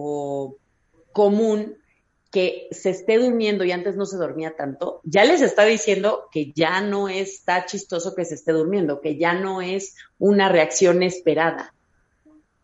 o 0.47 0.57
común 1.13 1.79
que 2.31 2.67
se 2.73 2.91
esté 2.91 3.17
durmiendo 3.19 3.63
y 3.65 3.71
antes 3.71 3.95
no 3.97 4.07
se 4.07 4.17
dormía 4.17 4.57
tanto, 4.57 5.01
ya 5.05 5.25
les 5.25 5.41
está 5.41 5.65
diciendo 5.65 6.25
que 6.33 6.53
ya 6.53 6.81
no 6.81 7.09
está 7.09 7.65
chistoso 7.65 8.15
que 8.17 8.25
se 8.25 8.35
esté 8.35 8.51
durmiendo, 8.53 9.01
que 9.01 9.17
ya 9.17 9.35
no 9.35 9.63
es 9.63 9.95
una 10.19 10.49
reacción 10.49 11.05
esperada. 11.05 11.73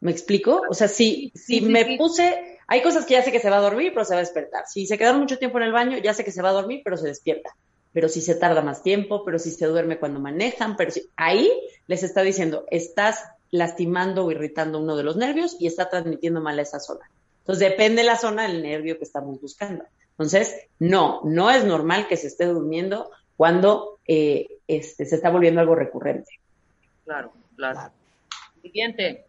¿Me 0.00 0.10
explico? 0.10 0.62
O 0.68 0.74
sea, 0.74 0.88
si, 0.88 1.30
si 1.36 1.40
Sí, 1.40 1.58
sí, 1.60 1.66
me 1.66 1.84
sí. 1.84 1.96
puse, 1.98 2.49
hay 2.70 2.82
cosas 2.82 3.04
que 3.04 3.14
ya 3.14 3.22
sé 3.24 3.32
que 3.32 3.40
se 3.40 3.50
va 3.50 3.56
a 3.56 3.62
dormir, 3.62 3.90
pero 3.92 4.04
se 4.04 4.14
va 4.14 4.20
a 4.20 4.22
despertar. 4.22 4.64
Si 4.68 4.86
se 4.86 4.96
quedaron 4.96 5.18
mucho 5.18 5.38
tiempo 5.38 5.58
en 5.58 5.64
el 5.64 5.72
baño, 5.72 5.98
ya 5.98 6.14
sé 6.14 6.22
que 6.22 6.30
se 6.30 6.40
va 6.40 6.50
a 6.50 6.52
dormir, 6.52 6.82
pero 6.84 6.96
se 6.96 7.08
despierta. 7.08 7.50
Pero 7.92 8.08
si 8.08 8.20
se 8.20 8.36
tarda 8.36 8.62
más 8.62 8.84
tiempo, 8.84 9.24
pero 9.24 9.40
si 9.40 9.50
se 9.50 9.66
duerme 9.66 9.98
cuando 9.98 10.20
manejan, 10.20 10.76
pero 10.76 10.92
si, 10.92 11.10
ahí 11.16 11.50
les 11.88 12.04
está 12.04 12.22
diciendo, 12.22 12.66
estás 12.70 13.24
lastimando 13.50 14.24
o 14.24 14.30
irritando 14.30 14.78
uno 14.78 14.94
de 14.94 15.02
los 15.02 15.16
nervios 15.16 15.56
y 15.58 15.66
está 15.66 15.88
transmitiendo 15.88 16.40
mal 16.40 16.60
a 16.60 16.62
esa 16.62 16.78
zona. 16.78 17.10
Entonces, 17.40 17.70
depende 17.70 18.02
de 18.02 18.06
la 18.06 18.16
zona 18.16 18.44
del 18.44 18.62
nervio 18.62 18.98
que 18.98 19.04
estamos 19.04 19.40
buscando. 19.40 19.82
Entonces, 20.12 20.54
no, 20.78 21.22
no 21.24 21.50
es 21.50 21.64
normal 21.64 22.06
que 22.06 22.16
se 22.16 22.28
esté 22.28 22.46
durmiendo 22.46 23.10
cuando 23.36 23.98
eh, 24.06 24.46
este, 24.68 25.06
se 25.06 25.16
está 25.16 25.28
volviendo 25.30 25.60
algo 25.60 25.74
recurrente. 25.74 26.38
Claro, 27.04 27.32
claro. 27.56 27.90
Siguiente. 28.62 29.24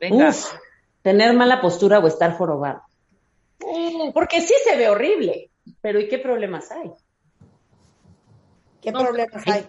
Venga. 0.00 0.30
Uf, 0.30 0.54
tener 1.02 1.34
mala 1.34 1.60
postura 1.60 1.98
o 1.98 2.06
estar 2.06 2.36
jorobado. 2.36 2.82
Porque 4.14 4.40
sí 4.40 4.54
se 4.64 4.76
ve 4.76 4.88
horrible, 4.88 5.50
pero 5.80 6.00
¿y 6.00 6.08
qué 6.08 6.18
problemas 6.18 6.70
hay? 6.70 6.90
¿Qué 8.80 8.90
No, 8.92 9.00
problemas 9.00 9.42
ay. 9.46 9.52
hay? 9.52 9.66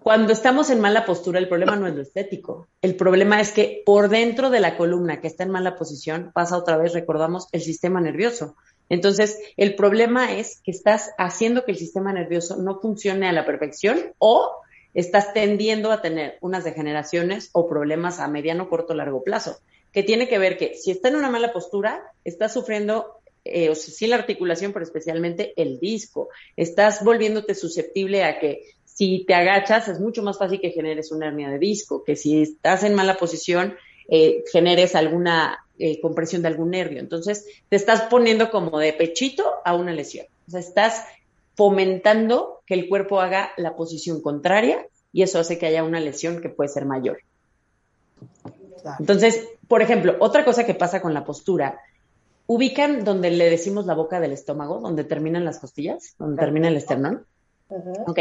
Cuando 0.00 0.32
estamos 0.32 0.70
en 0.70 0.80
mala 0.80 1.04
postura, 1.04 1.38
el 1.38 1.48
problema 1.48 1.76
no 1.76 1.86
es 1.86 1.94
lo 1.94 2.00
estético. 2.00 2.68
El 2.80 2.94
problema 2.96 3.40
es 3.40 3.52
que 3.52 3.82
por 3.84 4.08
dentro 4.08 4.48
de 4.48 4.60
la 4.60 4.76
columna 4.76 5.20
que 5.20 5.26
está 5.26 5.42
en 5.42 5.50
mala 5.50 5.76
posición 5.76 6.30
pasa 6.32 6.56
otra 6.56 6.76
vez, 6.76 6.94
recordamos, 6.94 7.48
el 7.52 7.60
sistema 7.60 8.00
nervioso. 8.00 8.56
Entonces, 8.88 9.38
el 9.56 9.74
problema 9.74 10.32
es 10.32 10.60
que 10.64 10.70
estás 10.70 11.10
haciendo 11.18 11.64
que 11.64 11.72
el 11.72 11.78
sistema 11.78 12.12
nervioso 12.12 12.56
no 12.56 12.80
funcione 12.80 13.28
a 13.28 13.32
la 13.32 13.44
perfección 13.44 14.14
o 14.18 14.62
estás 14.94 15.34
tendiendo 15.34 15.92
a 15.92 16.00
tener 16.00 16.38
unas 16.40 16.64
degeneraciones 16.64 17.50
o 17.52 17.68
problemas 17.68 18.18
a 18.20 18.28
mediano, 18.28 18.70
corto, 18.70 18.94
largo 18.94 19.22
plazo, 19.22 19.58
que 19.92 20.02
tiene 20.02 20.28
que 20.28 20.38
ver 20.38 20.56
que 20.56 20.74
si 20.74 20.90
está 20.90 21.08
en 21.08 21.16
una 21.16 21.30
mala 21.30 21.52
postura, 21.52 22.02
estás 22.24 22.52
sufriendo, 22.52 23.20
eh, 23.44 23.70
o 23.70 23.74
sea, 23.74 23.92
sí 23.92 24.06
la 24.06 24.16
articulación, 24.16 24.72
pero 24.72 24.84
especialmente 24.84 25.52
el 25.56 25.78
disco. 25.78 26.28
Estás 26.56 27.04
volviéndote 27.04 27.54
susceptible 27.54 28.24
a 28.24 28.38
que 28.38 28.64
si 28.84 29.24
te 29.26 29.34
agachas 29.34 29.88
es 29.88 30.00
mucho 30.00 30.22
más 30.22 30.38
fácil 30.38 30.60
que 30.60 30.70
generes 30.70 31.12
una 31.12 31.28
hernia 31.28 31.50
de 31.50 31.58
disco, 31.58 32.02
que 32.04 32.16
si 32.16 32.42
estás 32.42 32.82
en 32.82 32.94
mala 32.94 33.16
posición 33.16 33.76
eh, 34.10 34.42
generes 34.50 34.94
alguna 34.94 35.64
eh, 35.78 36.00
compresión 36.00 36.42
de 36.42 36.48
algún 36.48 36.70
nervio. 36.70 36.98
Entonces, 36.98 37.46
te 37.68 37.76
estás 37.76 38.02
poniendo 38.02 38.50
como 38.50 38.78
de 38.78 38.92
pechito 38.92 39.44
a 39.64 39.74
una 39.74 39.92
lesión. 39.92 40.26
O 40.48 40.50
sea, 40.50 40.60
estás 40.60 41.04
fomentando 41.54 42.62
que 42.66 42.74
el 42.74 42.88
cuerpo 42.88 43.20
haga 43.20 43.52
la 43.56 43.76
posición 43.76 44.20
contraria 44.20 44.86
y 45.12 45.22
eso 45.22 45.38
hace 45.38 45.58
que 45.58 45.66
haya 45.66 45.84
una 45.84 46.00
lesión 46.00 46.40
que 46.40 46.48
puede 46.48 46.70
ser 46.70 46.86
mayor. 46.86 47.18
Entonces, 48.98 49.48
por 49.66 49.82
ejemplo, 49.82 50.16
otra 50.20 50.44
cosa 50.44 50.64
que 50.64 50.74
pasa 50.74 51.00
con 51.00 51.14
la 51.14 51.24
postura, 51.24 51.80
ubican 52.46 53.04
donde 53.04 53.30
le 53.30 53.50
decimos 53.50 53.86
la 53.86 53.94
boca 53.94 54.20
del 54.20 54.32
estómago, 54.32 54.80
donde 54.80 55.04
terminan 55.04 55.44
las 55.44 55.58
costillas, 55.58 56.14
donde 56.18 56.40
termina 56.40 56.68
el 56.68 56.76
esternón. 56.76 57.26
Ok. 58.06 58.20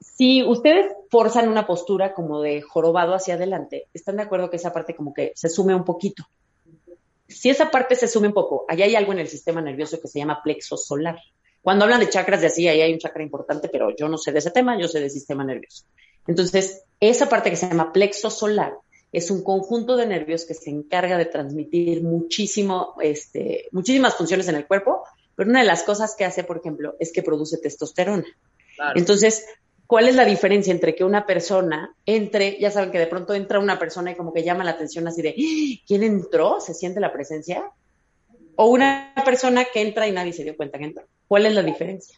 Si 0.00 0.44
ustedes 0.44 0.92
forzan 1.10 1.48
una 1.48 1.66
postura 1.66 2.14
como 2.14 2.40
de 2.40 2.62
jorobado 2.62 3.14
hacia 3.14 3.34
adelante, 3.34 3.88
están 3.94 4.16
de 4.16 4.22
acuerdo 4.22 4.50
que 4.50 4.56
esa 4.56 4.72
parte 4.72 4.94
como 4.94 5.12
que 5.12 5.32
se 5.34 5.48
sume 5.48 5.74
un 5.74 5.84
poquito. 5.84 6.24
Si 7.26 7.48
esa 7.48 7.70
parte 7.70 7.96
se 7.96 8.06
sume 8.06 8.28
un 8.28 8.34
poco, 8.34 8.64
allá 8.68 8.84
hay 8.84 8.94
algo 8.94 9.12
en 9.12 9.20
el 9.20 9.28
sistema 9.28 9.60
nervioso 9.60 10.00
que 10.00 10.08
se 10.08 10.18
llama 10.18 10.42
plexo 10.42 10.76
solar. 10.76 11.18
Cuando 11.62 11.84
hablan 11.84 12.00
de 12.00 12.08
chakras 12.08 12.40
de 12.40 12.46
así, 12.46 12.68
ahí 12.68 12.80
hay 12.80 12.92
un 12.92 12.98
chakra 12.98 13.22
importante, 13.22 13.68
pero 13.68 13.94
yo 13.96 14.08
no 14.08 14.18
sé 14.18 14.32
de 14.32 14.38
ese 14.38 14.50
tema, 14.50 14.78
yo 14.78 14.88
sé 14.88 15.00
del 15.00 15.10
sistema 15.10 15.44
nervioso. 15.44 15.84
Entonces, 16.26 16.82
esa 17.00 17.28
parte 17.28 17.50
que 17.50 17.56
se 17.56 17.68
llama 17.68 17.92
plexo 17.92 18.30
solar 18.30 18.74
es 19.12 19.30
un 19.30 19.42
conjunto 19.42 19.96
de 19.96 20.06
nervios 20.06 20.44
que 20.44 20.54
se 20.54 20.70
encarga 20.70 21.18
de 21.18 21.24
transmitir 21.24 22.02
muchísimo, 22.02 22.94
este, 23.00 23.68
muchísimas 23.72 24.14
funciones 24.14 24.48
en 24.48 24.54
el 24.54 24.66
cuerpo, 24.66 25.02
pero 25.34 25.50
una 25.50 25.60
de 25.60 25.66
las 25.66 25.82
cosas 25.82 26.14
que 26.16 26.24
hace, 26.24 26.44
por 26.44 26.58
ejemplo, 26.58 26.94
es 27.00 27.12
que 27.12 27.22
produce 27.22 27.58
testosterona. 27.58 28.26
Claro. 28.76 28.98
Entonces, 28.98 29.44
¿cuál 29.86 30.06
es 30.06 30.14
la 30.14 30.24
diferencia 30.24 30.70
entre 30.72 30.94
que 30.94 31.02
una 31.02 31.26
persona 31.26 31.96
entre, 32.06 32.58
ya 32.60 32.70
saben 32.70 32.92
que 32.92 32.98
de 32.98 33.06
pronto 33.08 33.34
entra 33.34 33.58
una 33.58 33.78
persona 33.78 34.12
y 34.12 34.14
como 34.14 34.32
que 34.32 34.44
llama 34.44 34.62
la 34.62 34.72
atención 34.72 35.08
así 35.08 35.22
de, 35.22 35.30
"¡Ah! 35.30 35.82
¿quién 35.86 36.02
entró? 36.04 36.60
¿Se 36.60 36.74
siente 36.74 37.00
la 37.00 37.12
presencia? 37.12 37.64
O 38.54 38.66
una 38.66 39.12
persona 39.24 39.64
que 39.64 39.80
entra 39.80 40.06
y 40.06 40.12
nadie 40.12 40.32
se 40.32 40.44
dio 40.44 40.56
cuenta 40.56 40.78
que 40.78 40.84
entró. 40.84 41.04
¿Cuál 41.26 41.46
es 41.46 41.54
la 41.54 41.62
diferencia? 41.62 42.16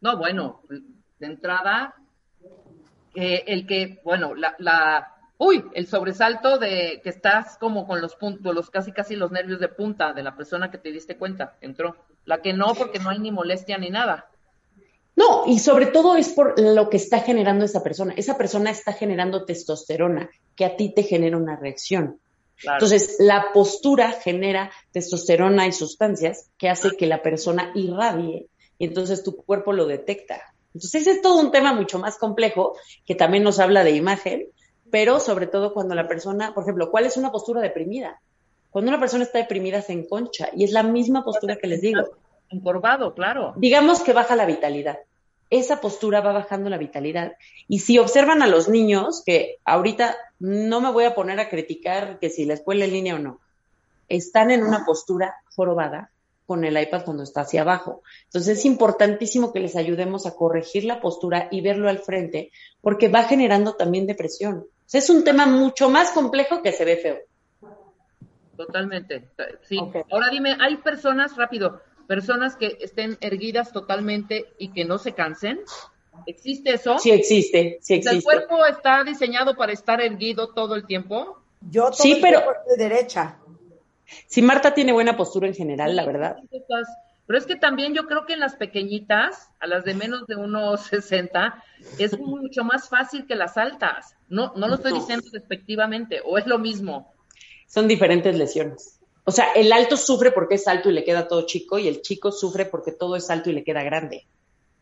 No, 0.00 0.18
bueno, 0.18 0.62
de 1.18 1.26
entrada, 1.26 1.94
que 3.14 3.44
el 3.46 3.66
que, 3.66 4.00
bueno, 4.04 4.34
la, 4.34 4.54
la, 4.58 5.14
uy, 5.38 5.64
el 5.74 5.86
sobresalto 5.86 6.58
de 6.58 7.00
que 7.02 7.10
estás 7.10 7.56
como 7.58 7.86
con 7.86 8.00
los 8.00 8.14
puntos, 8.14 8.54
los 8.54 8.70
casi 8.70 8.92
casi 8.92 9.16
los 9.16 9.30
nervios 9.30 9.60
de 9.60 9.68
punta 9.68 10.12
de 10.12 10.22
la 10.22 10.36
persona 10.36 10.70
que 10.70 10.78
te 10.78 10.92
diste 10.92 11.16
cuenta, 11.16 11.56
entró. 11.60 11.96
La 12.24 12.42
que 12.42 12.52
no, 12.52 12.74
porque 12.74 12.98
no 12.98 13.10
hay 13.10 13.18
ni 13.18 13.32
molestia 13.32 13.78
ni 13.78 13.90
nada. 13.90 14.30
No, 15.16 15.44
y 15.46 15.58
sobre 15.58 15.86
todo 15.86 16.16
es 16.16 16.30
por 16.30 16.58
lo 16.58 16.88
que 16.88 16.96
está 16.96 17.20
generando 17.20 17.64
esa 17.64 17.82
persona. 17.82 18.14
Esa 18.16 18.38
persona 18.38 18.70
está 18.70 18.92
generando 18.92 19.44
testosterona, 19.44 20.30
que 20.54 20.64
a 20.64 20.76
ti 20.76 20.94
te 20.94 21.02
genera 21.02 21.36
una 21.36 21.56
reacción. 21.56 22.20
Claro. 22.56 22.76
Entonces, 22.76 23.16
la 23.18 23.52
postura 23.52 24.12
genera 24.12 24.70
testosterona 24.92 25.66
y 25.66 25.72
sustancias 25.72 26.50
que 26.58 26.68
hace 26.68 26.96
que 26.96 27.06
la 27.06 27.22
persona 27.22 27.72
irradie 27.74 28.48
y 28.78 28.86
entonces 28.86 29.22
tu 29.22 29.36
cuerpo 29.36 29.72
lo 29.72 29.86
detecta. 29.86 30.54
Entonces, 30.74 31.02
ese 31.02 31.10
es 31.12 31.22
todo 31.22 31.40
un 31.40 31.50
tema 31.50 31.72
mucho 31.72 31.98
más 31.98 32.16
complejo 32.18 32.76
que 33.04 33.14
también 33.14 33.42
nos 33.42 33.58
habla 33.58 33.84
de 33.84 33.92
imagen, 33.92 34.46
pero 34.90 35.20
sobre 35.20 35.46
todo 35.46 35.72
cuando 35.72 35.94
la 35.94 36.08
persona, 36.08 36.54
por 36.54 36.64
ejemplo, 36.64 36.90
¿cuál 36.90 37.06
es 37.06 37.16
una 37.16 37.32
postura 37.32 37.60
deprimida? 37.60 38.20
Cuando 38.70 38.90
una 38.90 39.00
persona 39.00 39.24
está 39.24 39.38
deprimida 39.38 39.82
se 39.82 39.92
enconcha 39.92 40.48
y 40.54 40.64
es 40.64 40.72
la 40.72 40.82
misma 40.82 41.24
postura 41.24 41.56
que 41.56 41.66
les 41.66 41.80
digo. 41.80 42.02
Encorvado, 42.50 43.14
claro. 43.14 43.52
Digamos 43.56 44.00
que 44.02 44.12
baja 44.12 44.36
la 44.36 44.46
vitalidad. 44.46 44.98
Esa 45.50 45.80
postura 45.80 46.20
va 46.20 46.32
bajando 46.32 46.70
la 46.70 46.78
vitalidad. 46.78 47.32
Y 47.66 47.80
si 47.80 47.98
observan 47.98 48.42
a 48.42 48.46
los 48.46 48.68
niños, 48.68 49.22
que 49.26 49.58
ahorita 49.64 50.16
no 50.38 50.80
me 50.80 50.92
voy 50.92 51.04
a 51.04 51.14
poner 51.14 51.40
a 51.40 51.48
criticar 51.48 52.20
que 52.20 52.30
si 52.30 52.44
la 52.44 52.54
escuela 52.54 52.84
en 52.84 52.92
línea 52.92 53.16
o 53.16 53.18
no, 53.18 53.40
están 54.08 54.50
en 54.50 54.62
una 54.62 54.84
postura 54.84 55.34
jorobada 55.56 56.10
con 56.50 56.64
el 56.64 56.76
iPad 56.76 57.04
cuando 57.04 57.22
está 57.22 57.42
hacia 57.42 57.60
abajo. 57.60 58.02
Entonces 58.24 58.58
es 58.58 58.64
importantísimo 58.64 59.52
que 59.52 59.60
les 59.60 59.76
ayudemos 59.76 60.26
a 60.26 60.34
corregir 60.34 60.82
la 60.82 61.00
postura 61.00 61.46
y 61.52 61.60
verlo 61.60 61.88
al 61.88 62.00
frente, 62.00 62.50
porque 62.80 63.06
va 63.08 63.22
generando 63.22 63.74
también 63.76 64.04
depresión. 64.04 64.56
O 64.58 64.66
sea, 64.84 64.98
es 64.98 65.08
un 65.10 65.22
tema 65.22 65.46
mucho 65.46 65.88
más 65.90 66.10
complejo 66.10 66.60
que 66.60 66.72
se 66.72 66.84
ve 66.84 66.96
feo. 66.96 67.18
Totalmente. 68.56 69.28
Sí. 69.62 69.78
Ahora 70.10 70.28
dime, 70.28 70.56
¿hay 70.60 70.78
personas, 70.78 71.36
rápido, 71.36 71.80
personas 72.08 72.56
que 72.56 72.78
estén 72.80 73.16
erguidas 73.20 73.70
totalmente 73.72 74.46
y 74.58 74.72
que 74.72 74.84
no 74.84 74.98
se 74.98 75.12
cansen? 75.12 75.60
¿Existe 76.26 76.74
eso? 76.74 76.98
Sí 76.98 77.12
existe, 77.12 77.78
sí 77.80 78.02
sea, 78.02 78.10
¿El 78.10 78.18
existe. 78.18 78.24
cuerpo 78.24 78.66
está 78.66 79.04
diseñado 79.04 79.54
para 79.54 79.70
estar 79.72 80.00
erguido 80.00 80.52
todo 80.52 80.74
el 80.74 80.84
tiempo? 80.84 81.38
Yo 81.70 81.84
todo 81.84 81.92
Sí, 81.92 82.14
el 82.14 82.20
pero- 82.20 82.40
tiempo 82.40 82.58
estoy 82.66 82.88
derecha. 82.88 83.36
Si 84.26 84.42
Marta 84.42 84.74
tiene 84.74 84.92
buena 84.92 85.16
postura 85.16 85.46
en 85.46 85.54
general, 85.54 85.96
la 85.96 86.04
verdad. 86.04 86.36
Pero 87.26 87.38
es 87.38 87.46
que 87.46 87.54
también 87.54 87.94
yo 87.94 88.06
creo 88.06 88.26
que 88.26 88.32
en 88.32 88.40
las 88.40 88.56
pequeñitas, 88.56 89.50
a 89.60 89.68
las 89.68 89.84
de 89.84 89.94
menos 89.94 90.26
de 90.26 90.36
1,60, 90.36 91.62
es 91.98 92.18
mucho 92.18 92.64
más 92.64 92.88
fácil 92.88 93.26
que 93.26 93.36
las 93.36 93.56
altas. 93.56 94.16
No, 94.28 94.52
no 94.56 94.66
lo 94.66 94.74
estoy 94.74 94.94
diciendo 94.94 95.28
despectivamente, 95.32 96.20
o 96.24 96.38
es 96.38 96.46
lo 96.46 96.58
mismo. 96.58 97.14
Son 97.68 97.86
diferentes 97.86 98.36
lesiones. 98.36 98.98
O 99.24 99.30
sea, 99.30 99.52
el 99.52 99.72
alto 99.72 99.96
sufre 99.96 100.32
porque 100.32 100.56
es 100.56 100.66
alto 100.66 100.90
y 100.90 100.92
le 100.92 101.04
queda 101.04 101.28
todo 101.28 101.46
chico, 101.46 101.78
y 101.78 101.86
el 101.86 102.02
chico 102.02 102.32
sufre 102.32 102.64
porque 102.64 102.90
todo 102.90 103.14
es 103.14 103.30
alto 103.30 103.50
y 103.50 103.52
le 103.52 103.62
queda 103.62 103.84
grande. 103.84 104.26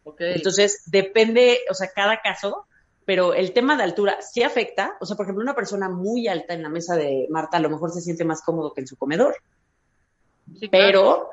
Okay. 0.04 0.32
Entonces, 0.34 0.84
depende, 0.86 1.58
o 1.70 1.74
sea, 1.74 1.88
cada 1.94 2.22
caso, 2.22 2.66
pero 3.08 3.32
el 3.32 3.54
tema 3.54 3.74
de 3.74 3.84
altura 3.84 4.18
sí 4.20 4.42
afecta. 4.42 4.98
O 5.00 5.06
sea, 5.06 5.16
por 5.16 5.24
ejemplo, 5.24 5.42
una 5.42 5.54
persona 5.54 5.88
muy 5.88 6.28
alta 6.28 6.52
en 6.52 6.62
la 6.62 6.68
mesa 6.68 6.94
de 6.94 7.26
Marta 7.30 7.56
a 7.56 7.60
lo 7.60 7.70
mejor 7.70 7.90
se 7.90 8.02
siente 8.02 8.22
más 8.22 8.42
cómodo 8.42 8.74
que 8.74 8.82
en 8.82 8.86
su 8.86 8.98
comedor. 8.98 9.34
Sí, 10.60 10.68
claro. 10.68 10.68
Pero 10.68 11.30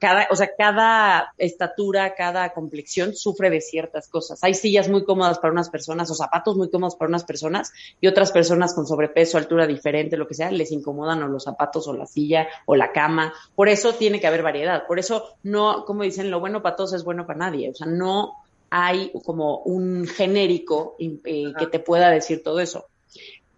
cada, 0.00 0.26
o 0.30 0.36
sea, 0.36 0.52
cada 0.56 1.34
estatura, 1.36 2.14
cada 2.14 2.54
complexión 2.54 3.14
sufre 3.14 3.50
de 3.50 3.60
ciertas 3.60 4.08
cosas. 4.08 4.42
Hay 4.42 4.54
sillas 4.54 4.88
muy 4.88 5.04
cómodas 5.04 5.38
para 5.38 5.52
unas 5.52 5.68
personas 5.68 6.10
o 6.10 6.14
zapatos 6.14 6.56
muy 6.56 6.70
cómodos 6.70 6.96
para 6.96 7.10
unas 7.10 7.24
personas 7.24 7.74
y 8.00 8.06
otras 8.06 8.32
personas 8.32 8.72
con 8.72 8.86
sobrepeso, 8.86 9.36
altura 9.36 9.66
diferente, 9.66 10.16
lo 10.16 10.26
que 10.26 10.32
sea, 10.32 10.50
les 10.50 10.72
incomodan 10.72 11.22
o 11.22 11.28
los 11.28 11.44
zapatos 11.44 11.86
o 11.88 11.92
la 11.92 12.06
silla 12.06 12.48
o 12.64 12.74
la 12.74 12.90
cama. 12.90 13.34
Por 13.54 13.68
eso 13.68 13.92
tiene 13.92 14.18
que 14.18 14.28
haber 14.28 14.42
variedad. 14.42 14.86
Por 14.86 14.98
eso 14.98 15.34
no, 15.42 15.84
como 15.84 16.04
dicen, 16.04 16.30
lo 16.30 16.40
bueno 16.40 16.62
para 16.62 16.76
todos 16.76 16.94
es 16.94 17.04
bueno 17.04 17.26
para 17.26 17.40
nadie. 17.40 17.68
O 17.68 17.74
sea, 17.74 17.86
no 17.86 18.41
hay 18.74 19.12
como 19.26 19.58
un 19.58 20.06
genérico 20.06 20.96
eh, 20.98 21.52
que 21.58 21.66
te 21.66 21.78
pueda 21.78 22.10
decir 22.10 22.42
todo 22.42 22.58
eso. 22.58 22.86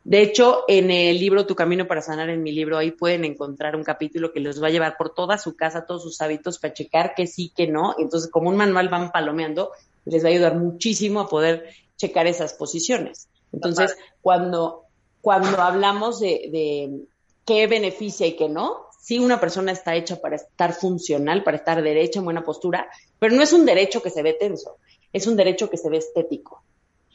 De 0.03 0.21
hecho, 0.21 0.65
en 0.67 0.91
el 0.91 1.21
libro 1.21 1.47
Tu 1.47 1.55
Camino 1.55 1.87
para 1.87 2.03
Sanar, 2.03 2.31
en 2.31 2.43
mi 2.43 2.51
libro, 2.51 2.77
ahí 2.77 2.91
pueden 2.91 3.25
encontrar 3.25 3.77
un 3.77 3.85
capítulo 3.85 4.33
que 4.33 4.41
les 4.41 4.61
va 4.61 4.67
a 4.67 4.71
llevar 4.71 4.97
por 4.99 5.15
toda 5.15 5.39
su 5.39 5.55
casa, 5.55 5.87
todos 5.87 6.03
sus 6.03 6.21
hábitos, 6.21 6.59
para 6.59 6.75
checar 6.75 7.15
que 7.15 7.29
sí, 7.29 7.53
que 7.57 7.69
no. 7.69 7.95
Entonces, 7.97 8.29
como 8.29 8.51
un 8.51 8.57
manual 8.57 8.89
van 8.89 9.13
palomeando, 9.13 9.71
les 10.05 10.25
va 10.25 10.31
a 10.31 10.33
ayudar 10.33 10.57
muchísimo 10.57 11.21
a 11.21 11.29
poder 11.29 11.69
checar 11.97 12.27
esas 12.27 12.55
posiciones. 12.55 13.29
Entonces, 13.53 13.97
cuando, 14.21 14.83
cuando 15.21 15.63
hablamos 15.63 16.19
de, 16.19 16.49
de 16.51 17.07
qué 17.47 17.69
beneficia 17.69 18.27
y 18.27 18.35
qué 18.35 18.49
no, 18.49 18.89
sí 19.05 19.19
una 19.19 19.39
persona 19.39 19.71
está 19.71 19.95
hecha 19.95 20.17
para 20.17 20.37
estar 20.37 20.73
funcional, 20.73 21.45
para 21.45 21.59
estar 21.59 21.83
derecha, 21.83 22.19
en 22.19 22.25
buena 22.25 22.43
postura, 22.43 22.89
pero 23.19 23.37
no 23.37 23.43
es 23.43 23.53
un 23.53 23.67
derecho 23.67 24.03
que 24.03 24.09
se 24.09 24.23
ve 24.23 24.33
tenso, 24.33 24.79
es 25.15 25.27
un 25.27 25.37
derecho 25.37 25.71
que 25.71 25.79
se 25.79 25.89
ve 25.89 25.97
estético. 25.97 26.63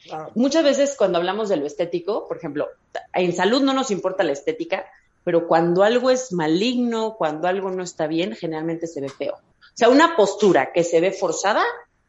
Claro. 0.02 0.32
Muchas 0.34 0.64
veces 0.64 0.96
cuando 0.96 1.18
hablamos 1.18 1.48
de 1.48 1.58
lo 1.58 1.66
estético, 1.66 2.26
por 2.26 2.38
ejemplo, 2.38 2.66
en 3.14 3.32
salud 3.32 3.62
no 3.62 3.74
nos 3.74 3.92
importa 3.92 4.24
la 4.24 4.32
estética, 4.32 4.86
pero 5.22 5.46
cuando 5.46 5.82
algo 5.82 6.10
es 6.10 6.32
maligno, 6.32 7.14
cuando 7.16 7.46
algo 7.46 7.70
no 7.70 7.82
está 7.82 8.06
bien, 8.06 8.34
generalmente 8.34 8.86
se 8.86 9.02
ve 9.02 9.10
feo. 9.10 9.34
O 9.34 9.74
sea, 9.74 9.90
una 9.90 10.16
postura 10.16 10.72
que 10.72 10.82
se 10.82 11.00
ve 11.00 11.12
forzada, 11.12 11.62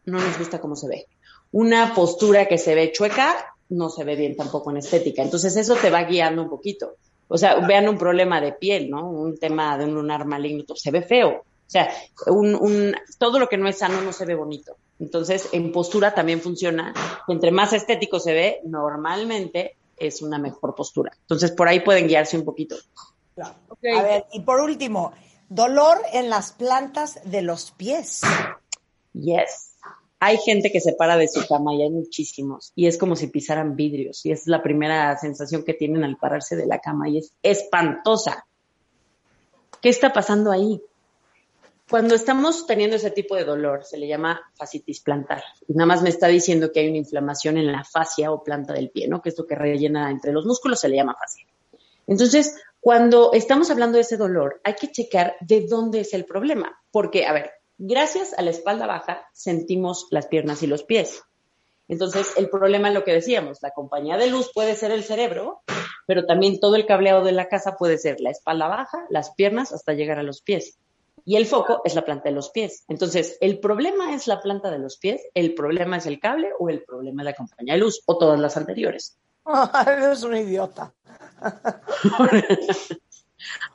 no 0.06 0.20
nos 0.20 0.40
gusta 0.40 0.60
cómo 0.60 0.76
se 0.76 0.88
ve. 0.88 1.08
Una 1.52 1.94
postura 1.94 2.48
que 2.48 2.58
se 2.58 2.74
ve 2.74 2.92
chueca, 2.94 3.54
no 3.70 3.90
se 3.90 4.06
ve 4.06 4.16
bien 4.16 4.38
tampoco 4.38 4.72
en 4.72 4.78
estética. 4.78 5.22
Entonces 5.22 5.56
eso 5.58 5.76
te 5.76 5.90
va 5.90 6.04
guiando 6.04 6.42
un 6.42 6.50
poquito. 6.50 6.96
O 7.28 7.38
sea, 7.38 7.56
vean 7.66 7.88
un 7.88 7.98
problema 7.98 8.42
de 8.42 8.54
piel, 8.54 8.90
¿no? 8.90 9.10
Un 9.10 9.38
tema 9.38 9.78
de 9.78 9.86
un 9.86 9.94
lunar 9.94 10.26
maligno, 10.26 10.64
se 10.76 10.92
ve 10.92 11.02
feo. 11.02 11.30
O 11.30 11.70
sea, 11.72 11.90
un, 12.28 12.56
un, 12.56 12.94
todo 13.18 13.40
lo 13.40 13.48
que 13.48 13.58
no 13.58 13.70
es 13.70 13.78
sano 13.78 14.02
no 14.02 14.12
se 14.12 14.26
ve 14.26 14.36
bonito. 14.36 14.76
Entonces, 15.02 15.50
en 15.52 15.72
postura 15.72 16.14
también 16.14 16.42
funciona. 16.42 16.94
Entre 17.28 17.52
más 17.52 17.74
estético 17.74 18.20
se 18.20 18.34
ve, 18.34 18.62
normalmente 18.66 19.76
es 19.98 20.22
una 20.22 20.38
mejor 20.38 20.76
postura. 20.76 21.12
Entonces, 21.22 21.52
por 21.52 21.68
ahí 21.68 21.80
pueden 21.80 22.08
guiarse 22.08 22.38
un 22.38 22.46
poquito. 22.46 22.76
Claro. 23.34 23.56
Okay. 23.68 23.98
A 23.98 24.04
ver, 24.04 24.26
y 24.32 24.42
por 24.42 24.60
último, 24.62 25.12
dolor 25.50 25.98
en 26.14 26.30
las 26.30 26.52
plantas 26.52 27.20
de 27.26 27.42
los 27.42 27.72
pies. 27.72 28.22
Yes. 29.14 29.76
Hay 30.20 30.38
gente 30.38 30.72
que 30.72 30.80
se 30.80 30.94
para 30.94 31.18
de 31.18 31.28
su 31.28 31.48
cama 31.48 31.74
y 31.74 31.82
hay 31.82 31.90
muchísimos. 31.90 32.72
Y 32.76 32.86
es 32.86 33.00
como 33.00 33.16
si 33.16 33.26
pisaran 33.26 33.76
vidrios. 33.76 34.24
Y 34.24 34.32
es 34.32 34.46
la 34.46 34.62
primera 34.62 35.18
sensación 35.18 35.64
que 35.64 35.74
tienen 35.74 36.04
al 36.04 36.18
pararse 36.18 36.56
de 36.56 36.68
la 36.68 36.78
cama 36.78 37.10
y 37.10 37.18
es 37.18 37.34
espantosa. 37.42 38.46
¿Qué 39.82 39.90
está 39.90 40.14
pasando 40.14 40.52
ahí? 40.52 40.80
Cuando 41.92 42.16
estamos 42.16 42.66
teniendo 42.66 42.96
ese 42.96 43.12
tipo 43.12 43.36
de 43.36 43.44
dolor, 43.44 43.84
se 43.84 43.98
le 43.98 44.08
llama 44.08 44.42
fascitis 44.56 45.02
plantar. 45.02 45.44
Nada 45.68 45.86
más 45.86 46.02
me 46.02 46.08
está 46.08 46.28
diciendo 46.28 46.72
que 46.72 46.80
hay 46.80 46.88
una 46.88 47.00
inflamación 47.00 47.58
en 47.58 47.70
la 47.70 47.84
fascia 47.84 48.32
o 48.32 48.46
planta 48.46 48.72
del 48.72 48.92
pie, 48.92 49.10
¿no? 49.10 49.22
Que 49.22 49.28
esto 49.28 49.46
que 49.46 49.56
rellena 49.56 50.10
entre 50.10 50.32
los 50.32 50.46
músculos 50.46 50.80
se 50.80 50.88
le 50.88 50.96
llama 50.96 51.18
fascia. 51.20 51.46
Entonces, 52.08 52.56
cuando 52.80 53.34
estamos 53.34 53.70
hablando 53.72 53.98
de 53.98 54.04
ese 54.04 54.16
dolor, 54.16 54.62
hay 54.64 54.76
que 54.76 54.90
checar 54.90 55.36
de 55.42 55.68
dónde 55.68 56.00
es 56.00 56.14
el 56.14 56.24
problema. 56.24 56.82
Porque, 56.92 57.26
a 57.26 57.34
ver, 57.34 57.52
gracias 57.78 58.34
a 58.38 58.42
la 58.42 58.52
espalda 58.52 58.88
baja 58.88 59.28
sentimos 59.34 60.08
las 60.12 60.28
piernas 60.28 60.64
y 60.64 60.68
los 60.68 60.84
pies. 60.84 61.22
Entonces, 61.90 62.32
el 62.38 62.50
problema 62.50 62.88
es 62.88 62.94
lo 62.94 63.04
que 63.04 63.12
decíamos, 63.12 63.58
la 63.62 63.72
compañía 63.72 64.16
de 64.16 64.28
luz 64.28 64.50
puede 64.54 64.76
ser 64.76 64.92
el 64.92 65.04
cerebro, 65.04 65.60
pero 66.08 66.26
también 66.26 66.62
todo 66.62 66.78
el 66.78 66.86
cableado 66.86 67.22
de 67.22 67.34
la 67.34 67.50
casa 67.50 67.76
puede 67.76 67.98
ser 67.98 68.22
la 68.22 68.30
espalda 68.30 68.70
baja, 68.70 69.06
las 69.10 69.32
piernas, 69.32 69.74
hasta 69.74 69.92
llegar 69.92 70.20
a 70.20 70.24
los 70.24 70.42
pies. 70.42 70.78
Y 71.26 71.36
el 71.36 71.46
foco 71.46 71.82
es 71.86 71.96
la 71.96 72.04
planta 72.04 72.30
de 72.30 72.36
los 72.36 72.50
pies. 72.50 72.84
Entonces, 72.88 73.38
¿el 73.42 73.60
problema 73.60 74.14
es 74.14 74.28
la 74.28 74.42
planta 74.42 74.72
de 74.72 74.80
los 74.80 74.98
pies? 74.98 75.22
¿El 75.34 75.54
problema 75.54 75.98
es 75.98 76.06
el 76.06 76.20
cable 76.20 76.50
o 76.60 76.70
el 76.70 76.84
problema 76.84 77.22
es 77.22 77.26
la 77.26 77.34
compañía 77.34 77.74
de 77.74 77.80
luz 77.80 78.02
o 78.06 78.18
todas 78.18 78.40
las 78.40 78.58
anteriores? 78.58 79.18
Eres 79.88 80.24
un 80.24 80.36
idiota. 80.36 80.94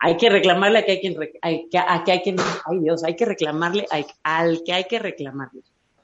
hay 0.00 0.16
que 0.16 0.30
reclamarle 0.30 0.78
a 0.80 0.84
que 0.84 0.92
hay 0.92 1.00
quien, 1.00 1.16
hay, 1.42 1.68
que, 1.68 1.78
a 1.78 2.02
que 2.04 2.12
hay 2.12 2.20
quien, 2.22 2.36
ay 2.64 2.78
Dios, 2.80 3.04
hay 3.04 3.16
que 3.16 3.24
reclamarle 3.24 3.86
al 4.22 4.62
que 4.64 4.72
hay 4.72 4.84
que 4.84 4.98
reclamarle. 4.98 5.62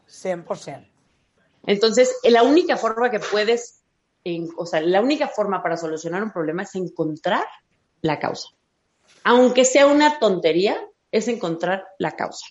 100%. 0.08 0.88
Entonces, 1.64 2.16
la 2.24 2.42
única 2.42 2.76
forma 2.76 3.10
que 3.10 3.20
puedes, 3.20 3.82
en, 4.24 4.48
o 4.56 4.66
sea, 4.66 4.80
la 4.80 5.00
única 5.00 5.28
forma 5.28 5.62
para 5.62 5.76
solucionar 5.76 6.22
un 6.22 6.32
problema 6.32 6.62
es 6.62 6.74
encontrar 6.74 7.44
la 8.00 8.18
causa. 8.18 8.48
Aunque 9.24 9.64
sea 9.64 9.86
una 9.86 10.18
tontería, 10.18 10.76
es 11.12 11.28
encontrar 11.28 11.84
la 11.98 12.12
causa. 12.12 12.46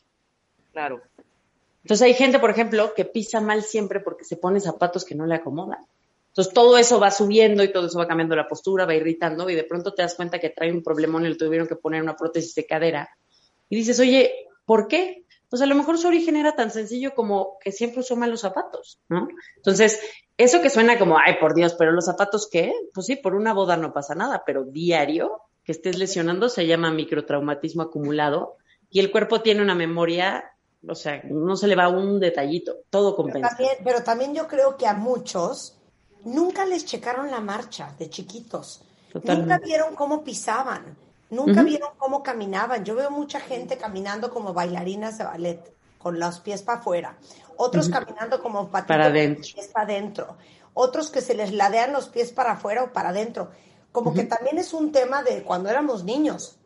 Claro. 0.72 1.01
Entonces 1.84 2.05
hay 2.05 2.14
gente, 2.14 2.39
por 2.39 2.51
ejemplo, 2.51 2.93
que 2.93 3.05
pisa 3.05 3.41
mal 3.41 3.64
siempre 3.64 3.99
porque 3.99 4.24
se 4.24 4.38
pone 4.38 4.59
zapatos 4.59 5.03
que 5.03 5.16
no 5.16 5.26
le 5.26 5.36
acomodan. 5.36 5.80
Entonces 6.28 6.53
todo 6.53 6.78
eso 6.78 6.99
va 6.99 7.12
subiendo 7.12 7.64
y 7.64 7.74
todo 7.74 7.88
eso 7.88 7.99
va 7.99 8.07
cambiando 8.07 8.36
la 8.36 8.47
postura, 8.47 8.86
va 8.86 8.95
irritando 8.95 9.49
y 9.49 9.55
de 9.55 9.66
pronto 9.66 9.93
te 9.93 10.03
das 10.03 10.16
cuenta 10.16 10.39
que 10.39 10.49
trae 10.49 10.72
un 10.72 10.84
problemón 10.84 11.26
y 11.26 11.30
le 11.30 11.36
tuvieron 11.36 11.68
que 11.68 11.76
poner 11.76 12.01
una 12.01 12.16
prótesis 12.16 12.55
de 12.55 12.66
cadera. 12.66 13.09
Y 13.68 13.76
dices, 13.76 13.99
oye, 13.99 14.47
¿por 14.66 14.88
qué? 14.88 15.26
Pues 15.49 15.62
a 15.62 15.66
lo 15.66 15.76
mejor 15.76 15.97
su 15.97 16.07
origen 16.07 16.38
era 16.38 16.55
tan 16.55 16.72
sencillo 16.72 17.14
como 17.14 17.57
que 17.59 17.74
siempre 17.74 17.99
usó 17.99 18.16
mal 18.16 18.30
los 18.30 18.39
zapatos, 18.39 19.01
¿no? 19.09 19.28
Entonces, 19.57 19.99
eso 20.38 20.62
que 20.62 20.70
suena 20.70 20.97
como, 20.97 21.18
ay, 21.18 21.36
por 21.41 21.53
Dios, 21.53 21.76
pero 21.78 21.91
los 21.91 22.05
zapatos, 22.05 22.47
¿qué? 22.49 22.74
Pues 22.93 23.07
sí, 23.07 23.18
por 23.18 23.36
una 23.36 23.53
boda 23.53 23.76
no 23.76 23.91
pasa 23.91 24.16
nada, 24.16 24.43
pero 24.45 24.64
diario 24.64 25.41
que 25.72 25.78
estés 25.78 25.97
lesionando 25.97 26.49
se 26.49 26.67
llama 26.67 26.91
microtraumatismo 26.91 27.84
acumulado 27.84 28.57
y 28.89 28.99
el 28.99 29.09
cuerpo 29.09 29.39
tiene 29.41 29.61
una 29.61 29.74
memoria, 29.74 30.51
o 30.86 30.95
sea, 30.95 31.22
no 31.30 31.55
se 31.55 31.67
le 31.67 31.78
va 31.78 31.88
un 31.88 32.19
detallito, 32.19 32.76
todo 32.89 33.15
compensa. 33.15 33.55
Pero 33.57 33.69
también, 33.69 33.84
pero 33.86 34.03
también 34.03 34.36
yo 34.36 34.47
creo 34.49 34.76
que 34.76 34.86
a 34.86 34.93
muchos 34.93 35.78
nunca 36.26 36.65
les 36.65 36.86
checaron 36.86 37.32
la 37.32 37.39
marcha 37.39 37.95
de 37.97 38.09
chiquitos. 38.09 38.84
Totalmente. 39.13 39.53
Nunca 39.53 39.65
vieron 39.65 39.95
cómo 39.95 40.24
pisaban, 40.26 40.97
nunca 41.30 41.63
vieron 41.63 41.91
cómo 41.97 42.22
caminaban. 42.22 42.84
Yo 42.84 42.95
veo 42.95 43.09
mucha 43.09 43.39
gente 43.39 43.78
caminando 43.78 44.30
como 44.30 44.53
bailarinas 44.53 45.17
de 45.17 45.24
ballet, 45.24 45.74
con 45.97 46.19
los 46.19 46.41
pies 46.41 46.63
para 46.63 46.80
afuera. 46.80 47.17
Otros 47.55 47.88
caminando 47.88 48.41
como 48.41 48.69
patitos 48.69 48.88
Para 48.97 49.05
adentro. 49.05 49.43
pies 49.55 49.67
para 49.69 49.86
adentro. 49.86 50.38
Otros 50.74 51.09
que 51.09 51.22
se 51.22 51.34
les 51.34 51.53
ladean 51.53 51.93
los 51.93 52.09
pies 52.09 52.34
para 52.34 52.53
afuera 52.53 52.84
o 52.84 52.91
para 52.91 53.09
adentro. 53.09 53.51
Como 53.91 54.13
que 54.13 54.23
también 54.23 54.57
es 54.57 54.73
un 54.73 54.91
tema 54.91 55.23
de 55.23 55.43
cuando 55.43 55.69
éramos 55.69 56.03
niños. 56.03 56.57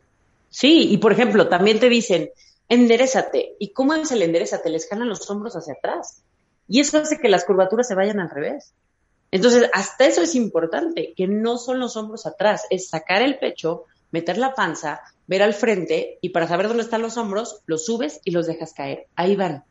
Sí, 0.48 0.88
y 0.90 0.98
por 0.98 1.12
ejemplo, 1.12 1.48
también 1.48 1.80
te 1.80 1.88
dicen, 1.88 2.30
enderezate. 2.68 3.56
¿Y 3.58 3.70
cómo 3.70 3.94
es 3.94 4.10
el 4.12 4.22
enderezate? 4.22 4.70
Les 4.70 4.88
jalan 4.88 5.08
los 5.08 5.28
hombros 5.30 5.56
hacia 5.56 5.74
atrás. 5.74 6.22
Y 6.68 6.80
eso 6.80 6.98
hace 6.98 7.18
que 7.18 7.28
las 7.28 7.44
curvaturas 7.44 7.88
se 7.88 7.94
vayan 7.94 8.20
al 8.20 8.30
revés. 8.30 8.72
Entonces, 9.30 9.68
hasta 9.72 10.06
eso 10.06 10.22
es 10.22 10.34
importante, 10.34 11.12
que 11.16 11.26
no 11.26 11.58
son 11.58 11.80
los 11.80 11.96
hombros 11.96 12.26
atrás, 12.26 12.62
es 12.70 12.88
sacar 12.88 13.22
el 13.22 13.38
pecho, 13.38 13.84
meter 14.10 14.38
la 14.38 14.54
panza, 14.54 15.00
ver 15.26 15.42
al 15.42 15.54
frente 15.54 16.18
y 16.20 16.30
para 16.30 16.46
saber 16.46 16.68
dónde 16.68 16.84
están 16.84 17.02
los 17.02 17.16
hombros, 17.16 17.60
los 17.66 17.84
subes 17.84 18.20
y 18.24 18.30
los 18.30 18.46
dejas 18.46 18.72
caer. 18.72 19.06
Ahí 19.16 19.36
van. 19.36 19.64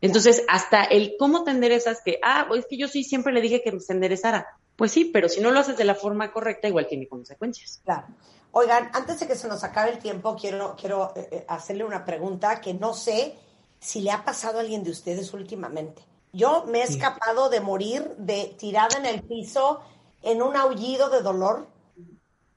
Entonces, 0.00 0.42
hasta 0.48 0.84
el 0.84 1.14
cómo 1.18 1.44
te 1.44 1.50
enderezas, 1.50 2.02
que, 2.04 2.18
ah, 2.22 2.46
pues 2.48 2.60
es 2.60 2.66
que 2.66 2.76
yo 2.76 2.88
sí 2.88 3.04
siempre 3.04 3.32
le 3.32 3.40
dije 3.40 3.62
que 3.62 3.78
se 3.80 3.92
enderezara. 3.92 4.48
Pues 4.76 4.92
sí, 4.92 5.04
pero 5.06 5.28
si 5.28 5.40
no 5.40 5.50
lo 5.50 5.60
haces 5.60 5.76
de 5.76 5.84
la 5.84 5.94
forma 5.94 6.32
correcta, 6.32 6.68
igual 6.68 6.86
tiene 6.86 7.08
consecuencias. 7.08 7.80
Claro. 7.84 8.08
Oigan, 8.52 8.90
antes 8.92 9.20
de 9.20 9.26
que 9.26 9.34
se 9.34 9.48
nos 9.48 9.64
acabe 9.64 9.90
el 9.90 9.98
tiempo, 9.98 10.36
quiero, 10.36 10.76
quiero 10.76 11.12
eh, 11.16 11.28
eh, 11.30 11.44
hacerle 11.48 11.84
una 11.84 12.04
pregunta 12.04 12.60
que 12.60 12.74
no 12.74 12.94
sé 12.94 13.34
si 13.80 14.00
le 14.00 14.10
ha 14.10 14.24
pasado 14.24 14.58
a 14.58 14.60
alguien 14.60 14.84
de 14.84 14.90
ustedes 14.90 15.32
últimamente. 15.32 16.02
Yo 16.32 16.64
me 16.66 16.80
he 16.80 16.84
escapado 16.84 17.48
de 17.48 17.60
morir 17.60 18.14
de 18.16 18.54
tirada 18.58 18.98
en 18.98 19.06
el 19.06 19.22
piso 19.22 19.80
en 20.22 20.42
un 20.42 20.56
aullido 20.56 21.10
de 21.10 21.20
dolor. 21.20 21.68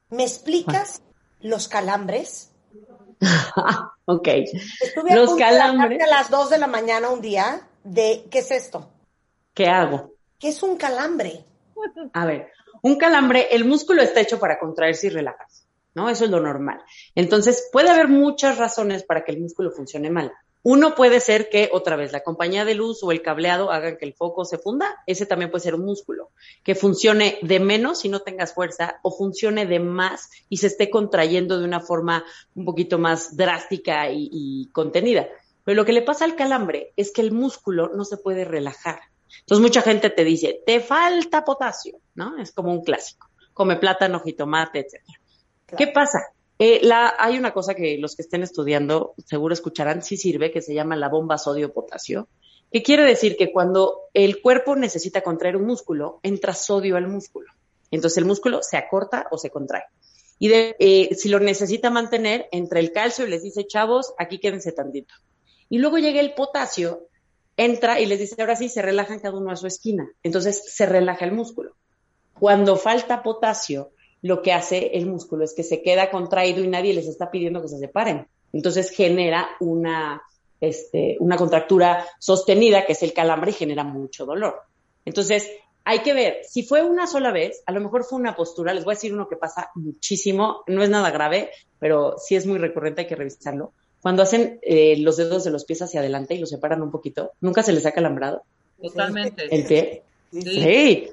¿Me 0.09 0.23
explicas 0.23 1.01
los 1.41 1.67
calambres? 1.67 2.51
ok. 4.05 4.27
Estuve 4.27 5.11
a 5.11 5.15
Los 5.15 5.29
punto 5.29 5.45
de 5.45 5.51
calambres. 5.51 6.03
a 6.03 6.07
las 6.07 6.29
2 6.29 6.49
de 6.49 6.57
la 6.57 6.67
mañana 6.67 7.09
un 7.09 7.21
día 7.21 7.67
de, 7.83 8.27
¿qué 8.31 8.39
es 8.39 8.51
esto? 8.51 8.89
¿Qué 9.53 9.67
hago? 9.67 10.13
¿Qué 10.39 10.49
es 10.49 10.63
un 10.63 10.77
calambre? 10.77 11.45
A 12.13 12.25
ver, 12.25 12.51
un 12.81 12.97
calambre, 12.97 13.47
el 13.51 13.65
músculo 13.65 14.01
está 14.01 14.21
hecho 14.21 14.39
para 14.39 14.59
contraerse 14.59 15.07
y 15.07 15.09
relajarse, 15.09 15.63
¿no? 15.95 16.09
Eso 16.09 16.25
es 16.25 16.31
lo 16.31 16.39
normal. 16.39 16.81
Entonces, 17.15 17.69
puede 17.71 17.89
haber 17.89 18.07
muchas 18.07 18.57
razones 18.57 19.03
para 19.03 19.23
que 19.23 19.31
el 19.31 19.39
músculo 19.39 19.71
funcione 19.71 20.09
mal. 20.09 20.31
Uno 20.63 20.95
puede 20.95 21.21
ser 21.21 21.49
que, 21.49 21.69
otra 21.71 21.95
vez, 21.95 22.11
la 22.11 22.23
compañía 22.23 22.65
de 22.65 22.75
luz 22.75 23.01
o 23.01 23.11
el 23.11 23.21
cableado 23.21 23.71
hagan 23.71 23.97
que 23.97 24.05
el 24.05 24.13
foco 24.13 24.43
se 24.43 24.57
funda. 24.57 25.01
Ese 25.05 25.25
también 25.25 25.49
puede 25.49 25.63
ser 25.63 25.75
un 25.75 25.85
músculo. 25.85 26.31
Que 26.63 26.75
funcione 26.75 27.39
de 27.41 27.59
menos 27.59 28.03
y 28.03 28.09
no 28.09 28.19
tengas 28.19 28.53
fuerza, 28.53 28.99
o 29.01 29.11
funcione 29.11 29.65
de 29.65 29.79
más 29.79 30.29
y 30.49 30.57
se 30.57 30.67
esté 30.67 30.89
contrayendo 30.89 31.57
de 31.57 31.65
una 31.65 31.79
forma 31.79 32.25
un 32.53 32.65
poquito 32.65 32.99
más 32.99 33.37
drástica 33.37 34.11
y, 34.11 34.29
y 34.31 34.69
contenida. 34.71 35.27
Pero 35.63 35.75
lo 35.75 35.85
que 35.85 35.93
le 35.93 36.01
pasa 36.01 36.25
al 36.25 36.35
calambre 36.35 36.91
es 36.97 37.11
que 37.11 37.21
el 37.21 37.31
músculo 37.31 37.89
no 37.95 38.03
se 38.03 38.17
puede 38.17 38.43
relajar. 38.43 38.99
Entonces 39.39 39.61
mucha 39.61 39.81
gente 39.81 40.09
te 40.09 40.23
dice, 40.23 40.61
te 40.65 40.79
falta 40.79 41.43
potasio, 41.43 41.99
¿no? 42.15 42.37
Es 42.37 42.51
como 42.51 42.71
un 42.71 42.83
clásico. 42.83 43.29
Come 43.53 43.77
plátano, 43.77 44.19
jitomate, 44.19 44.79
etcétera. 44.79 45.19
¿Qué 45.77 45.87
pasa? 45.87 46.19
Eh, 46.59 46.79
la, 46.81 47.13
hay 47.19 47.37
una 47.37 47.53
cosa 47.53 47.75
que 47.75 47.97
los 47.97 48.15
que 48.15 48.23
estén 48.23 48.41
estudiando 48.41 49.13
seguro 49.25 49.53
escucharán, 49.53 50.01
sí 50.01 50.17
sirve, 50.17 50.51
que 50.51 50.61
se 50.61 50.73
llama 50.73 50.95
la 50.95 51.09
bomba 51.09 51.37
sodio-potasio, 51.37 52.27
que 52.71 52.83
quiere 52.83 53.03
decir 53.03 53.37
que 53.37 53.51
cuando 53.51 54.01
el 54.13 54.41
cuerpo 54.41 54.75
necesita 54.75 55.21
contraer 55.21 55.55
un 55.55 55.65
músculo, 55.65 56.19
entra 56.23 56.53
sodio 56.53 56.97
al 56.97 57.07
músculo. 57.07 57.51
Entonces 57.91 58.17
el 58.17 58.25
músculo 58.25 58.61
se 58.63 58.77
acorta 58.77 59.27
o 59.31 59.37
se 59.37 59.49
contrae. 59.49 59.83
Y 60.39 60.49
de, 60.49 60.75
eh, 60.79 61.15
si 61.15 61.29
lo 61.29 61.39
necesita 61.39 61.89
mantener, 61.89 62.47
entra 62.51 62.79
el 62.79 62.91
calcio 62.91 63.25
y 63.25 63.29
les 63.29 63.43
dice, 63.43 63.65
chavos, 63.65 64.13
aquí 64.17 64.39
quédense 64.39 64.71
tantito. 64.71 65.13
Y 65.69 65.79
luego 65.79 65.97
llega 65.97 66.19
el 66.19 66.33
potasio, 66.33 67.06
entra 67.57 67.99
y 67.99 68.05
les 68.05 68.19
dice, 68.19 68.35
ahora 68.39 68.55
sí, 68.55 68.69
se 68.69 68.81
relajan 68.81 69.19
cada 69.19 69.37
uno 69.37 69.51
a 69.51 69.55
su 69.55 69.67
esquina. 69.67 70.09
Entonces 70.23 70.63
se 70.73 70.85
relaja 70.85 71.25
el 71.25 71.31
músculo. 71.33 71.75
Cuando 72.39 72.77
falta 72.77 73.23
potasio, 73.23 73.91
lo 74.21 74.41
que 74.41 74.53
hace 74.53 74.91
el 74.93 75.07
músculo 75.07 75.43
es 75.43 75.53
que 75.53 75.63
se 75.63 75.81
queda 75.81 76.11
contraído 76.11 76.63
y 76.63 76.67
nadie 76.67 76.93
les 76.93 77.07
está 77.07 77.31
pidiendo 77.31 77.61
que 77.61 77.67
se 77.67 77.79
separen. 77.79 78.27
Entonces 78.53 78.91
genera 78.91 79.49
una, 79.59 80.21
este, 80.61 81.17
una 81.19 81.35
contractura 81.35 82.05
sostenida, 82.19 82.85
que 82.85 82.93
es 82.93 83.03
el 83.03 83.13
calambre, 83.13 83.51
y 83.51 83.55
genera 83.55 83.83
mucho 83.83 84.25
dolor. 84.25 84.61
Entonces, 85.05 85.49
hay 85.83 85.99
que 85.99 86.13
ver, 86.13 86.41
si 86.43 86.63
fue 86.63 86.83
una 86.83 87.07
sola 87.07 87.31
vez, 87.31 87.63
a 87.65 87.71
lo 87.71 87.79
mejor 87.79 88.03
fue 88.03 88.19
una 88.19 88.35
postura, 88.35 88.73
les 88.73 88.83
voy 88.83 88.93
a 88.93 88.95
decir 88.95 89.13
uno 89.13 89.29
que 89.29 89.37
pasa 89.37 89.71
muchísimo, 89.75 90.63
no 90.67 90.83
es 90.83 90.89
nada 90.89 91.11
grave, 91.11 91.49
pero 91.79 92.15
sí 92.17 92.35
es 92.35 92.45
muy 92.45 92.57
recurrente, 92.57 93.01
hay 93.01 93.07
que 93.07 93.15
revisarlo. 93.15 93.71
Cuando 94.07 94.23
hacen 94.23 94.57
eh, 94.61 94.95
los 94.99 95.17
dedos 95.17 95.43
de 95.43 95.51
los 95.51 95.65
pies 95.65 95.81
hacia 95.81 95.99
adelante 95.99 96.33
y 96.33 96.37
los 96.37 96.49
separan 96.49 96.81
un 96.81 96.91
poquito, 96.91 97.33
nunca 97.41 97.61
se 97.61 97.73
les 97.73 97.85
ha 97.85 97.91
calambrado 97.91 98.43
Totalmente. 98.81 99.53
el 99.53 99.65
pie. 99.65 100.03
Sí. 100.31 100.41
Sí. 100.43 101.07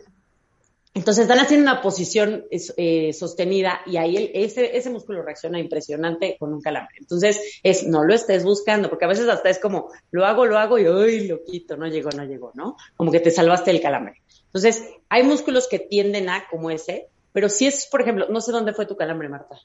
Entonces 0.95 1.23
están 1.23 1.41
haciendo 1.41 1.69
una 1.73 1.83
posición 1.83 2.45
eh, 2.53 3.13
sostenida 3.13 3.81
y 3.85 3.97
ahí 3.97 4.17
el- 4.17 4.31
ese, 4.33 4.77
ese 4.77 4.91
músculo 4.91 5.23
reacciona 5.23 5.59
impresionante 5.59 6.37
con 6.39 6.53
un 6.55 6.61
calambre. 6.61 6.95
Entonces 7.01 7.59
es, 7.65 7.85
no 7.85 8.05
lo 8.05 8.15
estés 8.15 8.45
buscando, 8.45 8.89
porque 8.89 9.07
a 9.07 9.09
veces 9.09 9.27
hasta 9.29 9.51
es 9.51 9.59
como, 9.59 9.91
lo 10.13 10.25
hago, 10.25 10.47
lo 10.47 10.57
hago 10.57 10.79
y 10.79 10.87
¡ay, 10.87 11.27
lo 11.27 11.43
quito! 11.43 11.77
No 11.77 11.89
llegó, 11.89 12.11
no 12.11 12.25
llegó, 12.25 12.53
¿no? 12.55 12.77
Como 12.97 13.11
que 13.11 13.19
te 13.19 13.33
salvaste 13.33 13.73
el 13.73 13.81
calambre. 13.81 14.23
Entonces 14.47 14.85
hay 15.09 15.25
músculos 15.25 15.67
que 15.67 15.81
tienden 15.81 16.29
a, 16.29 16.47
como 16.49 16.71
ese, 16.71 17.09
pero 17.33 17.49
si 17.49 17.67
es, 17.67 17.87
por 17.91 18.03
ejemplo, 18.03 18.29
no 18.31 18.41
sé 18.41 18.53
dónde 18.53 18.73
fue 18.73 18.87
tu 18.87 18.97
calambre, 18.97 19.29
Marta. 19.29 19.57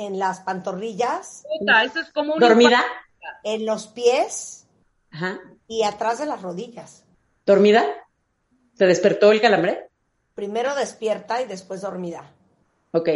En 0.00 0.18
las 0.18 0.40
pantorrillas, 0.40 1.44
Puta, 1.58 1.84
eso 1.84 2.00
es 2.00 2.10
como 2.10 2.32
un 2.32 2.40
¿Dormida? 2.40 2.82
en 3.44 3.66
los 3.66 3.86
pies 3.86 4.66
Ajá. 5.10 5.38
y 5.68 5.82
atrás 5.82 6.18
de 6.18 6.24
las 6.24 6.40
rodillas. 6.40 7.04
¿Dormida? 7.44 7.84
¿Te 8.78 8.86
despertó 8.86 9.30
el 9.30 9.42
calambre? 9.42 9.90
Primero 10.34 10.74
despierta 10.74 11.42
y 11.42 11.46
después 11.46 11.82
dormida. 11.82 12.32
Ok. 12.92 13.10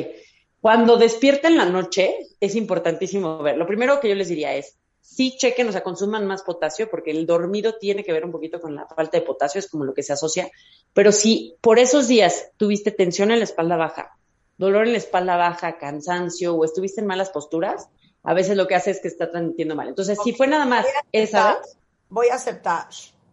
Cuando 0.61 0.99
despierta 0.99 1.49
en 1.49 1.57
la 1.57 1.65
noche, 1.65 2.19
es 2.39 2.55
importantísimo 2.55 3.39
ver. 3.39 3.57
Lo 3.57 3.67
primero 3.67 3.99
que 3.99 4.11
yo 4.11 4.15
les 4.15 4.29
diría 4.29 4.55
es, 4.55 4.77
sí 5.01 5.39
chequen, 5.39 5.69
o 5.69 5.73
sea, 5.73 5.83
consuman 5.83 6.27
más 6.27 6.43
potasio, 6.43 6.91
porque 6.91 7.13
el 7.13 7.25
dormido 7.27 7.77
tiene 7.79 8.05
que 8.05 8.13
ver 8.13 8.27
un 8.27 8.33
poquito 8.33 8.61
con 8.61 8.75
la 8.75 8.87
falta 8.87 9.19
de 9.19 9.25
potasio, 9.25 9.59
es 9.59 9.71
como 9.71 9.85
lo 9.85 9.95
que 9.95 10.03
se 10.03 10.13
asocia. 10.13 10.51
Pero 10.93 11.13
si 11.13 11.57
por 11.63 11.79
esos 11.79 12.09
días 12.09 12.51
tuviste 12.59 12.91
tensión 12.91 13.31
en 13.31 13.39
la 13.39 13.45
espalda 13.45 13.77
baja, 13.77 14.19
dolor 14.59 14.87
en 14.87 14.93
la 14.93 14.99
espalda 14.99 15.37
baja, 15.37 15.79
cansancio, 15.79 16.55
o 16.55 16.65
estuviste 16.65 17.01
en 17.01 17.07
malas 17.07 17.31
posturas, 17.31 17.89
a 18.23 18.35
veces 18.35 18.57
lo 18.57 18.67
que 18.67 18.75
hace 18.75 18.91
es 18.91 19.01
que 19.01 19.09
está 19.09 19.31
transmitiendo 19.31 19.75
mal. 19.75 19.89
Entonces, 19.89 20.19
si 20.23 20.33
fue 20.33 20.47
nada 20.47 20.65
más 20.65 20.87
esa 21.13 21.55
vez, 21.55 21.79
Voy 22.09 22.29
a 22.29 22.35
aceptar. 22.35 22.87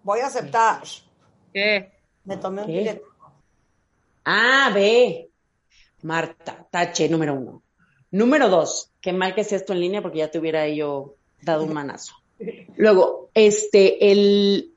Voy 0.03 0.21
a 0.21 0.27
aceptar. 0.27 0.81
¿Qué? 1.53 1.91
Me 2.23 2.37
tomé 2.37 2.63
un 2.63 2.67
directo. 2.67 3.07
Ah, 4.25 4.71
ve. 4.73 5.29
Marta, 6.01 6.67
tache, 6.71 7.07
número 7.07 7.35
uno. 7.35 7.61
Número 8.09 8.49
dos, 8.49 8.91
qué 8.99 9.13
mal 9.13 9.35
que 9.35 9.43
sea 9.43 9.59
esto 9.59 9.73
en 9.73 9.81
línea 9.81 10.01
porque 10.01 10.17
ya 10.17 10.31
te 10.31 10.39
hubiera 10.39 10.67
yo 10.67 11.15
dado 11.43 11.63
un 11.63 11.73
manazo. 11.73 12.15
Luego, 12.75 13.29
este, 13.35 14.11
el, 14.11 14.73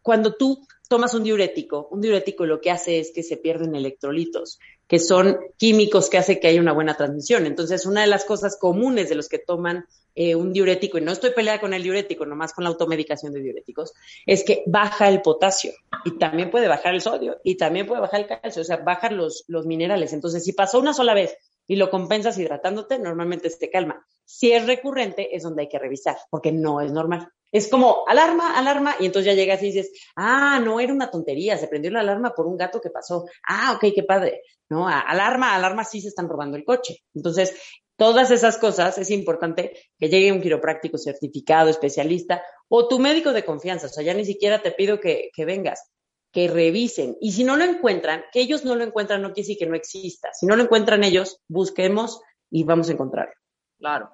cuando 0.00 0.34
tú 0.34 0.66
tomas 0.88 1.12
un 1.14 1.22
diurético, 1.22 1.88
un 1.90 2.00
diurético 2.00 2.46
lo 2.46 2.60
que 2.60 2.70
hace 2.70 2.98
es 2.98 3.12
que 3.12 3.22
se 3.22 3.36
pierden 3.36 3.74
electrolitos, 3.74 4.58
que 4.86 4.98
son 4.98 5.38
químicos 5.56 6.10
que 6.10 6.18
hace 6.18 6.38
que 6.38 6.48
haya 6.48 6.60
una 6.60 6.72
buena 6.72 6.96
transmisión. 6.96 7.46
Entonces, 7.46 7.86
una 7.86 8.02
de 8.02 8.06
las 8.06 8.24
cosas 8.24 8.58
comunes 8.58 9.08
de 9.08 9.14
los 9.14 9.28
que 9.28 9.38
toman 9.38 9.86
eh, 10.14 10.34
un 10.34 10.52
diurético, 10.52 10.98
y 10.98 11.00
no 11.00 11.12
estoy 11.12 11.30
peleada 11.30 11.60
con 11.60 11.72
el 11.72 11.82
diurético, 11.82 12.26
nomás 12.26 12.52
con 12.52 12.64
la 12.64 12.70
automedicación 12.70 13.32
de 13.32 13.40
diuréticos, 13.40 13.94
es 14.26 14.44
que 14.44 14.62
baja 14.66 15.08
el 15.08 15.22
potasio 15.22 15.72
y 16.04 16.18
también 16.18 16.50
puede 16.50 16.68
bajar 16.68 16.94
el 16.94 17.00
sodio 17.00 17.40
y 17.42 17.56
también 17.56 17.86
puede 17.86 18.02
bajar 18.02 18.20
el 18.20 18.26
calcio, 18.26 18.60
o 18.60 18.64
sea, 18.64 18.76
bajan 18.76 19.16
los, 19.16 19.44
los 19.48 19.64
minerales. 19.64 20.12
Entonces, 20.12 20.44
si 20.44 20.52
pasó 20.52 20.78
una 20.78 20.92
sola 20.92 21.14
vez 21.14 21.36
y 21.66 21.76
lo 21.76 21.88
compensas 21.88 22.36
hidratándote, 22.36 22.98
normalmente 22.98 23.48
se 23.48 23.58
te 23.58 23.70
calma. 23.70 24.04
Si 24.24 24.52
es 24.52 24.66
recurrente, 24.66 25.34
es 25.34 25.42
donde 25.42 25.62
hay 25.62 25.68
que 25.68 25.78
revisar, 25.78 26.16
porque 26.28 26.52
no 26.52 26.82
es 26.82 26.92
normal. 26.92 27.28
Es 27.50 27.68
como 27.68 28.04
alarma, 28.08 28.58
alarma, 28.58 28.96
y 28.98 29.06
entonces 29.06 29.26
ya 29.26 29.36
llegas 29.36 29.62
y 29.62 29.66
dices, 29.66 29.92
ah, 30.16 30.58
no 30.64 30.80
era 30.80 30.92
una 30.92 31.10
tontería, 31.10 31.58
se 31.58 31.68
prendió 31.68 31.90
la 31.90 32.00
alarma 32.00 32.34
por 32.34 32.46
un 32.46 32.56
gato 32.56 32.80
que 32.80 32.88
pasó. 32.88 33.26
Ah, 33.46 33.74
ok, 33.76 33.92
qué 33.94 34.02
padre. 34.02 34.42
No, 34.72 34.88
a- 34.88 35.00
alarma, 35.00 35.54
alarma, 35.54 35.84
sí 35.84 36.00
se 36.00 36.08
están 36.08 36.28
robando 36.28 36.56
el 36.56 36.64
coche. 36.64 36.98
Entonces, 37.14 37.54
todas 37.96 38.30
esas 38.30 38.56
cosas 38.58 38.96
es 38.98 39.10
importante 39.10 39.72
que 39.98 40.08
llegue 40.08 40.32
un 40.32 40.40
quiropráctico 40.40 40.96
certificado, 40.98 41.68
especialista, 41.68 42.42
o 42.68 42.88
tu 42.88 42.98
médico 42.98 43.32
de 43.32 43.44
confianza. 43.44 43.86
O 43.86 43.90
sea, 43.90 44.02
ya 44.02 44.14
ni 44.14 44.24
siquiera 44.24 44.62
te 44.62 44.72
pido 44.72 44.98
que, 44.98 45.30
que 45.34 45.44
vengas, 45.44 45.90
que 46.32 46.48
revisen. 46.48 47.16
Y 47.20 47.32
si 47.32 47.44
no 47.44 47.56
lo 47.56 47.64
encuentran, 47.64 48.24
que 48.32 48.40
ellos 48.40 48.64
no 48.64 48.74
lo 48.74 48.82
encuentran, 48.84 49.20
no 49.20 49.28
quiere 49.34 49.42
decir 49.46 49.58
que 49.58 49.66
no 49.66 49.76
exista. 49.76 50.30
Si 50.32 50.46
no 50.46 50.56
lo 50.56 50.62
encuentran 50.62 51.04
ellos, 51.04 51.38
busquemos 51.48 52.20
y 52.50 52.64
vamos 52.64 52.88
a 52.88 52.92
encontrarlo. 52.92 53.34
Claro. 53.78 54.10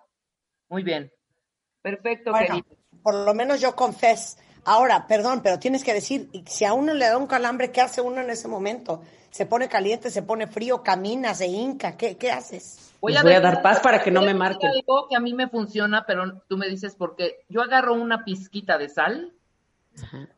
Muy 0.68 0.82
bien. 0.82 1.12
Perfecto, 1.80 2.32
Bueno, 2.32 2.56
querido. 2.56 2.76
por 3.02 3.14
lo 3.14 3.32
menos 3.34 3.60
yo 3.60 3.74
confes. 3.76 4.36
Ahora, 4.64 5.06
perdón, 5.06 5.40
pero 5.42 5.58
tienes 5.58 5.84
que 5.84 5.94
decir, 5.94 6.28
si 6.46 6.64
a 6.64 6.72
uno 6.74 6.92
le 6.92 7.06
da 7.06 7.16
un 7.16 7.26
calambre, 7.28 7.70
¿qué 7.70 7.80
hace 7.80 8.00
uno 8.00 8.20
en 8.20 8.28
ese 8.30 8.48
momento? 8.48 9.02
¿Se 9.30 9.46
pone 9.46 9.68
caliente, 9.68 10.10
se 10.10 10.22
pone 10.22 10.46
frío, 10.46 10.82
camina, 10.82 11.34
se 11.34 11.46
hinca? 11.46 11.96
¿Qué, 11.96 12.16
qué 12.16 12.30
haces? 12.30 12.92
Voy 13.00 13.14
a 13.14 13.22
dar 13.40 13.62
paz 13.62 13.78
para 13.80 14.02
que 14.02 14.10
no 14.10 14.20
me 14.20 14.26
decir 14.28 14.38
marquen. 14.38 14.70
algo 14.70 15.06
que 15.08 15.14
a 15.16 15.20
mí 15.20 15.32
me 15.34 15.48
funciona, 15.48 16.04
pero 16.06 16.42
tú 16.48 16.56
me 16.56 16.68
dices 16.68 16.96
por 16.96 17.14
qué. 17.14 17.44
Yo 17.48 17.62
agarro 17.62 17.94
una 17.94 18.24
pizquita 18.24 18.76
de 18.78 18.88
sal 18.88 19.32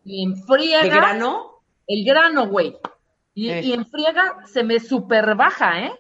y 0.05 0.23
en 0.25 0.37
friega 0.45 0.83
¿De 0.83 0.89
grano? 0.91 1.63
el 1.87 2.05
grano, 2.05 2.49
güey. 2.49 2.77
Y, 3.35 3.51
Eh. 3.51 3.63
y 3.63 3.73
en 3.73 3.87
friega 3.87 4.37
se 4.53 4.63
me 4.65 4.81
super 4.81 5.35
baja, 5.37 5.81
¿eh? 5.87 5.93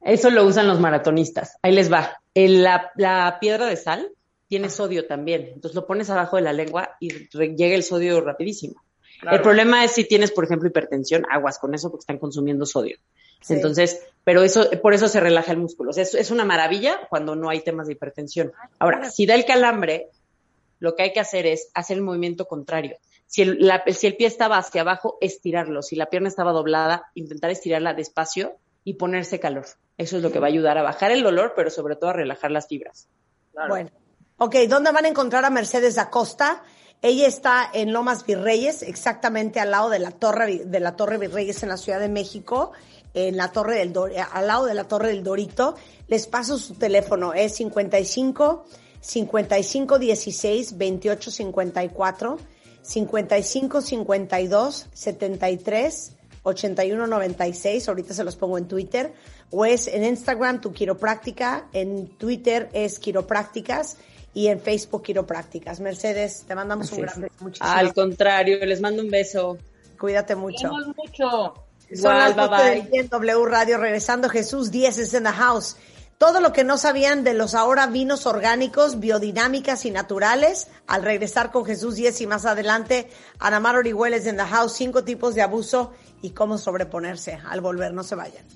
Eso 0.00 0.30
lo 0.30 0.44
usan 0.44 0.66
los 0.66 0.80
maratonistas. 0.80 1.56
Ahí 1.62 1.72
les 1.72 1.92
va. 1.92 2.20
El- 2.34 2.62
la, 2.62 2.90
la 2.96 3.38
piedra 3.40 3.66
de 3.66 3.76
sal 3.76 4.10
tiene 4.48 4.70
sodio 4.70 5.06
también. 5.06 5.50
Entonces 5.54 5.74
lo 5.74 5.86
pones 5.86 6.08
abajo 6.10 6.36
de 6.36 6.42
la 6.42 6.52
lengua 6.52 6.96
y 7.00 7.10
re- 7.28 7.54
llega 7.56 7.74
el 7.76 7.82
sodio 7.82 8.20
rapidísimo. 8.20 8.80
Claro. 9.20 9.36
El 9.36 9.42
problema 9.42 9.84
es 9.84 9.92
si 9.92 10.04
tienes, 10.04 10.30
por 10.30 10.44
ejemplo, 10.44 10.68
hipertensión, 10.68 11.24
aguas 11.30 11.58
con 11.58 11.74
eso 11.74 11.90
porque 11.90 12.02
están 12.02 12.18
consumiendo 12.18 12.66
sodio. 12.66 12.98
Sí. 13.40 13.54
Entonces, 13.54 14.00
pero 14.24 14.42
eso, 14.42 14.68
por 14.82 14.94
eso 14.94 15.08
se 15.08 15.20
relaja 15.20 15.52
el 15.52 15.58
músculo. 15.58 15.90
O 15.90 15.92
sea, 15.92 16.02
es, 16.02 16.14
es 16.14 16.30
una 16.30 16.44
maravilla 16.44 17.00
cuando 17.08 17.34
no 17.36 17.48
hay 17.50 17.60
temas 17.60 17.86
de 17.86 17.94
hipertensión. 17.94 18.52
Ahora, 18.78 19.10
si 19.10 19.26
da 19.26 19.34
el 19.34 19.44
calambre, 19.44 20.08
lo 20.80 20.94
que 20.94 21.02
hay 21.04 21.12
que 21.12 21.20
hacer 21.20 21.46
es 21.46 21.70
hacer 21.74 21.96
el 21.96 22.02
movimiento 22.02 22.46
contrario. 22.46 22.96
Si 23.26 23.42
el, 23.42 23.58
la- 23.66 23.82
si 23.88 24.06
el 24.06 24.16
pie 24.16 24.26
estaba 24.26 24.56
hacia 24.58 24.80
abajo, 24.82 25.18
estirarlo. 25.20 25.82
Si 25.82 25.96
la 25.96 26.06
pierna 26.06 26.28
estaba 26.28 26.52
doblada, 26.52 27.10
intentar 27.14 27.50
estirarla 27.50 27.94
despacio 27.94 28.56
y 28.84 28.94
ponerse 28.94 29.38
calor. 29.40 29.66
Eso 29.98 30.16
es 30.16 30.22
lo 30.22 30.30
que 30.32 30.38
va 30.38 30.46
a 30.46 30.50
ayudar 30.50 30.78
a 30.78 30.82
bajar 30.82 31.10
el 31.10 31.22
dolor, 31.22 31.52
pero 31.56 31.70
sobre 31.70 31.96
todo 31.96 32.10
a 32.10 32.14
relajar 32.14 32.50
las 32.50 32.68
fibras. 32.68 33.08
Claro. 33.52 33.68
Bueno, 33.68 33.90
ok, 34.38 34.54
¿dónde 34.68 34.92
van 34.92 35.04
a 35.04 35.08
encontrar 35.08 35.44
a 35.44 35.50
Mercedes 35.50 35.98
Acosta? 35.98 36.62
Ella 37.00 37.28
está 37.28 37.70
en 37.72 37.92
Lomas 37.92 38.26
Virreyes, 38.26 38.82
exactamente 38.82 39.60
al 39.60 39.70
lado 39.70 39.88
de 39.88 40.00
la 40.00 40.10
Torre, 40.10 40.62
de 40.64 40.80
la 40.80 40.96
Torre 40.96 41.18
Virreyes 41.18 41.62
en 41.62 41.68
la 41.68 41.76
Ciudad 41.76 42.00
de 42.00 42.08
México, 42.08 42.72
en 43.14 43.36
la 43.36 43.52
Torre 43.52 43.76
del 43.78 43.92
Dor- 43.92 44.12
al 44.32 44.46
lado 44.46 44.66
de 44.66 44.74
la 44.74 44.84
Torre 44.84 45.08
del 45.08 45.22
Dorito. 45.22 45.76
Les 46.08 46.26
paso 46.26 46.58
su 46.58 46.74
teléfono, 46.74 47.34
es 47.34 47.54
55 47.54 48.64
55 49.00 49.98
16 49.98 50.76
28 50.76 51.30
54 51.30 52.38
55 52.82 53.80
52 53.80 54.86
73 54.92 56.12
81 56.42 57.06
96. 57.06 57.88
Ahorita 57.88 58.14
se 58.14 58.24
los 58.24 58.34
pongo 58.36 58.58
en 58.58 58.66
Twitter. 58.66 59.12
O 59.50 59.64
es 59.64 59.86
en 59.86 60.04
Instagram 60.04 60.60
tu 60.60 60.72
quiropráctica, 60.72 61.68
en 61.72 62.08
Twitter 62.18 62.68
es 62.72 62.98
quiroprácticas 62.98 63.96
y 64.38 64.46
en 64.46 64.60
Facebook 64.60 65.02
quiroprácticas. 65.02 65.80
Mercedes, 65.80 66.44
te 66.46 66.54
mandamos 66.54 66.92
un 66.92 66.92
Así 66.92 67.00
es. 67.00 67.06
gran 67.08 67.20
beso. 67.22 67.34
Muchísimas 67.40 67.76
Al 67.76 67.92
contrario, 67.92 68.64
les 68.64 68.80
mando 68.80 69.02
un 69.02 69.10
beso. 69.10 69.58
Cuídate 69.98 70.36
mucho. 70.36 70.70
Queremos 70.70 70.96
mucho. 70.96 71.54
Son 71.92 72.16
las 72.16 72.30
Igual, 72.30 72.50
12 72.50 72.62
bye 72.62 72.82
día 72.82 73.00
en 73.00 73.08
W 73.08 73.46
Radio, 73.46 73.78
regresando 73.78 74.28
Jesús 74.28 74.70
10 74.70 74.98
es 74.98 75.14
in 75.14 75.24
the 75.24 75.30
house. 75.30 75.76
Todo 76.18 76.40
lo 76.40 76.52
que 76.52 76.62
no 76.62 76.78
sabían 76.78 77.24
de 77.24 77.34
los 77.34 77.56
ahora 77.56 77.88
vinos 77.88 78.26
orgánicos, 78.26 79.00
biodinámicas 79.00 79.84
y 79.86 79.90
naturales, 79.90 80.68
al 80.86 81.02
regresar 81.02 81.50
con 81.50 81.64
Jesús 81.64 81.96
10 81.96 82.20
y 82.20 82.26
más 82.28 82.46
adelante, 82.46 83.10
Ana 83.40 83.58
Mar 83.58 83.74
Orihueles 83.74 84.24
en 84.26 84.36
the 84.36 84.44
house, 84.44 84.72
cinco 84.74 85.02
tipos 85.02 85.34
de 85.34 85.42
abuso 85.42 85.92
y 86.22 86.30
cómo 86.30 86.58
sobreponerse. 86.58 87.40
Al 87.44 87.60
volver, 87.60 87.92
no 87.92 88.04
se 88.04 88.14
vayan. 88.14 88.46